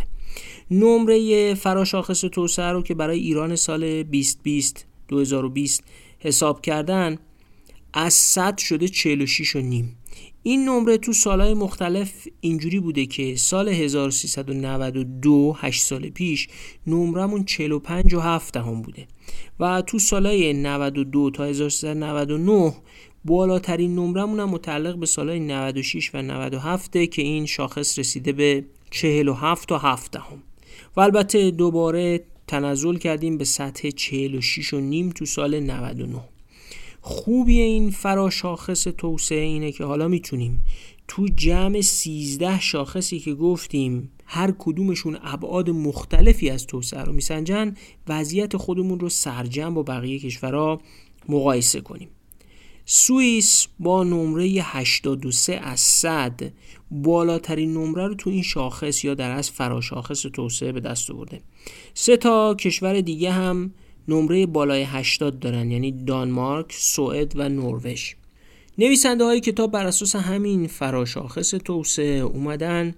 نمره 0.71 1.53
فراشاخص 1.53 2.21
توسعه 2.21 2.71
رو 2.71 2.83
که 2.83 2.93
برای 2.93 3.19
ایران 3.19 3.55
سال 3.55 4.03
2020 4.03 4.85
2020 5.07 5.83
حساب 6.19 6.61
کردن 6.61 7.17
از 7.93 8.13
100 8.13 8.57
شده 8.57 8.87
46 8.87 9.55
و 9.55 9.59
نیم. 9.59 9.95
این 10.43 10.69
نمره 10.69 10.97
تو 10.97 11.13
سالهای 11.13 11.53
مختلف 11.53 12.27
اینجوری 12.41 12.79
بوده 12.79 13.05
که 13.05 13.35
سال 13.35 13.69
1392 13.69 15.55
8 15.57 15.81
سال 15.81 16.09
پیش 16.09 16.47
نمرمون 16.87 17.45
45 17.45 18.13
و 18.13 18.19
7 18.19 18.57
هم 18.57 18.81
بوده. 18.81 19.07
و 19.59 19.81
تو 19.81 19.99
سالهای 19.99 20.53
92 20.53 21.29
تا 21.29 21.43
1399 21.43 22.73
بالاترین 23.25 23.95
نمرمون 23.95 24.39
هم 24.39 24.49
متعلق 24.49 24.95
به 24.95 25.05
سالهای 25.05 25.39
96 25.39 26.15
و 26.15 26.21
97 26.21 26.97
که 27.11 27.21
این 27.21 27.45
شاخص 27.45 27.99
رسیده 27.99 28.31
به 28.31 28.65
47 28.91 29.69
تا 29.69 29.77
7 29.77 30.15
هم 30.15 30.43
و 30.95 31.01
البته 31.01 31.51
دوباره 31.51 32.23
تنزل 32.47 32.97
کردیم 32.97 33.37
به 33.37 33.45
سطح 33.45 33.89
46 33.89 34.73
و 34.73 34.79
نیم 34.79 35.09
تو 35.09 35.25
سال 35.25 35.59
99 35.59 36.32
خوبی 37.05 37.59
این 37.59 37.91
فراشاخص 37.91 38.83
توسعه 38.83 39.39
اینه 39.39 39.71
که 39.71 39.83
حالا 39.83 40.07
می‌تونیم 40.07 40.63
تو 41.07 41.27
جمع 41.35 41.81
13 41.81 42.59
شاخصی 42.59 43.19
که 43.19 43.33
گفتیم 43.33 44.11
هر 44.25 44.53
کدومشون 44.59 45.17
ابعاد 45.23 45.69
مختلفی 45.69 46.49
از 46.49 46.67
توسعه 46.67 47.01
رو 47.01 47.13
میسنجن 47.13 47.75
وضعیت 48.07 48.57
خودمون 48.57 48.99
رو 48.99 49.09
سرجم 49.09 49.73
با 49.73 49.83
بقیه 49.83 50.19
کشورها 50.19 50.81
مقایسه 51.29 51.81
کنیم. 51.81 52.09
سوئیس 52.85 53.67
با 53.79 54.03
نمره 54.03 54.45
83 54.45 55.53
از 55.53 55.79
100 55.79 56.41
بالاترین 56.91 57.73
نمره 57.73 58.07
رو 58.07 58.15
تو 58.15 58.29
این 58.29 58.43
شاخص 58.43 59.03
یا 59.03 59.13
در 59.13 59.31
از 59.31 59.51
فراشاخص 59.51 60.21
توسعه 60.21 60.71
به 60.71 60.79
دست 60.79 61.11
آورده. 61.11 61.41
سه 61.93 62.17
تا 62.17 62.55
کشور 62.55 63.01
دیگه 63.01 63.31
هم 63.31 63.73
نمره 64.07 64.45
بالای 64.45 64.83
80 64.83 65.39
دارن 65.39 65.71
یعنی 65.71 65.91
دانمارک، 65.91 66.73
سوئد 66.73 67.33
و 67.35 67.49
نروژ. 67.49 68.13
نویسنده 68.77 69.23
های 69.23 69.39
کتاب 69.39 69.71
بر 69.71 69.85
اساس 69.85 70.15
همین 70.15 70.67
فراشاخص 70.67 71.49
توسعه 71.49 72.19
اومدن 72.19 72.95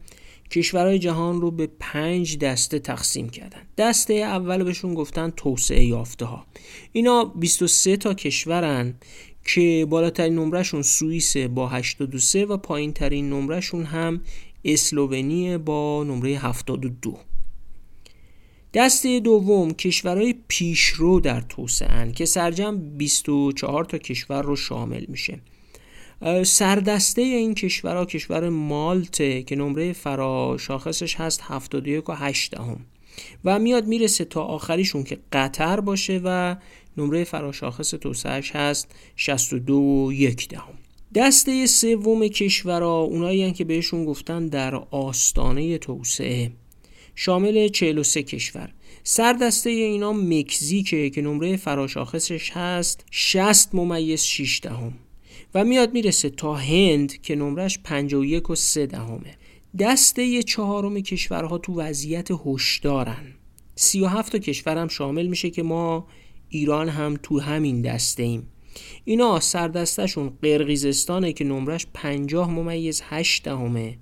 کشورهای 0.51 0.99
جهان 0.99 1.41
رو 1.41 1.51
به 1.51 1.69
پنج 1.79 2.37
دسته 2.37 2.79
تقسیم 2.79 3.29
کردن. 3.29 3.61
دسته 3.77 4.13
اول 4.13 4.63
بهشون 4.63 4.93
گفتن 4.93 5.33
توسعه 5.37 5.83
یافته 5.83 6.25
ها 6.25 6.45
اینا 6.91 7.25
23 7.25 7.97
تا 7.97 8.13
کشورن 8.13 8.93
که 9.45 9.87
بالاترین 9.89 10.35
نمرهشون 10.35 10.81
سوئیس 10.81 11.37
با 11.37 11.67
83 11.67 12.45
و 12.45 12.57
پایین 12.57 12.93
ترین 12.93 13.29
نمرهشون 13.29 13.83
هم 13.83 14.21
اسلوونی 14.65 15.57
با 15.57 16.03
نمره 16.03 16.29
72 16.29 17.17
دسته 18.75 19.19
دوم 19.19 19.73
کشورهای 19.73 20.35
پیشرو 20.47 21.19
در 21.19 21.41
توسعه 21.41 22.11
که 22.11 22.25
سرجم 22.25 22.77
24 22.97 23.85
تا 23.85 23.97
کشور 23.97 24.41
رو 24.41 24.55
شامل 24.55 25.05
میشه. 25.07 25.39
سردسته 26.43 27.21
این 27.21 27.55
کشورها 27.55 28.05
کشور 28.05 28.49
مالته 28.49 29.43
که 29.43 29.55
نمره 29.55 29.93
فرا 29.93 30.57
شاخصش 30.59 31.15
هست 31.15 31.41
71 31.43 32.09
و 32.09 32.13
8 32.13 32.51
دهم. 32.51 32.79
و 33.45 33.59
میاد 33.59 33.87
می‌رسه 33.87 34.25
تا 34.25 34.43
آخریشون 34.43 35.03
که 35.03 35.17
قطر 35.31 35.79
باشه 35.79 36.21
و 36.23 36.55
نمره 36.97 37.23
فراشاخص 37.23 37.89
توسعهش 37.89 38.51
هست 38.51 38.87
62 39.15 39.75
و 39.75 40.11
1 40.11 40.47
دهم. 40.47 40.73
دسته 41.15 41.65
سوم 41.65 42.27
کشورها 42.27 43.01
اونایی 43.01 43.51
که 43.51 43.63
بهشون 43.63 44.05
گفتن 44.05 44.47
در 44.47 44.75
آستانه 44.75 45.77
توسعه. 45.77 46.51
شامل 47.15 47.67
43 47.67 48.23
کشور. 48.23 48.73
سردسته 49.03 49.69
اینا 49.69 50.13
مکزیکه 50.13 51.09
که 51.09 51.21
نمره 51.21 51.57
فراشاخصش 51.57 52.51
هست 52.51 53.05
60 53.11 53.75
ممیز 53.75 54.21
6 54.21 54.59
دهم. 54.63 54.93
و 55.55 55.63
میاد 55.63 55.93
می‌رسه 55.93 56.29
تا 56.29 56.55
هند 56.55 57.21
که 57.21 57.35
نمرش 57.35 57.79
51 57.83 58.49
و 58.49 58.55
3 58.55 58.85
دهمه. 58.85 59.37
دسته 59.79 60.43
چهارم 60.43 60.99
کشورها 60.99 61.57
تو 61.57 61.81
وضعیت 61.81 62.29
هشدارن. 62.45 63.33
37 63.75 64.31
تا 64.31 64.37
کشورم 64.37 64.87
شامل 64.87 65.27
میشه 65.27 65.49
که 65.49 65.63
ما 65.63 66.07
ایران 66.49 66.89
هم 66.89 67.19
تو 67.23 67.39
همین 67.39 67.81
دسته 67.81 68.23
ایم. 68.23 68.47
اینا 69.05 69.39
سردستشون 69.39 70.33
قرقیزستانه 70.41 71.33
که 71.33 71.43
نمرش 71.43 71.87
50 71.93 72.51
ممیز 72.51 73.01
8 73.05 73.43
دهمه. 73.43 73.97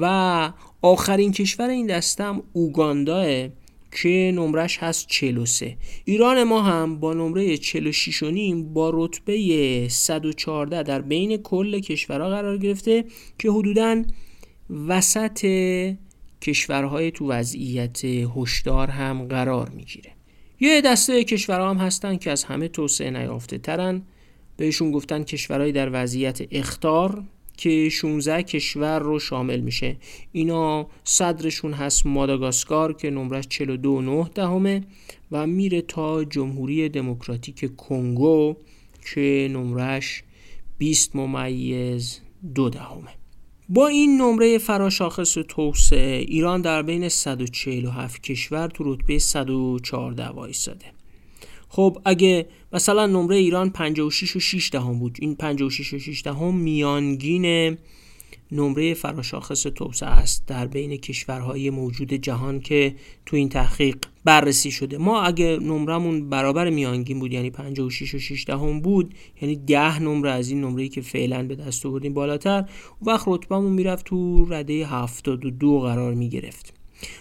و 0.00 0.52
آخرین 0.82 1.32
کشور 1.32 1.68
این 1.68 1.86
دسته 1.86 2.24
هم 2.24 2.42
اوگانداه 2.52 3.48
که 4.02 4.32
نمرش 4.34 4.78
هست 4.78 5.06
43 5.08 5.76
ایران 6.04 6.44
ما 6.44 6.62
هم 6.62 7.00
با 7.00 7.14
نمره 7.14 7.56
46 7.56 8.22
و 8.22 8.30
نیم 8.30 8.72
با 8.74 8.90
رتبه 8.94 9.88
114 9.90 10.82
در 10.82 11.00
بین 11.00 11.36
کل 11.36 11.80
کشورها 11.80 12.28
قرار 12.28 12.58
گرفته 12.58 13.04
که 13.38 13.50
حدوداً 13.50 14.02
وسط 14.88 15.46
کشورهای 16.42 17.10
تو 17.10 17.28
وضعیت 17.28 18.04
هشدار 18.04 18.88
هم 18.88 19.24
قرار 19.28 19.68
می‌گیره. 19.68 20.10
یه 20.60 20.80
دسته 20.80 21.24
کشورها 21.24 21.70
هم 21.70 21.76
هستن 21.76 22.16
که 22.16 22.30
از 22.30 22.44
همه 22.44 22.68
توسعه 22.68 23.10
نیافته 23.10 23.58
ترن 23.58 24.02
بهشون 24.56 24.90
گفتن 24.90 25.22
کشورهای 25.24 25.72
در 25.72 25.90
وضعیت 25.92 26.40
اختار. 26.50 27.24
که 27.56 27.88
16 27.88 28.42
کشور 28.42 28.98
رو 28.98 29.18
شامل 29.18 29.60
میشه. 29.60 29.96
اینا 30.32 30.86
صدرشون 31.04 31.72
هست 31.72 32.06
ماداگاسکار 32.06 32.92
که 32.92 33.10
نمرش 33.10 33.48
42 33.48 34.28
دهمه 34.34 34.82
و 35.32 35.46
میره 35.46 35.80
تا 35.82 36.24
جمهوری 36.24 36.88
دموکراتیک 36.88 37.76
کنگو 37.76 38.56
که 39.14 39.50
نمرش 39.52 40.22
20 40.78 41.16
ممیز 41.16 42.20
دو 42.54 42.70
دهمه 42.70 43.10
با 43.68 43.86
این 43.86 44.20
نمره 44.20 44.58
فراشاخص 44.58 45.34
توسعه 45.48 46.16
ایران 46.16 46.60
در 46.60 46.82
بین 46.82 47.08
147 47.08 48.22
کشور 48.22 48.68
تو 48.68 48.94
رتبه 48.94 49.18
114 49.18 50.28
وایساده. 50.28 50.95
خب 51.76 51.98
اگه 52.04 52.46
مثلا 52.72 53.06
نمره 53.06 53.36
ایران 53.36 53.70
56 53.70 54.36
و 54.36 54.40
6 54.40 54.70
دهم 54.70 54.98
بود 54.98 55.18
این 55.20 55.34
56 55.34 55.94
و 55.94 55.98
6 55.98 56.22
دهم 56.22 56.54
میانگین 56.54 57.76
نمره 58.52 58.94
فراشاخص 58.94 59.62
توسعه 59.62 60.08
است 60.08 60.46
در 60.46 60.66
بین 60.66 60.96
کشورهای 60.96 61.70
موجود 61.70 62.12
جهان 62.12 62.60
که 62.60 62.94
تو 63.26 63.36
این 63.36 63.48
تحقیق 63.48 63.96
بررسی 64.24 64.70
شده. 64.70 64.98
ما 64.98 65.22
اگه 65.22 65.58
نمرمون 65.62 66.28
برابر 66.28 66.70
میانگین 66.70 67.18
بود 67.18 67.32
یعنی 67.32 67.50
56 67.50 68.14
و 68.14 68.18
6 68.18 68.44
دهم 68.46 68.80
بود 68.80 69.14
یعنی 69.42 69.56
10 69.56 70.02
نمره 70.02 70.30
از 70.30 70.50
این 70.50 70.60
نمره‌ای 70.60 70.88
که 70.88 71.00
فعلا 71.00 71.42
به 71.42 71.54
دست 71.54 71.86
آوردیم 71.86 72.14
بالاتر 72.14 72.64
وقت 73.02 73.24
رتبهمون 73.28 73.72
می‌رفت 73.72 74.06
تو 74.06 74.44
رده 74.44 74.86
72 74.86 75.80
قرار 75.80 76.14
می‌گرفت. 76.14 76.74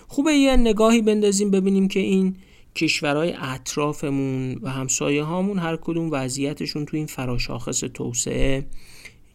خوبه 0.07 0.33
یه 0.33 0.55
نگاهی 0.55 1.01
بندازیم 1.01 1.51
ببینیم 1.51 1.87
که 1.87 1.99
این 1.99 2.35
کشورهای 2.75 3.33
اطرافمون 3.33 4.59
و 4.61 4.69
همسایه 4.69 5.23
هامون 5.23 5.59
هر 5.59 5.77
کدوم 5.77 6.09
وضعیتشون 6.11 6.85
تو 6.85 6.97
این 6.97 7.05
فراشاخص 7.05 7.79
توسعه 7.79 8.65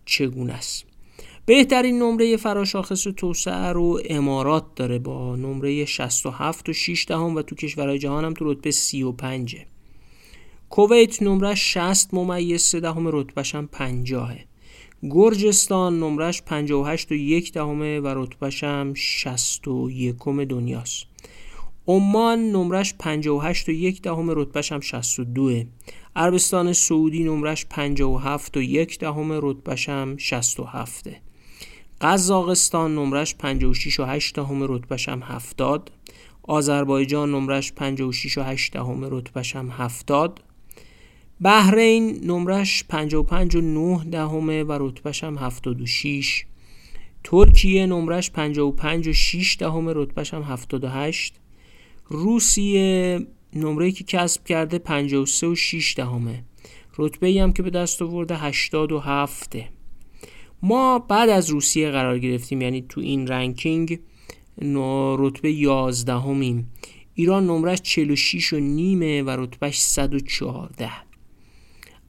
چگونه 0.04 0.52
است. 0.52 0.84
بهترین 1.46 1.98
نمره 1.98 2.36
فراشاخص 2.36 3.02
توسعه 3.02 3.72
رو 3.72 4.00
امارات 4.04 4.64
داره 4.76 4.98
با 4.98 5.36
نمره 5.36 5.84
67 5.84 6.68
و 6.68 6.72
6 6.72 7.06
دهم 7.08 7.36
و 7.36 7.42
تو 7.42 7.54
کشورهای 7.54 7.98
جهان 7.98 8.24
هم 8.24 8.34
تو 8.34 8.52
رتبه 8.52 8.70
35 8.70 9.56
کویت 10.70 11.22
نمره 11.22 11.54
60 11.54 12.14
ممیز 12.14 12.62
3 12.62 12.80
دهم 12.80 13.08
رتبهش 13.08 13.54
هم 13.54 13.66
50 13.66 14.36
گرجستان 15.02 16.00
نمرش 16.00 16.42
58 16.42 17.12
و 17.12 17.14
1 17.14 17.52
دهمه 17.52 18.00
و 18.00 18.06
رتبهش 18.06 18.64
هم 18.64 18.94
61 18.94 20.14
دنیاست. 20.48 21.09
عمان 21.90 22.52
نمرش 22.52 22.94
58 22.98 23.68
و 23.68 23.72
1 23.72 24.02
دهم 24.02 24.30
رتبهش 24.30 24.72
هم 24.72 24.80
62 24.80 25.64
عربستان 26.16 26.72
سعودی 26.72 27.24
نمرش 27.24 27.66
57 27.66 28.56
و 28.56 28.62
1 28.62 28.98
دهم 28.98 29.32
رتبهش 29.32 29.88
هم 29.88 30.16
67 30.16 31.08
قزاقستان 32.00 32.94
نمرش 32.94 33.34
56 33.34 34.00
و 34.00 34.04
8 34.04 34.36
دهم 34.36 34.62
رتبهش 34.62 35.08
هم 35.08 35.22
70 35.22 35.90
آذربایجان 36.42 37.30
نمرش 37.30 37.72
56 37.72 38.38
و 38.38 38.42
8 38.42 38.72
دهم 38.72 39.04
رتبهش 39.04 39.56
هم 39.56 39.70
70 39.70 40.40
بحرین 41.40 42.20
نمرش 42.24 42.84
55 42.88 43.56
و 43.56 43.60
9 43.60 44.04
دهمه 44.04 44.62
و 44.62 44.72
رتبهش 44.80 45.24
هم 45.24 45.38
76 45.38 46.44
ترکیه 47.24 47.86
نمرش 47.86 48.30
55 48.30 49.08
و 49.08 49.12
6 49.12 49.56
دهم 49.60 49.88
رتبهش 49.88 50.34
هم 50.34 50.42
78 50.42 51.40
روسیه 52.10 53.26
نمره 53.52 53.92
که 53.92 54.04
کسب 54.04 54.44
کرده 54.44 54.78
53 54.78 55.46
و 55.46 55.54
6 55.54 55.94
دهمه. 55.96 56.44
رتبه 56.98 57.26
ای 57.26 57.38
هم 57.38 57.52
که 57.52 57.62
به 57.62 57.70
دست 57.70 58.02
آورده 58.02 58.36
87 58.36 59.56
ما 60.62 60.98
بعد 60.98 61.28
از 61.28 61.50
روسیه 61.50 61.90
قرار 61.90 62.18
گرفتیم 62.18 62.60
یعنی 62.60 62.84
تو 62.88 63.00
این 63.00 63.26
رنکینگ 63.26 64.00
رتبه 65.18 65.52
11 65.52 66.12
همیم 66.12 66.72
ایران 67.14 67.46
نمرش 67.46 67.82
46 67.82 68.52
و 68.52 68.58
نیمه 68.58 69.22
و 69.22 69.30
رتبهش 69.30 69.78
114 69.78 70.90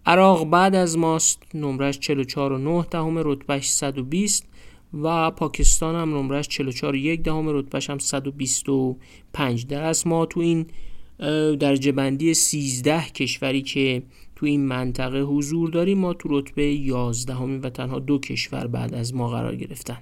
عراق 0.06 0.50
بعد 0.50 0.76
از 0.76 0.98
ماست 0.98 1.44
نمرش 1.54 2.00
44 2.00 2.52
و 2.52 2.58
9 2.58 2.86
دهم 2.92 3.18
رتبهش 3.18 3.70
120 3.70 4.48
و 4.94 5.32
پاکستان 5.32 5.96
هم 5.96 6.18
نمرش 6.18 6.48
44 6.48 6.94
و 6.94 6.96
1 6.96 7.24
دهم 7.24 7.50
رتبهش 7.50 7.90
هم 7.90 8.00
125 8.00 9.66
در 9.66 9.84
از 9.84 10.08
ما 10.08 10.26
تو 10.26 10.40
این 10.40 10.66
درجه 11.56 11.92
بندی 11.92 12.34
13 12.34 13.02
کشوری 13.06 13.62
که 13.62 14.04
تو 14.36 14.46
این 14.46 14.66
منطقه 14.66 15.22
حضور 15.22 15.70
داریم 15.70 15.98
ما 15.98 16.14
تو 16.14 16.40
رتبه 16.40 16.66
11 16.66 17.34
همین 17.34 17.62
و 17.62 17.70
تنها 17.70 18.00
دو 18.00 18.20
کشور 18.20 18.68
بعد 18.68 18.94
از 18.94 19.16
ما 19.16 19.30
قرار 19.30 19.56
گرفتن. 19.56 19.98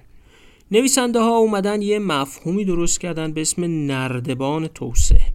نویسنده 0.70 1.20
ها 1.20 1.36
اومدن 1.36 1.82
یه 1.82 1.98
مفهومی 1.98 2.64
درست 2.64 3.00
کردن 3.00 3.32
به 3.32 3.40
اسم 3.40 3.64
نردبان 3.64 4.66
توسعه. 4.66 5.32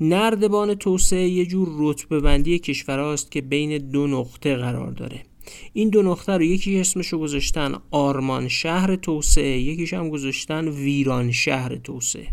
نردبان 0.00 0.74
توسعه 0.74 1.28
یه 1.28 1.46
جور 1.46 1.68
رتبه 1.78 2.20
بندی 2.20 2.58
کشورهاست 2.58 3.30
که 3.30 3.40
بین 3.40 3.78
دو 3.78 4.06
نقطه 4.06 4.56
قرار 4.56 4.90
داره. 4.90 5.22
این 5.72 5.88
دو 5.88 6.02
نقطه 6.02 6.32
رو 6.32 6.42
یکی 6.42 6.80
اسمشو 6.80 7.18
گذاشتن 7.18 7.74
آرمان 7.90 8.48
شهر 8.48 8.96
توسعه 8.96 9.58
یکیش 9.58 9.94
هم 9.94 10.08
گذاشتن 10.08 10.68
ویران 10.68 11.32
شهر 11.32 11.76
توسعه. 11.76 12.28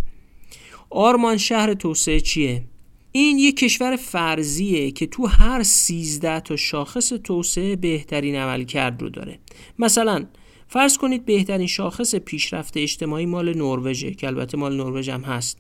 آرمان 0.90 1.38
شهر 1.38 1.74
توسعه 1.74 2.20
چیه؟ 2.20 2.64
این 3.12 3.38
یک 3.38 3.58
کشور 3.58 3.96
فرضیه 3.96 4.92
که 4.92 5.08
تو 5.08 5.26
هر 5.26 5.64
13 5.64 6.40
تا 6.40 6.56
شاخص 6.56 7.10
توسعه 7.10 7.76
بهترین 7.76 8.36
عملکرد 8.36 9.02
رو 9.02 9.10
داره. 9.10 9.40
مثلا 9.80 10.26
فرض 10.68 10.98
کنید 10.98 11.26
بهترین 11.26 11.68
شاخص 11.68 12.16
پیشرفت 12.16 12.78
اجتماعی 12.78 13.26
مال 13.26 13.58
نروژه 13.58 14.12
که 14.12 14.28
البته 14.28 14.58
مال 14.58 14.78
نروژ 14.78 15.10
هم 15.10 15.22
هست. 15.22 15.58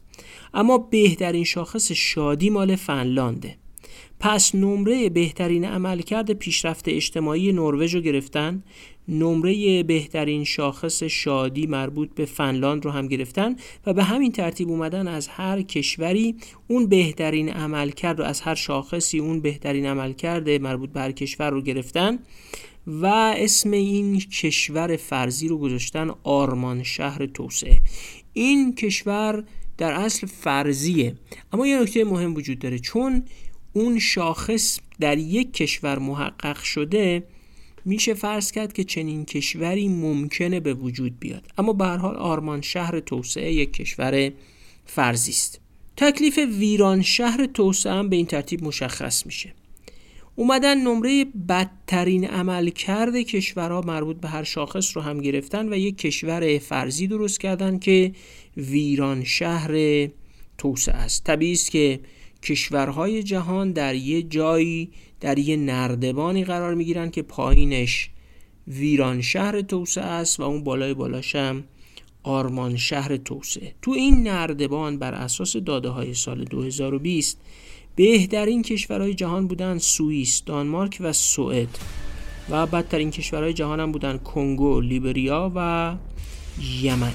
اما 0.53 0.77
بهترین 0.77 1.43
شاخص 1.43 1.91
شادی 1.91 2.49
مال 2.49 2.75
فنلانده 2.75 3.57
پس 4.19 4.55
نمره 4.55 5.09
بهترین 5.09 5.65
عملکرد 5.65 6.33
پیشرفت 6.33 6.87
اجتماعی 6.87 7.51
نروژ 7.51 7.95
رو 7.95 8.01
گرفتن. 8.01 8.63
نمره 9.07 9.83
بهترین 9.83 10.43
شاخص 10.43 11.03
شادی 11.03 11.67
مربوط 11.67 12.09
به 12.15 12.25
فنلاند 12.25 12.85
رو 12.85 12.91
هم 12.91 13.07
گرفتن 13.07 13.55
و 13.85 13.93
به 13.93 14.03
همین 14.03 14.31
ترتیب 14.31 14.69
اومدن 14.69 15.07
از 15.07 15.27
هر 15.27 15.61
کشوری. 15.61 16.35
اون 16.67 16.87
بهترین 16.87 17.49
عملکرد 17.49 18.19
رو 18.19 18.25
از 18.25 18.41
هر 18.41 18.55
شاخصی 18.55 19.19
اون 19.19 19.41
بهترین 19.41 19.85
عملکرد 19.85 20.49
مربوط 20.49 20.89
به 20.89 20.99
هر 20.99 21.11
کشور 21.11 21.49
رو 21.49 21.61
گرفتن 21.61 22.19
و 22.87 23.05
اسم 23.37 23.71
این 23.71 24.19
کشور 24.19 24.95
فرضی 24.95 25.47
رو 25.47 25.57
گذاشتن 25.57 26.11
آرمان 26.23 26.83
شهر 26.83 27.25
توسعه. 27.25 27.79
این 28.33 28.75
کشور 28.75 29.43
در 29.77 29.91
اصل 29.91 30.27
فرضیه. 30.27 31.15
اما 31.51 31.67
یه 31.67 31.81
نکته 31.81 32.03
مهم 32.03 32.35
وجود 32.35 32.59
داره. 32.59 32.79
چون 32.79 33.23
اون 33.73 33.99
شاخص 33.99 34.79
در 34.99 35.17
یک 35.17 35.53
کشور 35.53 35.99
محقق 35.99 36.63
شده 36.63 37.23
میشه 37.85 38.13
فرض 38.13 38.51
کرد 38.51 38.73
که 38.73 38.83
چنین 38.83 39.25
کشوری 39.25 39.87
ممکنه 39.87 40.59
به 40.59 40.73
وجود 40.73 41.19
بیاد. 41.19 41.47
اما 41.57 41.73
به 41.73 41.85
هر 41.85 41.97
حال 41.97 42.15
آرمان 42.15 42.61
شهر 42.61 42.99
توسعه 42.99 43.53
یک 43.53 43.73
کشور 43.73 44.31
فرضی 44.85 45.31
است. 45.31 45.59
تکلیف 45.97 46.37
ویران 46.37 47.01
شهر 47.01 47.45
توسعه 47.45 47.93
هم 47.93 48.09
به 48.09 48.15
این 48.15 48.25
ترتیب 48.25 48.63
مشخص 48.63 49.25
میشه. 49.25 49.53
اومدن 50.35 50.77
نمره 50.77 51.25
بدترین 51.49 52.25
عمل 52.25 52.69
کرده 52.69 53.23
کشورها 53.23 53.81
مربوط 53.81 54.17
به 54.17 54.27
هر 54.27 54.43
شاخص 54.43 54.97
رو 54.97 55.03
هم 55.03 55.21
گرفتن 55.21 55.73
و 55.73 55.77
یک 55.77 55.97
کشور 55.97 56.57
فرضی 56.57 57.07
درست 57.07 57.39
کردن 57.39 57.79
که 57.79 58.11
ویران 58.57 59.23
شهر 59.23 60.07
توسعه 60.57 60.95
است. 60.95 61.23
طبیعی 61.23 61.51
است 61.51 61.71
که 61.71 61.99
کشورهای 62.47 63.23
جهان 63.23 63.71
در 63.71 63.95
یه 63.95 64.21
جایی 64.21 64.91
در 65.19 65.39
یه 65.39 65.55
نردبانی 65.57 66.45
قرار 66.45 66.73
می‌گیرن 66.73 67.11
که 67.11 67.21
پایینش 67.21 68.09
ویران 68.67 69.21
شهر 69.21 69.61
توسعه 69.61 70.03
است 70.03 70.39
و 70.39 70.43
اون 70.43 70.63
بالای 70.63 70.93
بالاشم 70.93 71.63
آرمان 72.23 72.77
شهر 72.77 73.17
توسعه. 73.17 73.73
تو 73.81 73.91
این 73.91 74.23
نردبان 74.23 74.99
بر 74.99 75.13
اساس 75.13 75.57
داده 75.57 75.89
های 75.89 76.13
سال 76.13 76.43
2020 76.43 77.37
بهترین 77.95 78.61
کشورهای 78.61 79.13
جهان 79.13 79.47
بودن 79.47 79.77
سوئیس، 79.77 80.43
دانمارک 80.45 80.97
و 80.99 81.13
سوئد 81.13 81.77
و 82.49 82.67
بدترین 82.67 83.11
کشورهای 83.11 83.53
جهان 83.53 83.79
هم 83.79 83.91
بودن 83.91 84.17
کنگو، 84.17 84.81
لیبریا 84.81 85.51
و 85.55 85.95
یمن. 86.81 87.13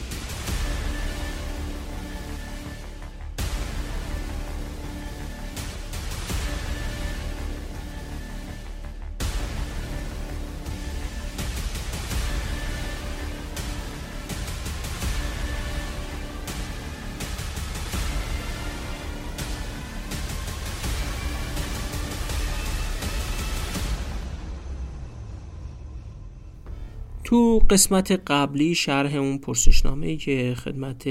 تو 27.33 27.63
قسمت 27.71 28.13
قبلی 28.27 28.75
شرح 28.75 29.15
اون 29.15 29.39
پرسشنامه 29.39 30.17
که 30.17 30.55
خدمت 30.59 31.09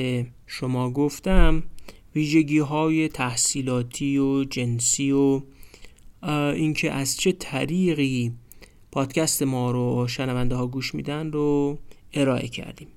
شما 0.47 0.91
گفتم 0.91 1.63
ویژگی 2.15 2.59
های 2.59 3.07
تحصیلاتی 3.07 4.17
و 4.17 4.43
جنسی 4.43 5.11
و 5.11 5.41
اینکه 6.29 6.91
از 6.91 7.17
چه 7.17 7.31
طریقی 7.31 8.31
پادکست 8.91 9.43
ما 9.43 9.71
رو 9.71 10.07
شنونده 10.07 10.55
ها 10.55 10.67
گوش 10.67 10.95
میدن 10.95 11.31
رو 11.31 11.77
ارائه 12.13 12.47
کردیم. 12.47 12.87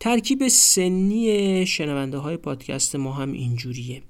ترکیب 0.00 0.48
سنی 0.48 1.66
شنونده 1.66 2.18
های 2.18 2.36
پادکست 2.36 2.96
ما 2.96 3.12
هم 3.12 3.32
اینجوریه. 3.32 4.02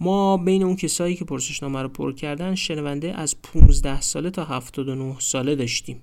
ما 0.00 0.36
بین 0.36 0.62
اون 0.62 0.76
کسایی 0.76 1.16
که 1.16 1.24
پرسشنامه 1.24 1.82
رو 1.82 1.88
پر 1.88 2.12
کردن 2.12 2.54
شنونده 2.54 3.14
از 3.14 3.42
15 3.42 4.00
ساله 4.00 4.30
تا 4.30 4.44
79 4.44 5.16
ساله 5.18 5.54
داشتیم. 5.54 6.02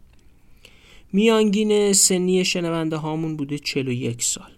میانگین 1.16 1.94
سنی 1.94 2.46
شنونده 2.46 2.98
هامون 2.98 3.38
بوده 3.38 3.60
41 3.60 4.24
سال. 4.24 4.52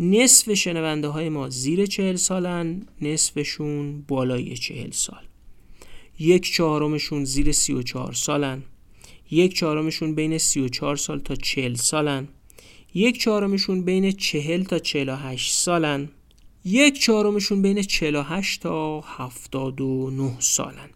نصف 0.00 0.54
شنونده 0.54 1.08
های 1.08 1.28
ما 1.28 1.48
زیر 1.48 1.86
40 1.86 2.16
سالن 2.16 2.86
نصفشون 3.02 4.02
بالای 4.08 4.56
40 4.56 4.92
سال. 4.92 5.22
یک 6.18 6.52
چهارمشون 6.52 7.24
زیر 7.24 7.52
34 7.52 8.12
سالن. 8.12 8.62
یک 9.30 9.54
چهارمشون 9.54 10.14
بین 10.14 10.38
34 10.38 10.96
سال 10.96 11.20
تا 11.20 11.34
40 11.34 11.74
سالن. 11.74 12.28
یک 12.94 13.20
چهارمشون 13.20 13.84
بین 13.84 14.12
40 14.12 14.62
تا 14.62 14.78
48 14.78 15.52
سالن. 15.52 16.08
یک 16.64 17.00
چهارمشون 17.00 17.62
بین 17.62 17.82
48 17.82 18.62
تا 18.62 19.00
79 19.00 20.36
سالن. 20.38 20.90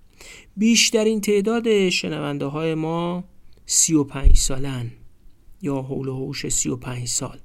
بیشترین 0.57 1.21
تعداد 1.21 1.89
شنونده 1.89 2.47
های 2.47 2.75
ما 2.75 3.25
سی 3.67 3.95
و 3.95 4.05
پنج 4.05 4.37
سالن 4.37 4.91
یا 5.63 5.83
حول 5.83 6.09
و 6.09 6.15
حوش 6.15 6.49
سی 6.49 6.69
و 6.69 6.77
پنج 6.77 7.09
سال 7.09 7.39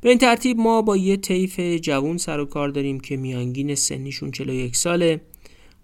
به 0.00 0.08
این 0.08 0.18
ترتیب 0.18 0.58
ما 0.58 0.82
با 0.82 0.96
یه 0.96 1.16
طیف 1.16 1.60
جوون 1.60 2.16
سر 2.16 2.40
و 2.40 2.44
کار 2.44 2.68
داریم 2.68 3.00
که 3.00 3.16
میانگین 3.16 3.74
سنیشون 3.74 4.30
41 4.30 4.76
ساله 4.76 5.20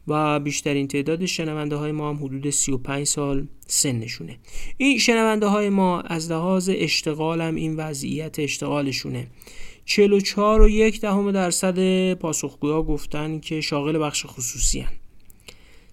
و 0.09 0.41
بیشترین 0.41 0.89
تعداد 0.89 1.27
شنونده 1.27 1.77
های 1.77 1.93
ما 1.93 2.11
هم 2.11 2.25
حدود 2.25 2.51
35 2.51 3.07
سال 3.07 3.47
سنشونه 3.67 4.39
این 4.77 4.99
شنونده 4.99 5.47
های 5.47 5.69
ما 5.69 6.01
از 6.01 6.31
لحاظ 6.31 6.71
اشتغال 6.73 7.41
هم 7.41 7.55
این 7.55 7.77
وضعیت 7.77 8.39
اشتغالشونه 8.39 9.27
44 9.85 10.63
و 10.63 10.69
یک 10.69 11.01
دهم 11.01 11.33
درصد 11.33 12.13
پاسخگویا 12.13 12.83
گفتن 12.83 13.41
که 13.41 13.61
شاغل 13.61 13.99
بخش 13.99 14.27
خصوصی 14.27 14.81
هن. 14.81 14.93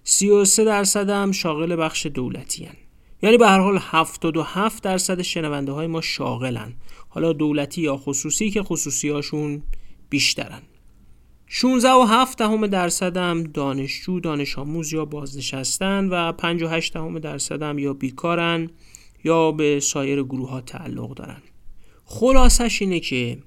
33 0.04 0.64
درصد 0.64 1.10
هم 1.10 1.32
شاغل 1.32 1.76
بخش 1.76 2.06
دولتی 2.06 2.64
هن. 2.64 2.74
یعنی 3.22 3.36
به 3.36 3.48
هر 3.48 3.58
حال 3.58 3.78
77 3.80 4.82
درصد 4.82 5.22
شنونده 5.22 5.72
های 5.72 5.86
ما 5.86 6.00
شاغلن. 6.00 6.74
حالا 7.08 7.32
دولتی 7.32 7.80
یا 7.80 7.96
خصوصی 7.96 8.50
که 8.50 8.62
خصوصی 8.62 9.08
هاشون 9.08 9.62
بیشترن. 10.10 10.62
16 11.46 11.90
و 11.90 12.04
7 12.04 12.38
دهم 12.38 12.66
درصد 12.66 13.16
هم 13.16 13.42
دانشجو 13.42 14.20
دانش 14.20 14.58
آموز 14.58 14.92
یا 14.92 15.04
بازنشستن 15.04 16.08
و 16.08 16.32
58 16.32 16.94
دهم 16.94 17.18
درصد 17.18 17.62
هم 17.62 17.78
یا 17.78 17.92
بیکارن 17.92 18.70
یا 19.24 19.52
به 19.52 19.80
سایر 19.80 20.22
گروه 20.22 20.50
ها 20.50 20.60
تعلق 20.60 21.14
دارن. 21.14 21.42
خلاصش 22.04 22.82
اینه 22.82 23.00
که 23.00 23.38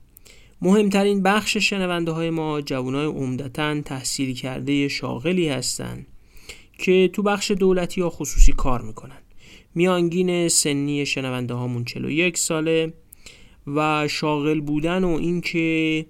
مهمترین 0.62 1.24
بخش 1.24 1.58
شنونده 1.58 2.12
های 2.12 2.30
ما 2.30 2.62
جوانای 2.62 3.06
عمدتا 3.06 3.82
تحصیل 3.82 4.36
کرده 4.36 4.88
شاغلی 4.88 5.50
هستند 5.50 6.08
که 6.78 7.10
تو 7.14 7.24
بخش 7.24 7.52
دولتی 7.52 8.02
یا 8.02 8.10
خصوصی 8.10 8.54
کار 8.54 8.82
می‌کنن. 8.82 9.22
میانگین 9.76 10.48
سنی 10.48 11.06
شنونده 11.06 11.54
هامون 11.54 11.86
41 11.86 12.38
ساله 12.38 12.94
و 13.68 14.08
شاغل 14.08 14.60
بودن 14.60 15.04
و 15.04 15.10
اینکه 15.10 16.06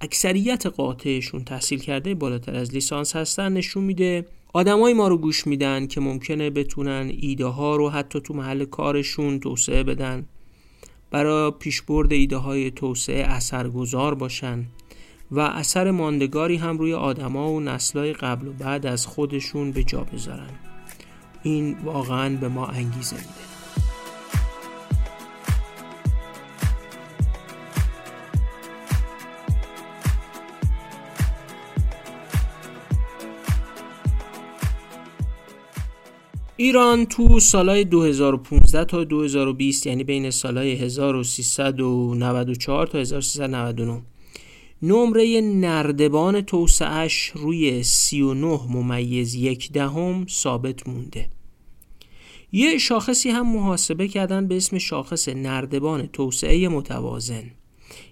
اکثریت 0.00 0.66
قاطعشون 0.66 1.44
تحصیل 1.44 1.78
کرده 1.78 2.14
بالاتر 2.14 2.54
از 2.54 2.74
لیسانس 2.74 3.16
هستن 3.16 3.52
نشون 3.52 3.84
میده 3.84 4.26
آدمای 4.52 4.94
ما 4.94 5.08
رو 5.08 5.18
گوش 5.18 5.46
میدن 5.46 5.86
که 5.86 6.00
ممکنه 6.00 6.50
بتونن 6.50 7.12
ایده 7.20 7.46
ها 7.46 7.76
رو 7.76 7.90
حتی 7.90 8.20
تو 8.20 8.34
محل 8.34 8.64
کارشون 8.64 9.40
توسعه 9.40 9.82
بدن. 9.82 10.26
برای 11.10 11.50
پیشبرد 11.50 12.12
ایده 12.12 12.36
های 12.36 12.70
توسعه 12.70 13.24
اثرگذار 13.26 14.14
باشن 14.14 14.64
و 15.30 15.40
اثر 15.40 15.90
ماندگاری 15.90 16.56
هم 16.56 16.78
روی 16.78 16.94
آدما 16.94 17.52
و 17.52 17.60
نسلای 17.60 18.12
قبل 18.12 18.48
و 18.48 18.52
بعد 18.52 18.86
از 18.86 19.06
خودشون 19.06 19.72
به 19.72 19.84
جا 19.84 20.04
بذارن. 20.04 20.71
این 21.42 21.76
واقعا 21.84 22.36
به 22.36 22.48
ما 22.48 22.66
انگیزه 22.66 23.16
میده. 23.16 23.28
ایران 36.56 37.06
تو 37.06 37.40
سالهای 37.40 37.84
2015 37.84 38.84
تا 38.84 39.04
2020 39.04 39.86
یعنی 39.86 40.04
بین 40.04 40.30
سالهای 40.30 40.72
1394 40.72 42.86
تا 42.86 42.98
1399 42.98 44.02
نمره 44.82 45.40
نردبان 45.40 46.40
توسعهش 46.40 47.32
روی 47.34 47.82
39 47.82 48.60
ممیز 48.68 49.34
یک 49.34 49.72
دهم 49.72 50.26
ثابت 50.28 50.88
مونده. 50.88 51.28
یه 52.52 52.78
شاخصی 52.78 53.30
هم 53.30 53.52
محاسبه 53.52 54.08
کردن 54.08 54.46
به 54.46 54.56
اسم 54.56 54.78
شاخص 54.78 55.28
نردبان 55.28 56.06
توسعه 56.06 56.68
متوازن. 56.68 57.50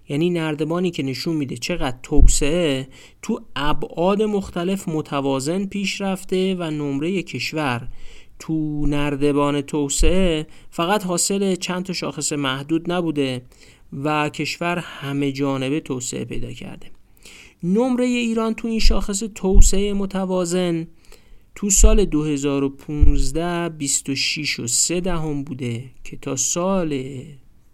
یعنی 0.08 0.30
نردبانی 0.30 0.90
که 0.90 1.02
نشون 1.02 1.36
میده 1.36 1.56
چقدر 1.56 1.98
توسعه 2.02 2.88
تو 3.22 3.40
ابعاد 3.56 4.22
مختلف 4.22 4.88
متوازن 4.88 5.64
پیش 5.64 6.00
رفته 6.00 6.56
و 6.58 6.70
نمره 6.70 7.22
کشور 7.22 7.88
تو 8.38 8.86
نردبان 8.86 9.60
توسعه 9.60 10.46
فقط 10.70 11.04
حاصل 11.04 11.54
چند 11.54 11.84
تا 11.84 11.92
شاخص 11.92 12.32
محدود 12.32 12.92
نبوده 12.92 13.42
و 13.92 14.28
کشور 14.28 14.78
همه 14.78 15.32
جانبه 15.32 15.80
توسعه 15.80 16.24
پیدا 16.24 16.52
کرده. 16.52 16.90
نمره 17.62 18.04
ایران 18.04 18.54
تو 18.54 18.68
این 18.68 18.78
شاخص 18.78 19.22
توسعه 19.34 19.92
متوازن 19.92 20.86
تو 21.54 21.70
سال 21.70 22.04
2015 22.04 23.68
26 23.68 24.60
و 24.60 24.66
3 24.66 25.00
دهم 25.00 25.44
بوده 25.44 25.84
که 26.04 26.16
تا 26.16 26.36
سال 26.36 26.88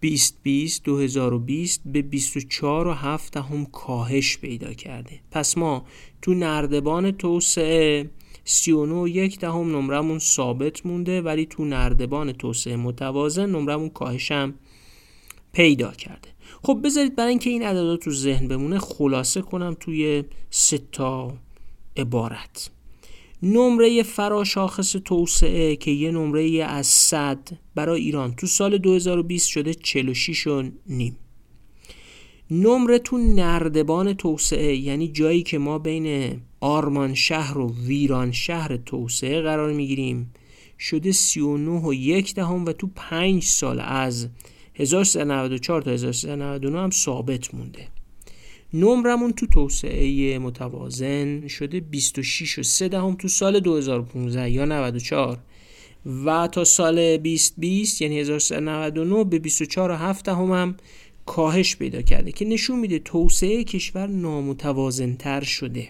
2020 0.00 0.82
2020 0.84 1.82
به 1.84 2.02
24 2.02 2.86
و 2.86 2.92
7 2.92 3.32
دهم 3.32 3.64
کاهش 3.64 4.38
پیدا 4.38 4.72
کرده. 4.72 5.20
پس 5.30 5.58
ما 5.58 5.84
تو 6.22 6.34
نردبان 6.34 7.10
توسعه 7.10 8.10
39 8.44 8.94
و 8.94 9.08
یک 9.08 9.38
دهم 9.38 9.76
نمرمون 9.76 10.18
ثابت 10.18 10.86
مونده 10.86 11.22
ولی 11.22 11.46
تو 11.46 11.64
نردبان 11.64 12.32
توسعه 12.32 12.76
متوازن 12.76 13.50
نمرمون 13.50 13.88
کاهشم 13.88 14.54
پیدا 15.56 15.90
کرده. 15.90 16.28
خب 16.62 16.80
بذارید 16.84 17.16
برای 17.16 17.30
اینکه 17.30 17.50
این 17.50 17.62
عددات 17.62 18.00
تو 18.00 18.10
ذهن 18.10 18.48
بمونه 18.48 18.78
خلاصه 18.78 19.42
کنم 19.42 19.76
توی 19.80 20.24
سه 20.50 20.80
تا 20.92 21.34
عبارت. 21.96 22.70
نمره 23.42 24.02
فراشاخص 24.02 24.96
توسعه 25.04 25.76
که 25.76 25.90
یه 25.90 26.10
نمره 26.10 26.64
از 26.64 26.86
100 26.86 27.38
برای 27.74 28.00
ایران 28.00 28.34
تو 28.34 28.46
سال 28.46 28.78
2020 28.78 29.48
شده 29.48 29.74
46 29.74 30.46
و 30.46 30.62
نیم. 30.86 31.16
نمره 32.50 32.98
تو 32.98 33.18
نردبان 33.18 34.12
توسعه 34.12 34.76
یعنی 34.76 35.08
جایی 35.08 35.42
که 35.42 35.58
ما 35.58 35.78
بین 35.78 36.36
آرمان 36.60 37.14
شهر 37.14 37.58
و 37.58 37.74
ویران 37.86 38.32
شهر 38.32 38.76
توسعه 38.76 39.42
قرار 39.42 39.72
می‌گیریم 39.72 40.34
شده 40.78 41.12
39 41.12 41.70
و 41.70 41.94
یک 41.94 42.34
دهم 42.34 42.64
و 42.64 42.72
تو 42.72 42.90
5 42.94 43.42
سال 43.42 43.80
از 43.80 44.28
1394 44.78 45.82
تا 45.82 45.90
1399 45.90 46.80
هم 46.80 46.90
ثابت 46.90 47.54
مونده. 47.54 47.88
نمرمون 48.74 49.32
تو 49.32 49.46
توسعه 49.46 50.38
متوازن 50.38 51.48
شده 51.48 51.80
26 51.80 52.58
و 52.58 52.62
3 52.62 52.88
دهم 52.88 53.14
تو 53.14 53.28
سال 53.28 53.60
2015 53.60 54.50
یا 54.50 54.64
94 54.64 55.38
و 56.24 56.48
تا 56.48 56.64
سال 56.64 57.16
2020 57.16 58.02
یعنی 58.02 58.20
1399 58.20 59.24
به 59.24 59.38
24 59.38 59.90
و 59.90 59.94
7 59.94 60.24
دهم 60.24 60.52
هم 60.52 60.76
کاهش 61.26 61.76
پیدا 61.76 62.02
کرده 62.02 62.32
که 62.32 62.44
نشون 62.44 62.78
میده 62.78 62.98
توسعه 62.98 63.64
کشور 63.64 64.06
نامتوازن 64.06 65.14
تر 65.14 65.44
شده. 65.44 65.88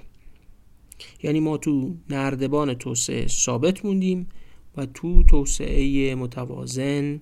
یعنی 1.22 1.40
ما 1.40 1.56
تو 1.56 1.94
نردبان 2.10 2.74
توسعه 2.74 3.26
ثابت 3.26 3.84
موندیم 3.84 4.28
و 4.76 4.86
تو 4.86 5.24
توسعه 5.24 6.14
متوازن 6.14 7.20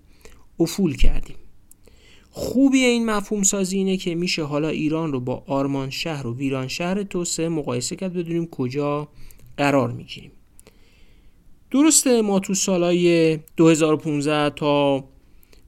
افول 0.60 0.96
کردیم. 0.96 1.36
خوبی 2.36 2.84
این 2.84 3.06
مفهوم 3.06 3.42
سازی 3.42 3.76
اینه 3.76 3.96
که 3.96 4.14
میشه 4.14 4.42
حالا 4.42 4.68
ایران 4.68 5.12
رو 5.12 5.20
با 5.20 5.44
آرمان 5.46 5.90
شهر 5.90 6.26
و 6.26 6.36
ویران 6.36 6.68
شهر 6.68 7.02
توسعه 7.02 7.48
مقایسه 7.48 7.96
کرد 7.96 8.12
بدونیم 8.12 8.46
کجا 8.46 9.08
قرار 9.56 9.92
می‌گیریم. 9.92 10.30
درسته 11.70 12.22
ما 12.22 12.38
تو 12.38 12.54
سالهای 12.54 13.38
2015 13.56 14.50
تا 14.50 15.04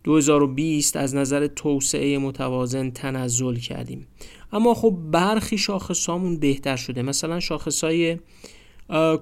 2020 0.04 0.96
از 0.96 1.14
نظر 1.14 1.46
توسعه 1.46 2.18
متوازن 2.18 2.90
تنزل 2.90 3.56
کردیم. 3.56 4.06
اما 4.52 4.74
خب 4.74 4.98
برخی 5.10 5.58
شاخصامون 5.58 6.36
بهتر 6.36 6.76
شده. 6.76 7.02
مثلا 7.02 7.40
شاخصهای 7.40 8.18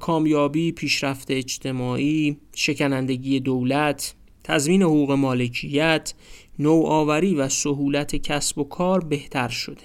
کامیابی 0.01 0.72
پیشرفت 0.72 1.30
اجتماعی 1.30 2.36
شکنندگی 2.55 3.40
دولت 3.40 4.14
تضمین 4.45 4.82
حقوق 4.82 5.12
مالکیت 5.12 6.14
نوآوری 6.59 7.34
و 7.34 7.48
سهولت 7.48 8.16
کسب 8.16 8.59
و 8.59 8.64
کار 8.64 9.05
بهتر 9.05 9.48
شده. 9.48 9.82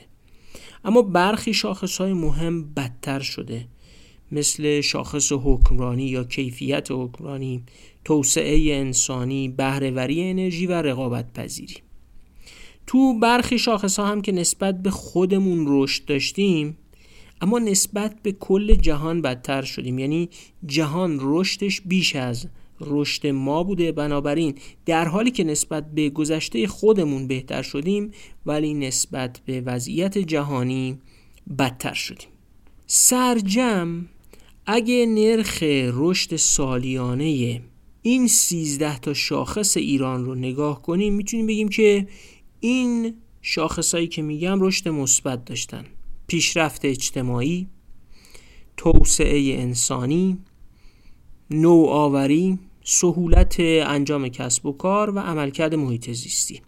اما 0.86 1.02
برخی 1.02 1.54
شاخص 1.54 1.98
های 1.98 2.14
مهم 2.14 2.74
بدتر 2.74 3.20
شده. 3.20 3.68
مثل 4.32 4.82
شاخص 4.82 5.32
حکمرانی 5.32 6.06
یا 6.06 6.24
کیفیت 6.24 6.88
حکمرانی 6.92 7.64
توسعه 8.06 8.76
انسانی 8.76 9.50
بهرهوری 9.50 10.30
انرژی 10.30 10.68
و 10.68 10.72
رقابت 10.72 11.34
پذیری 11.34 11.76
تو 12.88 13.20
برخی 13.20 13.60
شاخص 13.60 14.00
ها 14.00 14.08
هم 14.08 14.22
که 14.22 14.32
نسبت 14.32 14.82
به 14.82 14.92
خودمون 14.92 15.66
رشد 15.68 16.06
داشتیم 16.06 16.78
اما 17.42 17.60
نسبت 17.60 18.16
به 18.24 18.32
کل 18.32 18.76
جهان 18.76 19.22
بدتر 19.22 19.62
شدیم. 19.62 20.00
یعنی 20.00 20.30
جهان 20.66 21.18
رشدش 21.22 21.82
بیش 21.82 22.16
از 22.16 22.48
رشد 22.82 23.28
ما 23.28 23.64
بوده. 23.64 23.92
بنابراین 23.92 24.56
در 24.86 25.08
حالی 25.08 25.32
که 25.32 25.44
نسبت 25.44 25.92
به 25.92 26.10
گذشته 26.10 26.68
خودمون 26.68 27.28
بهتر 27.28 27.62
شدیم 27.62 28.12
ولی 28.46 28.74
نسبت 28.74 29.42
به 29.46 29.62
وضعیت 29.62 30.18
جهانی 30.18 30.98
بدتر 31.60 31.94
شدیم. 31.94 32.30
سرجم 32.88 34.06
اگه 34.66 35.06
نرخ 35.06 35.64
رشد 35.94 36.36
سالیانه 36.36 37.62
این 38.02 38.28
13 38.28 39.00
تا 39.00 39.14
شاخص 39.14 39.78
ایران 39.78 40.26
رو 40.26 40.36
نگاه 40.36 40.82
کنیم 40.82 41.14
می‌تونیم 41.14 41.48
بگیم 41.48 41.70
که 41.70 42.08
این 42.60 43.14
شاخصایی 43.42 44.08
که 44.08 44.22
میگم 44.22 44.62
رشد 44.62 44.90
مثبت 44.90 45.46
داشتن. 45.46 45.86
پیشرفت 46.28 46.86
اجتماعی 46.86 47.68
توسعه 48.78 49.62
انسانی 49.62 50.38
نوآوری 51.52 52.60
سهولت 52.92 53.56
انجام 53.60 54.28
کسب 54.28 54.66
و 54.66 54.72
کار 54.72 55.10
و 55.10 55.20
عملکرد 55.20 55.76
محیط 55.76 56.12
زیستی. 56.12 56.62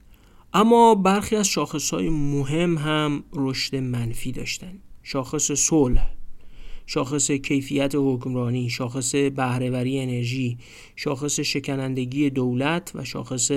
اما 0.53 0.95
برخی 0.95 1.35
از 1.35 1.55
های 1.91 2.09
مهم 2.09 2.77
هم 2.77 3.23
رشد 3.33 3.75
منفی 3.75 4.31
داشتن. 4.31 4.79
شاخص 5.03 5.51
صلح 5.51 6.11
شاخص 6.85 7.31
کیفیت 7.31 7.91
حکمرانی 7.95 8.69
شاخص 8.69 9.15
بهرهوری 9.15 9.99
انرژی 9.99 10.57
شاخص 10.95 11.39
شکنندگی 11.39 12.29
دولت 12.29 12.91
و 12.95 13.03
شاخص 13.03 13.51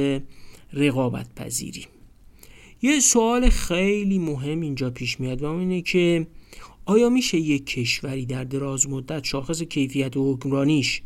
رقابت 0.72 1.34
پذیری 1.34 1.86
یه 2.82 3.00
سوال 3.00 3.48
خیلی 3.48 4.18
مهم 4.18 4.60
اینجا 4.60 4.90
پیش 4.90 5.20
میاد 5.20 5.42
و 5.42 5.50
اینه 5.50 5.82
که 5.82 6.26
آیا 6.86 7.08
میشه 7.08 7.38
یک 7.38 7.66
کشوری 7.66 8.26
در 8.26 8.44
دراز 8.44 8.88
مدت 8.88 9.24
شاخص 9.24 9.62
کیفیت 9.62 10.12
حکمرانیش 10.16 11.02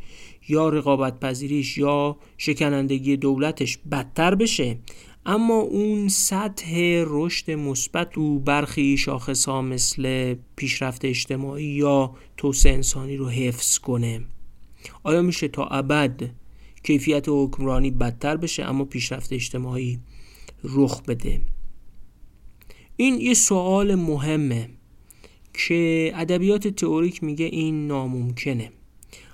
یا 0.48 0.68
رقابت 0.68 1.20
پذیریش 1.20 1.78
یا 1.78 2.16
شکنندگی 2.38 3.16
دولتش 3.16 3.78
بدتر 3.90 4.34
بشه. 4.34 4.78
اما 5.26 5.54
اون 5.54 6.08
سطح 6.08 7.04
رشد 7.06 7.50
مثبت 7.50 8.10
تو 8.10 8.38
برخی 8.38 8.96
شاخص 8.96 9.44
ها 9.44 9.62
مثل 9.62 10.34
پیشرفت 10.56 11.04
اجتماعی 11.04 11.64
یا 11.64 12.14
توسعه 12.36 12.74
انسانی 12.74 13.16
رو 13.16 13.28
حفظ 13.28 13.78
کنه. 13.78 14.20
آیا 15.02 15.22
میشه 15.22 15.48
تا 15.48 15.66
ابد 15.66 16.30
کیفیت 16.82 17.24
حکمرانی 17.28 17.90
بدتر 17.90 18.36
بشه 18.36 18.64
اما 18.64 18.84
پیشرفت 18.84 19.32
اجتماعی 19.32 19.98
رخ 20.64 21.02
بده؟ 21.02 21.40
این 22.96 23.20
یه 23.20 23.34
سوال 23.34 23.94
مهمه 23.94 24.68
که 25.54 26.12
ادبیات 26.14 26.68
تئوریک 26.68 27.24
میگه 27.24 27.44
این 27.44 27.86
ناممکنه. 27.86 28.72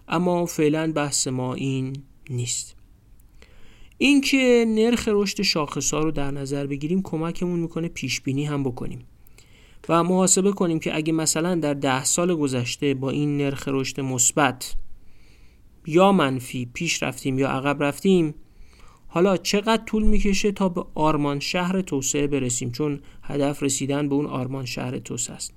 اما 0.08 0.46
فعلا 0.46 0.92
بحث 0.92 1.28
ما 1.28 1.54
این 1.54 1.96
نیست. 2.30 2.76
اینکه 3.98 4.64
نرخ 4.68 5.08
رشد 5.12 5.42
شاخص 5.42 5.94
ها 5.94 6.00
رو 6.00 6.10
در 6.10 6.30
نظر 6.30 6.66
بگیریم 6.66 7.02
کمکمون 7.02 7.60
می‌کنه 7.60 7.88
پیش 7.88 8.20
بینی 8.20 8.44
هم 8.44 8.62
بکنیم 8.62 9.06
و 9.88 10.04
محاسبه 10.04 10.52
کنیم 10.52 10.78
که 10.78 10.96
اگه 10.96 11.12
مثلا 11.12 11.54
در 11.54 11.74
ده 11.74 12.04
سال 12.04 12.34
گذشته 12.34 12.94
با 12.94 13.10
این 13.10 13.36
نرخ 13.36 13.68
رشد 13.68 14.00
مثبت 14.00 14.74
یا 15.86 16.12
منفی 16.12 16.70
پیش 16.74 17.02
رفتیم 17.02 17.38
یا 17.38 17.48
عقب 17.48 17.82
رفتیم 17.82 18.34
حالا 19.08 19.36
چقدر 19.36 19.84
طول 19.84 20.02
می‌کشه 20.02 20.52
تا 20.52 20.68
به 20.68 20.84
آرمان 20.94 21.40
شهر 21.40 21.80
توسعه 21.80 22.26
برسیم؟ 22.26 22.70
چون 22.70 23.00
هدف 23.22 23.62
رسیدن 23.62 24.08
به 24.08 24.14
اون 24.14 24.26
آرمان 24.26 24.64
شهر 24.64 24.98
توسعه 24.98 25.36
است. 25.36 25.54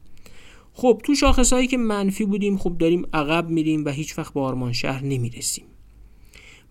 خب 0.79 1.01
تو 1.03 1.15
شاخص 1.15 1.53
هایی 1.53 1.67
که 1.67 1.77
منفی 1.77 2.25
بودیم 2.25 2.57
خب 2.57 2.77
داریم 2.77 3.07
عقب 3.13 3.49
میریم 3.49 3.85
و 3.85 3.89
هیچ 3.89 4.17
وقت 4.17 4.33
به 4.33 4.39
آرمان 4.39 4.73
شهر 4.73 5.03
نمی‌رسیم. 5.03 5.65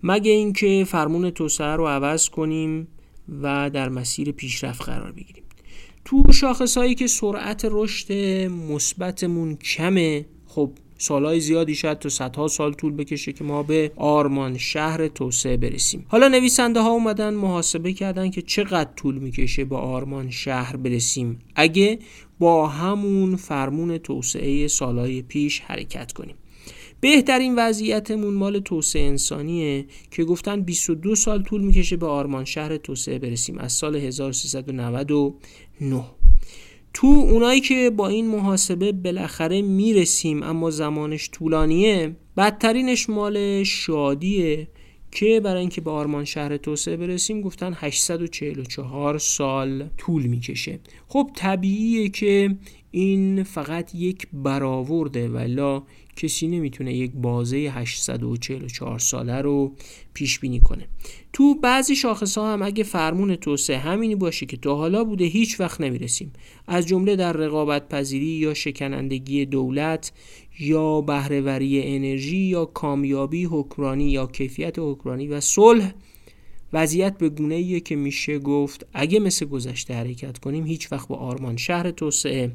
مگه 0.03 0.31
اینکه 0.31 0.85
فرمون 0.89 1.31
توسعه 1.31 1.67
رو 1.77 1.87
عوض 1.87 2.29
کنیم 2.29 2.89
و 3.43 3.71
در 3.71 3.89
مسیر 3.89 4.33
پیشرفت 4.33 4.83
قرار 4.83 5.13
بگیریم. 5.13 5.45
تو 6.05 6.33
شاخص 6.33 6.79
هایی 6.79 6.95
که 6.95 7.07
سرعت 7.07 7.67
رشد 7.71 8.13
مثبتمون 8.49 9.57
کمه 9.57 10.27
خب 10.47 10.73
سالهای 10.99 11.41
زیادی 11.41 11.75
شاید 11.75 11.99
تا 11.99 12.09
صدها 12.09 12.49
سال 12.49 12.73
طول 12.73 12.93
بکشه 12.93 13.33
که 13.33 13.45
ما 13.45 13.63
به 13.63 13.93
آرمان 13.97 14.59
شهر 14.59 15.09
توسعه 15.09 15.57
برسیم. 15.57 16.07
حالا 16.09 16.29
نویسنده 16.29 16.81
ها 16.81 16.91
اومدن 16.91 17.35
محاسبه 17.35 17.93
کردن 17.93 18.31
که 18.31 18.43
چقدر 18.43 18.91
طول 18.97 19.19
می‌کشه 19.19 19.65
با 19.65 19.79
آرمان 19.79 20.31
شهر 20.31 20.77
برسیم. 20.77 21.39
اگه 21.55 21.99
با 22.39 22.67
همون 22.67 23.37
فرمون 23.37 23.99
توسعه 23.99 24.69
سالهای 24.69 25.23
پیش 25.23 25.61
حرکت 25.61 26.13
کنیم. 26.13 26.35
بهترین 27.01 27.55
وضعیتمون 27.57 28.35
مال 28.35 28.59
توسعه 28.59 29.03
انسانیه 29.03 29.87
که 30.11 30.25
گفتن 30.25 30.61
22 30.61 31.15
سال 31.15 31.43
طول 31.43 31.61
می‌کشه 31.61 31.97
به 31.97 32.07
آرمان 32.07 32.45
شهر 32.45 32.77
توسعه 32.77 33.19
برسیم. 33.19 33.59
از 33.59 33.73
سال 33.73 33.97
1399 33.97 36.05
تو 36.97 37.07
اونایی 37.07 37.61
که 37.61 37.91
با 37.97 38.09
این 38.09 38.27
محاسبه 38.27 38.93
بالاخره 38.93 39.63
می‌رسیم 39.63 40.43
اما 40.43 40.71
زمانش 40.71 41.31
طولانیه 41.31 42.17
بدترینش 42.37 43.11
مال 43.11 43.63
شادیه 43.63 44.69
که 45.11 45.41
برای 45.45 45.61
اینکه 45.61 45.81
به 45.81 45.91
آرمان 45.91 46.25
شهر 46.25 46.57
توسعه 46.57 46.97
برسیم 46.97 47.41
گفتن 47.41 47.77
844 47.77 49.19
سال 49.19 49.89
طول 49.99 50.23
می‌کشه. 50.23 50.81
خب 51.09 51.31
طبیعیه 51.35 52.09
که 52.09 52.57
این 52.91 53.43
فقط 53.43 53.95
یک 53.95 54.27
برآورده 54.33 55.29
ولا 55.29 55.83
کسی 56.17 56.49
نمی‌تونه 56.49 56.95
یک 56.95 57.13
بازه 57.15 57.57
844 57.57 58.99
ساله 58.99 59.41
رو 59.43 59.73
پیش 60.15 60.39
بینی 60.39 60.61
کنه. 60.61 60.89
تو 61.33 61.55
بعضی 61.55 61.97
شاخص 61.97 62.39
ها 62.39 62.53
هم 62.53 62.63
اگه 62.63 62.85
فرمون 62.85 63.37
توسعه 63.37 63.79
همینی 63.79 64.15
باشه 64.15 64.47
که 64.47 64.57
تا 64.57 64.75
حالا 64.75 65.05
بوده 65.05 65.25
هیچ 65.25 65.61
وقت 65.61 65.81
نمی‌رسیم. 65.81 66.33
از 66.67 66.87
جمله 66.87 67.17
در 67.17 67.33
رقابت 67.33 67.89
پذیری 67.89 68.27
یا 68.27 68.55
شکنندگی 68.55 69.47
دولت 69.47 70.13
یا 70.59 71.01
بهرهوری 71.01 71.83
انرژی 71.83 72.37
یا 72.37 72.65
کامیابی 72.65 73.45
حکمرانی 73.45 74.11
یا 74.11 74.27
کیفیت 74.27 74.79
حکمرانی 74.79 75.29
و 75.29 75.41
صلح 75.41 75.93
وضعیت 76.73 77.19
به 77.19 77.29
گونه 77.29 77.55
ایه 77.55 77.81
که 77.81 77.97
میشه 77.97 78.39
گفت 78.39 78.87
اگه 78.95 79.21
مثل 79.21 79.47
گذشته 79.47 79.95
حرکت 79.95 80.39
کنیم 80.39 80.67
هیچ 80.67 80.93
وقت 80.93 81.09
با 81.09 81.17
آرمان 81.17 81.57
شهر 81.57 81.91
توسعه 81.91 82.53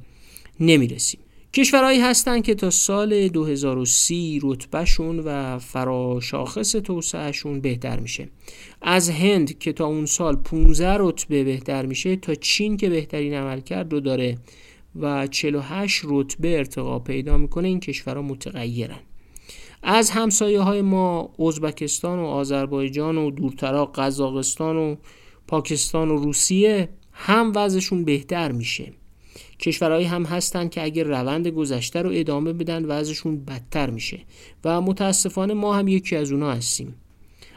نمی‌رسیم. 0.59 1.19
کشورهایی 1.53 1.99
هستند 1.99 2.43
که 2.43 2.55
تا 2.55 2.69
سال 2.69 3.27
2030 3.27 4.39
رتبهشون 4.43 5.19
و 5.19 5.59
فراشاخص 5.59 6.71
توسعهشون 6.71 7.61
بهتر 7.61 7.99
میشه. 7.99 8.29
از 8.81 9.09
هند 9.09 9.59
که 9.59 9.73
تا 9.73 9.85
اون 9.85 10.05
سال 10.05 10.35
15 10.35 10.95
رتبه 10.99 11.43
بهتر 11.43 11.85
میشه 11.85 12.15
تا 12.15 12.35
چین 12.35 12.77
که 12.77 12.89
بهترین 12.89 13.33
عملکرد 13.33 13.93
رو 13.93 13.99
داره 13.99 14.37
و 14.95 15.27
48 15.27 16.01
رتبه 16.05 16.57
ارتقا 16.57 16.99
پیدا 16.99 17.37
می‌کنه 17.37 17.67
این 17.67 17.79
کشورها 17.79 18.21
متغیرن. 18.21 18.99
از 19.83 20.09
همسایه 20.09 20.59
های 20.59 20.81
ما 20.81 21.33
ازبکستان 21.39 22.19
و 22.19 22.25
آذربایجان 22.25 23.17
و 23.17 23.31
دورترا 23.31 23.85
قزاقستان 23.85 24.75
و 24.75 24.95
پاکستان 25.47 26.11
و 26.11 26.15
روسیه 26.15 26.89
هم 27.11 27.51
وضعشون 27.55 28.05
بهتر 28.05 28.51
میشه. 28.51 28.93
کشورهایی 29.61 30.05
هم 30.05 30.23
هستن 30.23 30.67
که 30.67 30.83
اگر 30.83 31.03
روند 31.03 31.47
گذشته 31.47 32.01
رو 32.01 32.09
ادامه 32.13 32.53
بدن 32.53 32.85
وضعشون 32.85 33.45
بدتر 33.45 33.89
میشه 33.89 34.19
و 34.63 34.81
متاسفانه 34.81 35.53
ما 35.53 35.75
هم 35.75 35.87
یکی 35.87 36.15
از 36.15 36.31
اونا 36.31 36.51
هستیم. 36.51 36.95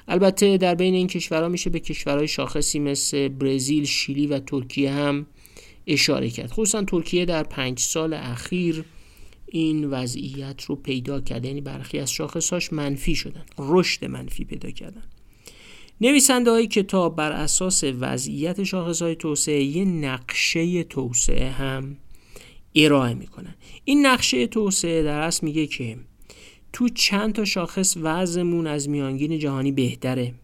البته 0.09 0.57
در 0.57 0.75
بین 0.75 0.95
این 0.95 1.07
کشورها 1.07 1.49
میشه 1.49 1.71
به 1.71 1.81
کشورهای 1.81 2.29
شاخصی 2.29 2.79
مثل 2.79 3.29
برزیل، 3.29 3.85
شیلی 3.85 4.27
و 4.27 4.39
ترکیه 4.39 4.91
هم 4.91 5.27
اشاره 5.87 6.31
کرد. 6.31 6.51
خصوصا 6.51 6.83
ترکیه 6.83 7.25
در 7.25 7.43
پنج 7.43 7.79
سال 7.79 8.15
اخیر 8.15 8.85
این 9.47 9.85
وضعیت 9.85 10.63
رو 10.63 10.77
پیدا 10.77 11.21
کرده 11.21 11.49
یعنی 11.49 11.61
برخی 11.61 11.99
از 11.99 12.13
شاخصهاش 12.13 12.73
منفی 12.73 13.15
شدن 13.15 13.45
رشد 13.59 14.05
منفی 14.05 14.45
پیدا 14.45 14.71
کردن. 14.71 15.03
نویسنده 16.05 16.51
های 16.51 16.67
کتاب 16.67 17.17
بر 17.17 17.33
اساس 17.33 17.85
وضعیت 17.85 18.63
شاخص 18.63 19.03
های 19.03 19.15
توسعه 19.15 19.63
یه 19.63 19.85
نقشه 19.85 20.83
توسعه 20.83 21.51
هم 21.51 21.97
ارائه 22.75 23.15
می‌کنن. 23.15 23.55
این 23.85 24.07
نقشه 24.07 24.47
توسعه 24.47 25.03
در 25.03 25.21
اصل 25.21 25.47
میگه 25.47 25.67
که 25.67 25.97
تو 26.73 26.89
چند 26.89 27.33
تا 27.33 27.45
شاخص 27.45 27.97
وضعمون 28.03 28.67
از 28.67 28.89
میانگین 28.89 29.39
جهانی 29.39 29.73
بهتره. 29.73 30.35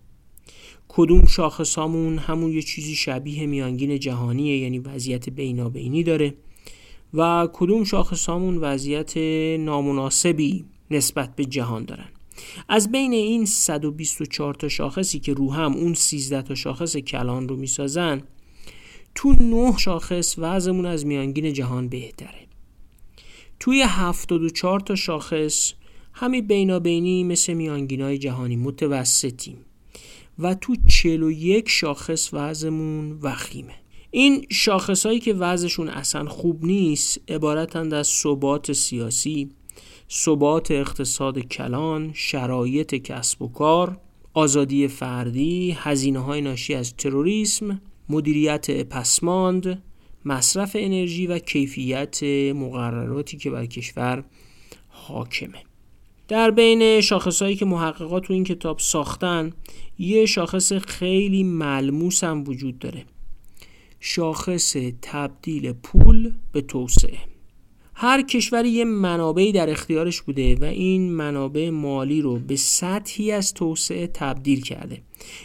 کدوم 0.89 1.27
شاخص 1.27 1.79
همون 1.79 2.19
همون 2.19 2.53
یه 2.53 2.63
چیزی 2.63 2.95
شبیه 2.95 3.47
میانگین 3.47 3.99
جهانیه 3.99 4.59
یعنی 4.59 4.79
وضعیت 4.79 5.31
بینابینی 5.31 6.03
داره 6.03 6.35
و 7.15 7.49
کدوم 7.53 7.85
شاخص 7.85 8.29
همون 8.29 8.57
وضعیت 8.57 9.17
نامناسبی 9.61 10.65
نسبت 10.91 11.37
به 11.37 11.45
جهان 11.45 11.85
دارن. 11.85 12.09
از 12.69 12.93
بین 12.93 13.13
این 13.13 13.47
124 13.47 14.55
تا 14.55 14.69
شاخصی 14.69 15.19
که 15.19 15.35
رو 15.35 15.53
هم 15.53 15.73
اون 15.73 15.95
13 15.95 16.43
تا 16.43 16.55
شاخص 16.55 16.97
کلان 16.97 17.49
رو 17.49 17.57
می‌سازن 17.57 18.23
تو 19.15 19.33
9 19.33 19.79
شاخص 19.79 20.35
وضعمون 20.39 20.87
از 20.87 21.07
میانگین 21.07 21.53
جهان 21.53 21.89
بهتره. 21.89 22.47
توی 23.61 23.83
74 23.83 24.81
تا 24.81 24.95
شاخص 24.95 25.73
همین 26.13 26.47
بینابینی 26.47 27.25
مثل 27.25 27.53
میانگین 27.53 28.01
های 28.01 28.19
جهانی 28.19 28.57
متوسطیم 28.57 29.59
و 30.39 30.55
تو 30.55 30.77
41 30.89 31.69
شاخص 31.69 32.31
وضعمون 32.33 33.19
وخیمه. 33.23 33.75
این 34.11 34.47
شاخص 34.51 35.07
هایی 35.07 35.21
که 35.21 35.35
وضعشون 35.35 35.89
اصلا 35.89 36.25
خوب 36.25 36.65
نیست 36.65 37.21
عبارتند 37.29 37.95
از 37.95 38.07
ثبات 38.07 38.73
سیاسی 38.73 39.51
ثبات 40.13 40.71
اقتصاد 40.71 41.39
کلان 41.39 42.11
شرایط 42.15 42.95
کسب 42.95 43.43
و 43.43 43.49
کار 43.49 44.01
آزادی 44.35 44.89
فردی 44.89 45.77
هزینه 45.79 46.19
های 46.19 46.41
ناشی 46.41 46.75
از 46.75 46.97
تروریسم 46.97 47.81
مدیریت 48.09 48.71
پسماند 48.89 49.83
مصرف 50.25 50.77
انرژی 50.81 51.27
و 51.27 51.39
کیفیت 51.39 52.23
مقرراتی 52.55 53.37
که 53.37 53.51
بر 53.51 53.67
کشور 53.67 54.25
حاکمه. 54.89 55.63
در 56.29 56.51
بین 56.51 57.01
شاخصهایی 57.01 57.57
که 57.57 57.65
محققات 57.65 58.23
تو 58.23 58.33
این 58.33 58.45
کتاب 58.45 58.79
ساختن 58.79 59.53
یه 59.99 60.27
شاخص 60.27 60.73
خیلی 60.73 61.45
ملموس 61.45 62.25
هم 62.25 62.45
وجود 62.47 62.79
داره. 62.79 63.05
شاخص 64.01 64.77
تبدیل 65.03 65.73
پول 65.73 66.33
به 66.53 66.61
توسعه. 66.61 67.30
هر 68.03 68.23
کشوری 68.23 68.69
یه 68.69 68.85
منابعی 68.85 69.53
در 69.53 69.71
اختیارش 69.71 70.23
بوده 70.23 70.55
و 70.55 70.65
این 70.65 71.13
منابع 71.13 71.71
مالی 71.71 72.21
رو 72.21 72.39
به 72.39 72.57
سطحی 72.57 73.33
از 73.33 73.55
توسعه 73.55 74.07
تبدیل 74.07 74.63
کرده. 74.63 75.03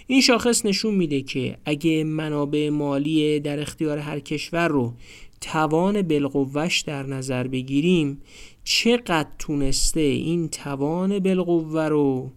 این 0.08 0.22
شاخص 0.22 0.66
نشون 0.66 0.95
میده 0.95 1.22
که 1.22 1.58
اگه 1.66 2.03
منابع 2.03 2.70
مالی 2.70 3.39
در 3.39 3.60
اختیار 3.60 3.97
هر 3.97 4.20
کشور 4.20 4.68
رو 4.68 4.93
توان 5.41 6.01
بالقوهش 6.01 6.82
در 6.82 7.03
نظر 7.03 7.47
بگیریم 7.47 8.22
چقدر 8.64 9.30
تونسته 9.39 9.99
این 9.99 10.49
توان 10.49 11.20
بالقوه 11.20 11.88
رو 11.88 12.32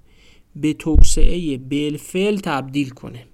به 0.56 0.72
توسعه 0.72 1.58
بالفعل 1.58 2.36
تبدیل 2.36 2.88
کنه؟ 2.88 3.26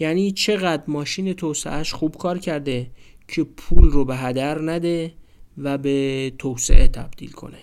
یعنی 0.00 0.32
چقدر 0.32 0.82
ماشین 0.88 1.32
توسعهش 1.32 1.92
خوب 1.92 2.16
کار 2.16 2.38
کرده 2.38 2.90
که 3.28 3.44
پول 3.44 3.90
رو 3.90 4.04
به 4.04 4.16
هدر 4.16 4.62
نده 4.62 5.12
و 5.58 5.78
به 5.78 6.32
توسعه 6.38 6.88
تبدیل 6.88 7.30
کنه. 7.30 7.58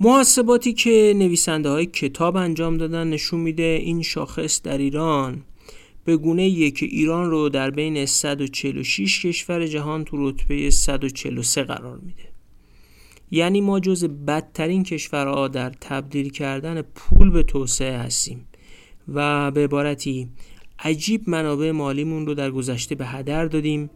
محاسباتی 0.00 0.72
که 0.72 1.12
نویسنده 1.16 1.68
های 1.68 1.86
کتاب 1.86 2.36
انجام 2.36 2.76
دادن 2.76 3.10
نشون 3.10 3.40
میده 3.40 3.78
این 3.82 4.02
شاخص 4.02 4.62
در 4.62 4.78
ایران 4.78 5.42
به 6.04 6.16
گونه 6.16 6.70
که 6.70 6.86
ایران 6.86 7.30
رو 7.30 7.48
در 7.48 7.70
بین 7.70 8.06
146 8.06 9.26
کشور 9.26 9.66
جهان 9.66 10.04
تو 10.04 10.28
رتبه 10.30 10.70
143 10.70 11.62
قرار 11.62 11.98
میده. 11.98 12.34
یعنی 13.30 13.60
ما 13.60 13.80
جز 13.80 14.04
بدترین 14.04 14.82
کشورها 14.82 15.48
در 15.48 15.70
تبدیل 15.70 16.30
کردن 16.30 16.82
پول 16.82 17.30
به 17.30 17.42
توسعه 17.42 17.98
هستیم 17.98 18.46
و 19.14 19.50
به 19.50 19.64
عبارتی 19.64 20.28
عجیب 20.78 21.30
منابع 21.30 21.70
مالیمون 21.70 22.26
رو 22.26 22.34
در 22.34 22.50
گذشته 22.50 22.94
به 22.94 23.06
هدر 23.06 23.46
دادیم 23.46 23.90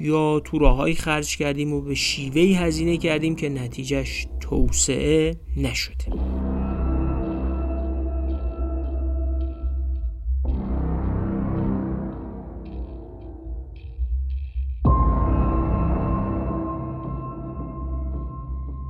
یا 0.00 0.40
تو 0.40 0.58
راههایی 0.58 0.94
خرج 0.94 1.36
کردیم 1.36 1.72
و 1.72 1.80
به 1.80 1.94
شیوهی 1.94 2.54
هزینه 2.54 2.96
کردیم 2.96 3.36
که 3.36 3.48
نتیجهش 3.48 4.26
توسعه 4.40 5.40
نشده. 5.56 6.04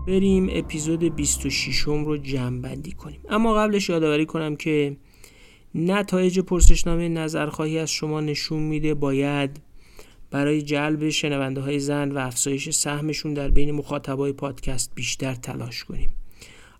بریم 0.06 0.48
اپیزود 0.52 1.04
26 1.16 1.78
رو 1.80 2.16
جمع 2.16 2.60
بندی 2.60 2.92
کنیم. 2.92 3.20
اما 3.28 3.54
قبلش 3.54 3.88
یادآوری 3.88 4.26
کنم 4.26 4.56
که 4.56 4.96
نتایج 5.74 6.40
پرسشنامه 6.40 7.08
نظرخواهی 7.08 7.78
از 7.78 7.90
شما 7.90 8.20
نشون 8.20 8.62
میده. 8.62 8.94
باید 8.94 9.60
برای 10.32 10.62
جلب 10.62 11.08
شنونده 11.08 11.60
های 11.60 11.78
زن 11.78 12.12
و 12.12 12.18
افزایش 12.18 12.70
سهمشون 12.70 13.34
در 13.34 13.48
بین 13.48 13.70
مخاطبای 13.70 14.32
پادکست 14.32 14.92
بیشتر 14.94 15.34
تلاش 15.34 15.84
کنیم. 15.84 16.10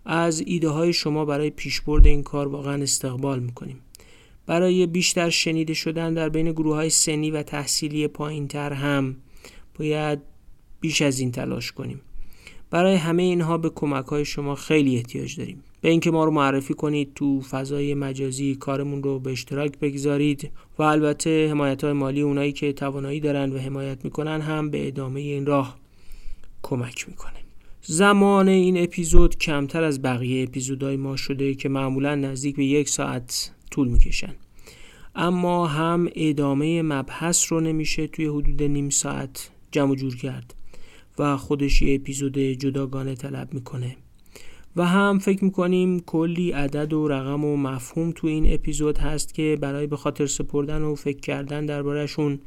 از 0.05 0.43
ایده 0.45 0.69
های 0.69 0.93
شما 0.93 1.25
برای 1.25 1.49
پیشبرد 1.49 2.05
این 2.07 2.23
کار 2.23 2.47
واقعا 2.47 2.83
استقبال 2.83 3.39
می‌کنیم. 3.39 3.79
برای 4.45 4.85
بیشتر 4.85 5.29
شنیده 5.29 5.73
شدن 5.73 6.13
در 6.13 6.29
بین 6.29 6.51
گروه 6.51 6.75
های 6.75 6.89
سنی 6.89 7.31
و 7.31 7.43
تحصیلی 7.43 8.07
پایین 8.07 8.47
تر 8.47 8.73
هم 8.73 9.15
باید 9.79 10.19
بیش 10.79 11.01
از 11.01 11.19
این 11.19 11.31
تلاش 11.31 11.71
کنیم. 11.71 12.01
برای 12.69 12.95
همه 12.95 13.23
اینها 13.23 13.57
به 13.57 13.69
کمک 13.69 14.05
های 14.05 14.25
شما 14.25 14.55
خیلی 14.55 14.95
احتیاج 14.95 15.37
داریم. 15.37 15.63
به 15.83 15.89
اینکه 15.89 16.11
ما 16.11 16.25
رو 16.25 16.31
معرفی 16.31 16.73
کنید 16.73 17.13
تو 17.15 17.41
فضای 17.41 17.93
مجازی 17.93 18.55
کارمون 18.55 19.03
رو 19.03 19.19
به 19.19 19.31
اشتراک 19.31 19.79
بگذارید 19.79 20.51
و 20.79 20.83
البته 20.83 21.47
حمایت 21.49 21.83
های 21.83 21.93
مالی 21.93 22.21
اونایی 22.21 22.51
که 22.51 22.73
توانایی 22.73 23.19
دارن 23.19 23.51
و 23.51 23.57
حمایت 23.57 24.05
می‌کنن 24.05 24.41
هم 24.41 24.69
به 24.69 24.87
ادامه 24.87 25.19
این 25.19 25.45
راه 25.45 25.77
کمک 26.61 27.09
می‌کنه. 27.09 27.33
زمان 27.81 28.47
این 28.47 28.83
اپیزود 28.83 29.37
کمتر 29.37 29.83
از 29.83 30.01
بقیه 30.01 30.43
اپیزودهای 30.43 30.97
ما 30.97 31.15
شده 31.15 31.55
که 31.55 31.69
معمولا 31.69 32.15
نزدیک 32.15 32.55
به 32.55 32.65
یک 32.65 32.89
ساعت 32.89 33.51
طول 33.71 33.87
می‌کشن. 33.87 34.35
اما 35.15 35.67
هم 35.67 36.09
ادامه 36.15 36.81
مبحث 36.81 37.51
رو 37.51 37.59
نمیشه 37.59 38.07
توی 38.07 38.25
حدود 38.25 38.63
نیم 38.63 38.89
ساعت 38.89 39.49
جمع 39.71 39.95
جور 39.95 40.17
کرد 40.17 40.55
و 41.19 41.37
خودش 41.37 41.81
یه 41.81 41.95
اپیزود 41.95 42.37
جداگانه 42.39 43.15
طلب 43.15 43.53
می‌کنه. 43.53 43.95
و 44.75 44.85
هم 44.85 45.19
فکر 45.19 45.43
می‌کنیم 45.43 45.99
کلی 45.99 46.51
عدد 46.51 46.93
و 46.93 47.07
رقم 47.07 47.45
و 47.45 47.57
مفهوم 47.57 48.11
تو 48.11 48.27
این 48.27 48.53
اپیزود 48.53 48.97
هست 48.97 49.33
که 49.33 49.57
برای 49.61 49.87
به 49.87 49.97
خاطر 49.97 50.25
سپردن 50.25 50.81
و 50.81 50.95
فکر 50.95 51.19
کردن 51.19 51.65
دربارهشون 51.65 52.39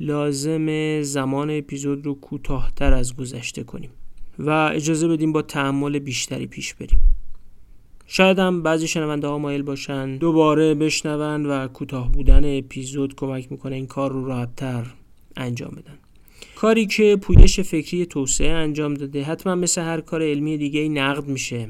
لازم 0.00 1.02
زمان 1.02 1.50
اپیزود 1.50 2.06
رو 2.06 2.14
کوتاهتر 2.14 2.92
از 2.92 3.16
گذشته 3.16 3.62
کنیم 3.62 3.90
و 4.38 4.50
اجازه 4.74 5.08
بدیم 5.08 5.32
با 5.32 5.42
تحمل 5.42 5.98
بیشتری 5.98 6.46
پیش 6.46 6.74
بریم. 6.74 7.00
شاید 8.06 8.38
هم 8.38 8.62
بعضی 8.62 8.88
شنونده 8.88 9.26
ها 9.26 9.38
مایل 9.38 9.62
باشن 9.62 10.16
دوباره 10.16 10.74
بشنون 10.74 11.46
و 11.46 11.68
کوتاه 11.68 12.12
بودن 12.12 12.58
اپیزود 12.58 13.14
کمک 13.14 13.52
می‌کنه 13.52 13.76
این 13.76 13.86
کار 13.86 14.12
رو 14.12 14.24
راحتتر 14.24 14.86
انجام 15.36 15.70
بدن. 15.70 15.98
کاری 16.60 16.86
که 16.86 17.16
پویش 17.16 17.60
فکری 17.60 18.06
توسعه 18.06 18.50
انجام 18.50 18.94
داده 18.94 19.22
حتما 19.22 19.54
مثل 19.54 19.80
هر 19.82 20.00
کار 20.00 20.22
علمی 20.22 20.58
دیگه 20.58 20.88
نقد 20.88 21.28
میشه 21.28 21.68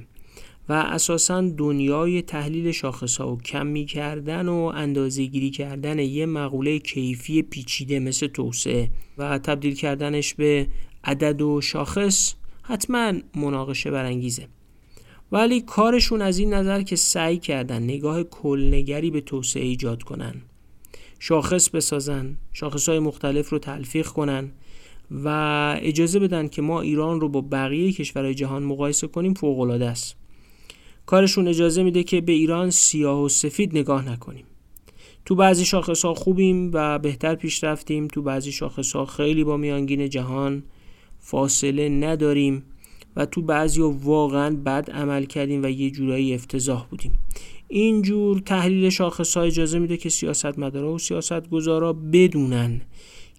و 0.69 0.73
اساسا 0.73 1.41
دنیای 1.41 2.23
تحلیل 2.23 2.73
شاخص 2.73 3.17
ها 3.17 3.33
و 3.33 3.41
کمی 3.41 3.87
کردن 3.87 4.49
و 4.49 4.55
اندازه 4.55 5.25
گیری 5.25 5.51
کردن 5.51 5.99
یه 5.99 6.27
مقوله 6.27 6.79
کیفی 6.79 7.43
پیچیده 7.43 8.01
مثل 8.01 8.27
توسعه 8.27 8.91
و 9.19 9.39
تبدیل 9.39 9.75
کردنش 9.75 10.35
به 10.35 10.67
عدد 11.05 11.43
و 11.43 11.61
شاخص 11.61 12.35
حتما 12.63 13.13
مناقشه 13.37 13.91
برانگیزه. 13.91 14.49
ولی 15.33 15.61
کارشون 15.61 16.23
از 16.23 16.39
این 16.39 16.55
نظر 16.55 16.83
که 16.83 16.97
سعی 16.97 17.39
کردن 17.39 17.83
نگاه 17.83 18.23
کلنگری 18.23 19.11
به 19.11 19.21
توسعه 19.21 19.65
ایجاد 19.65 20.03
کنن 20.03 20.35
شاخص 21.19 21.71
بسازن 21.71 22.37
شاخص 22.53 22.89
های 22.89 22.99
مختلف 22.99 23.49
رو 23.49 23.59
تلفیق 23.59 24.07
کنن 24.07 24.53
و 25.11 25.29
اجازه 25.83 26.19
بدن 26.19 26.49
که 26.49 26.63
ما 26.63 26.81
ایران 26.81 27.21
رو 27.21 27.29
با 27.29 27.41
بقیه 27.41 27.93
کشورهای 27.93 28.35
جهان 28.35 28.63
مقایسه 28.63 29.07
کنیم 29.07 29.35
فوق 29.35 29.61
است. 29.71 30.17
کارشون 31.07 31.49
اجازه 31.49 31.83
میده 31.83 32.03
که 32.03 32.21
به 32.21 32.33
ایران 32.33 32.71
سیاه 32.71 33.23
و 33.23 33.29
سفید 33.29 33.79
نگاه 33.79 34.09
نکنیم. 34.09 34.45
تو 35.25 35.35
بعضی 35.35 35.65
شاخص 35.65 36.05
ها 36.05 36.15
خوبیم 36.15 36.71
و 36.73 36.99
بهتر 36.99 37.35
پیش 37.35 37.65
رفتیم 37.65 38.09
تو 38.09 38.23
بعضی 38.23 38.53
شاخص 38.53 38.93
ها 38.93 39.07
خیلی 39.07 39.45
با 39.45 39.57
میانگین 39.57 40.09
جهان 40.09 40.63
فاصله 41.19 41.89
نداریم 41.89 42.63
و 43.17 43.27
تو 43.27 43.43
بعضی 43.43 43.81
ها 43.81 43.91
واقعا 43.91 44.57
بد 44.57 44.91
عمل 44.91 45.25
کردیم 45.25 45.63
و 45.63 45.71
یه 45.71 45.91
جورایی 45.91 46.35
افتضاح 46.35 46.87
بودیم. 46.87 47.13
اینجور 47.69 48.39
تحلیل 48.39 48.91
شاخص 48.91 49.37
ها 49.37 49.43
اجازه 49.43 49.79
میده 49.79 49.97
که 49.97 50.09
سیاست 50.09 50.59
مدارا 50.59 50.93
و 50.93 50.99
سیاست 50.99 51.51
گذارا 51.51 51.93
بدونن 51.93 52.81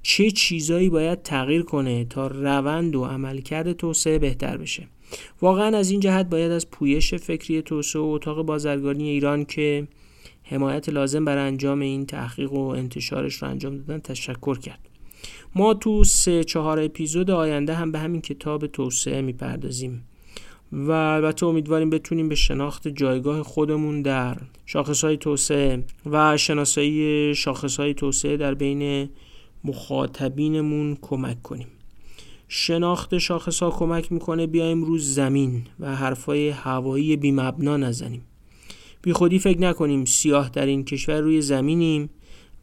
چه 0.01 0.31
چیزایی 0.31 0.89
باید 0.89 1.23
تغییر 1.23 1.61
کنه 1.61 2.05
تا 2.05 2.27
روند 2.27 2.95
و 2.95 3.05
عملکرد 3.05 3.73
توسعه 3.73 4.19
بهتر 4.19 4.57
بشه. 4.57 4.87
واقعا 5.41 5.77
از 5.77 5.89
این 5.91 5.99
جهت 5.99 6.29
باید 6.29 6.51
از 6.51 6.69
پویش 6.69 7.13
فکری 7.13 7.61
توسعه 7.61 8.01
و 8.01 8.05
اتاق 8.05 8.41
بازرگانی 8.41 9.09
ایران 9.09 9.45
که 9.45 9.87
حمایت 10.43 10.89
لازم 10.89 11.25
برای 11.25 11.43
انجام 11.43 11.79
این 11.79 12.05
تحقیق 12.05 12.53
و 12.53 12.67
انتشارش 12.67 13.35
رو 13.35 13.47
انجام 13.47 13.77
دادن 13.77 13.99
تشکر 13.99 14.59
کرد. 14.59 14.79
ما 15.55 15.73
تو 15.73 16.03
سه 16.03 16.43
چهار 16.43 16.79
اپیزود 16.79 17.31
آینده 17.31 17.73
هم 17.73 17.91
به 17.91 17.99
همین 17.99 18.21
کتاب 18.21 18.67
توسعه 18.67 19.21
می‌پردازیم 19.21 20.03
و 20.71 20.91
البته 20.91 21.45
امیدواریم 21.45 21.89
بتونیم 21.89 22.29
به 22.29 22.35
شناخت 22.35 22.87
جایگاه 22.87 23.43
خودمون 23.43 24.01
در 24.01 24.37
شاخصهای 24.65 25.17
توسعه 25.17 25.83
و 26.05 26.37
شناسایی 26.37 27.35
شاخصهای 27.35 27.93
توسعه 27.93 28.37
در 28.37 28.53
بین 28.53 29.09
مخاطبینمون 29.63 30.97
کمک 31.01 31.41
کنیم. 31.41 31.67
شناخت 32.47 33.17
شاخص 33.17 33.63
ها 33.63 33.69
کمک 33.71 34.11
می‌کنه 34.11 34.47
بیایم 34.47 34.83
روز 34.83 35.13
زمین 35.13 35.61
و 35.79 35.95
حرفای 35.95 36.49
هوایی 36.49 37.15
بی 37.17 37.31
مبنا 37.31 37.77
نزنیم. 37.77 38.21
بی 39.01 39.13
خودی 39.13 39.39
فکر 39.39 39.59
نکنیم 39.59 40.05
سیاه 40.05 40.49
در 40.49 40.65
این 40.65 40.85
کشور 40.85 41.19
روی 41.19 41.41
زمینیم 41.41 42.09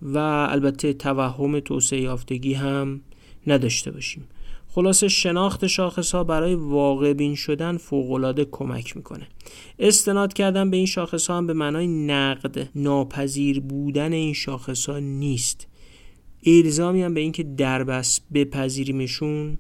و 0.03 0.19
البته 0.51 0.93
توهم 0.93 1.61
توسعه 1.61 2.01
یافتگی 2.01 2.55
هم 2.55 3.01
نداشته 3.47 3.91
باشیم. 3.91 4.29
خلاصه 4.69 5.09
شناخت 5.09 5.67
شاخص 5.67 6.15
ها 6.15 6.25
برای 6.25 6.55
واقع 6.55 7.13
بین 7.13 7.35
شدن 7.35 7.77
فوقالعاده 7.77 8.45
کمک 8.45 8.97
می‌کنه. 8.97 9.29
استناد 9.79 10.33
کردن 10.33 10.71
به 10.71 10.77
این 10.77 10.87
شاخص 10.87 11.31
ها 11.31 11.37
هم 11.37 11.47
به 11.47 11.53
معنای 11.53 11.87
نقد 11.87 12.69
ناپذیر 12.75 13.61
بودن 13.61 14.13
این 14.13 14.35
شاخص 14.35 14.89
ها 14.89 14.99
نیست. 14.99 15.67
الزامی 16.47 17.03
هم 17.03 17.15
به 17.15 17.21
اینکه 17.21 17.43
دربست 17.43 18.23
بپذیریمشون 18.35 19.59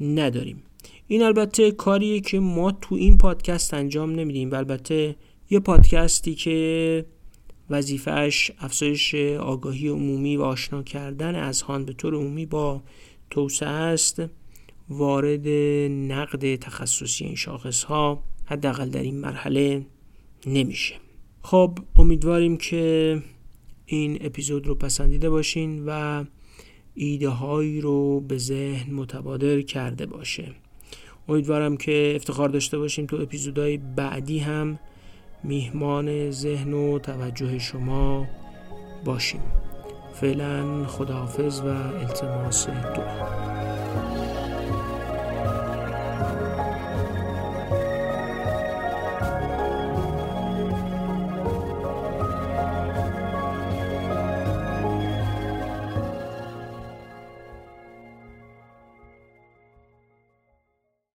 نداریم. 0.00 0.62
این 1.06 1.22
البته 1.22 1.70
کاریه 1.70 2.20
که 2.20 2.40
ما 2.40 2.72
تو 2.72 2.94
این 2.94 3.18
پادکست 3.18 3.74
انجام 3.74 4.10
نمیدیم 4.10 4.50
و 4.50 4.54
البته 4.54 5.16
یه 5.50 5.60
پادکستی 5.60 6.34
که 6.34 7.04
وظیفهش 7.70 8.50
افزایش 8.58 9.14
آگاهی 9.14 9.88
عمومی 9.88 10.36
و 10.36 10.42
آشنا 10.42 10.82
کردن 10.82 11.34
اذهان 11.34 11.84
به 11.84 11.92
طور 11.92 12.14
عمومی 12.14 12.46
با 12.46 12.82
توسعه 13.30 13.68
است 13.68 14.22
وارد 14.88 15.48
نقد 15.88 16.56
تخصصی 16.56 17.24
این 17.24 17.34
شاخص 17.34 17.84
ها 17.84 18.22
حداقل 18.44 18.88
در 18.88 19.02
این 19.02 19.20
مرحله 19.20 19.86
نمیشه. 20.46 20.94
خب 21.42 21.78
امیدواریم 21.96 22.56
که 22.56 23.22
این 23.86 24.18
اپیزود 24.20 24.66
رو 24.66 24.74
پسندیده 24.74 25.30
باشین 25.30 25.84
و 25.86 26.24
ایده 26.94 27.28
هایی 27.28 27.80
رو 27.80 28.20
به 28.20 28.38
ذهن 28.38 28.94
متبادر 28.94 29.60
کرده 29.60 30.06
باشه. 30.06 30.54
امیدوارم 31.28 31.76
که 31.76 32.12
افتخار 32.16 32.48
داشته 32.48 32.78
باشیم 32.78 33.06
تو 33.06 33.16
اپیزودهای 33.16 33.76
بعدی 33.76 34.38
هم 34.38 34.78
میهمان 35.42 36.30
ذهن 36.30 36.72
و 36.72 36.98
توجه 36.98 37.58
شما 37.58 38.26
باشیم. 39.04 39.42
فعلا 40.14 40.86
خداحافظ 40.86 41.60
و 41.60 41.66
التماس 41.66 42.66
دعا. 42.66 43.83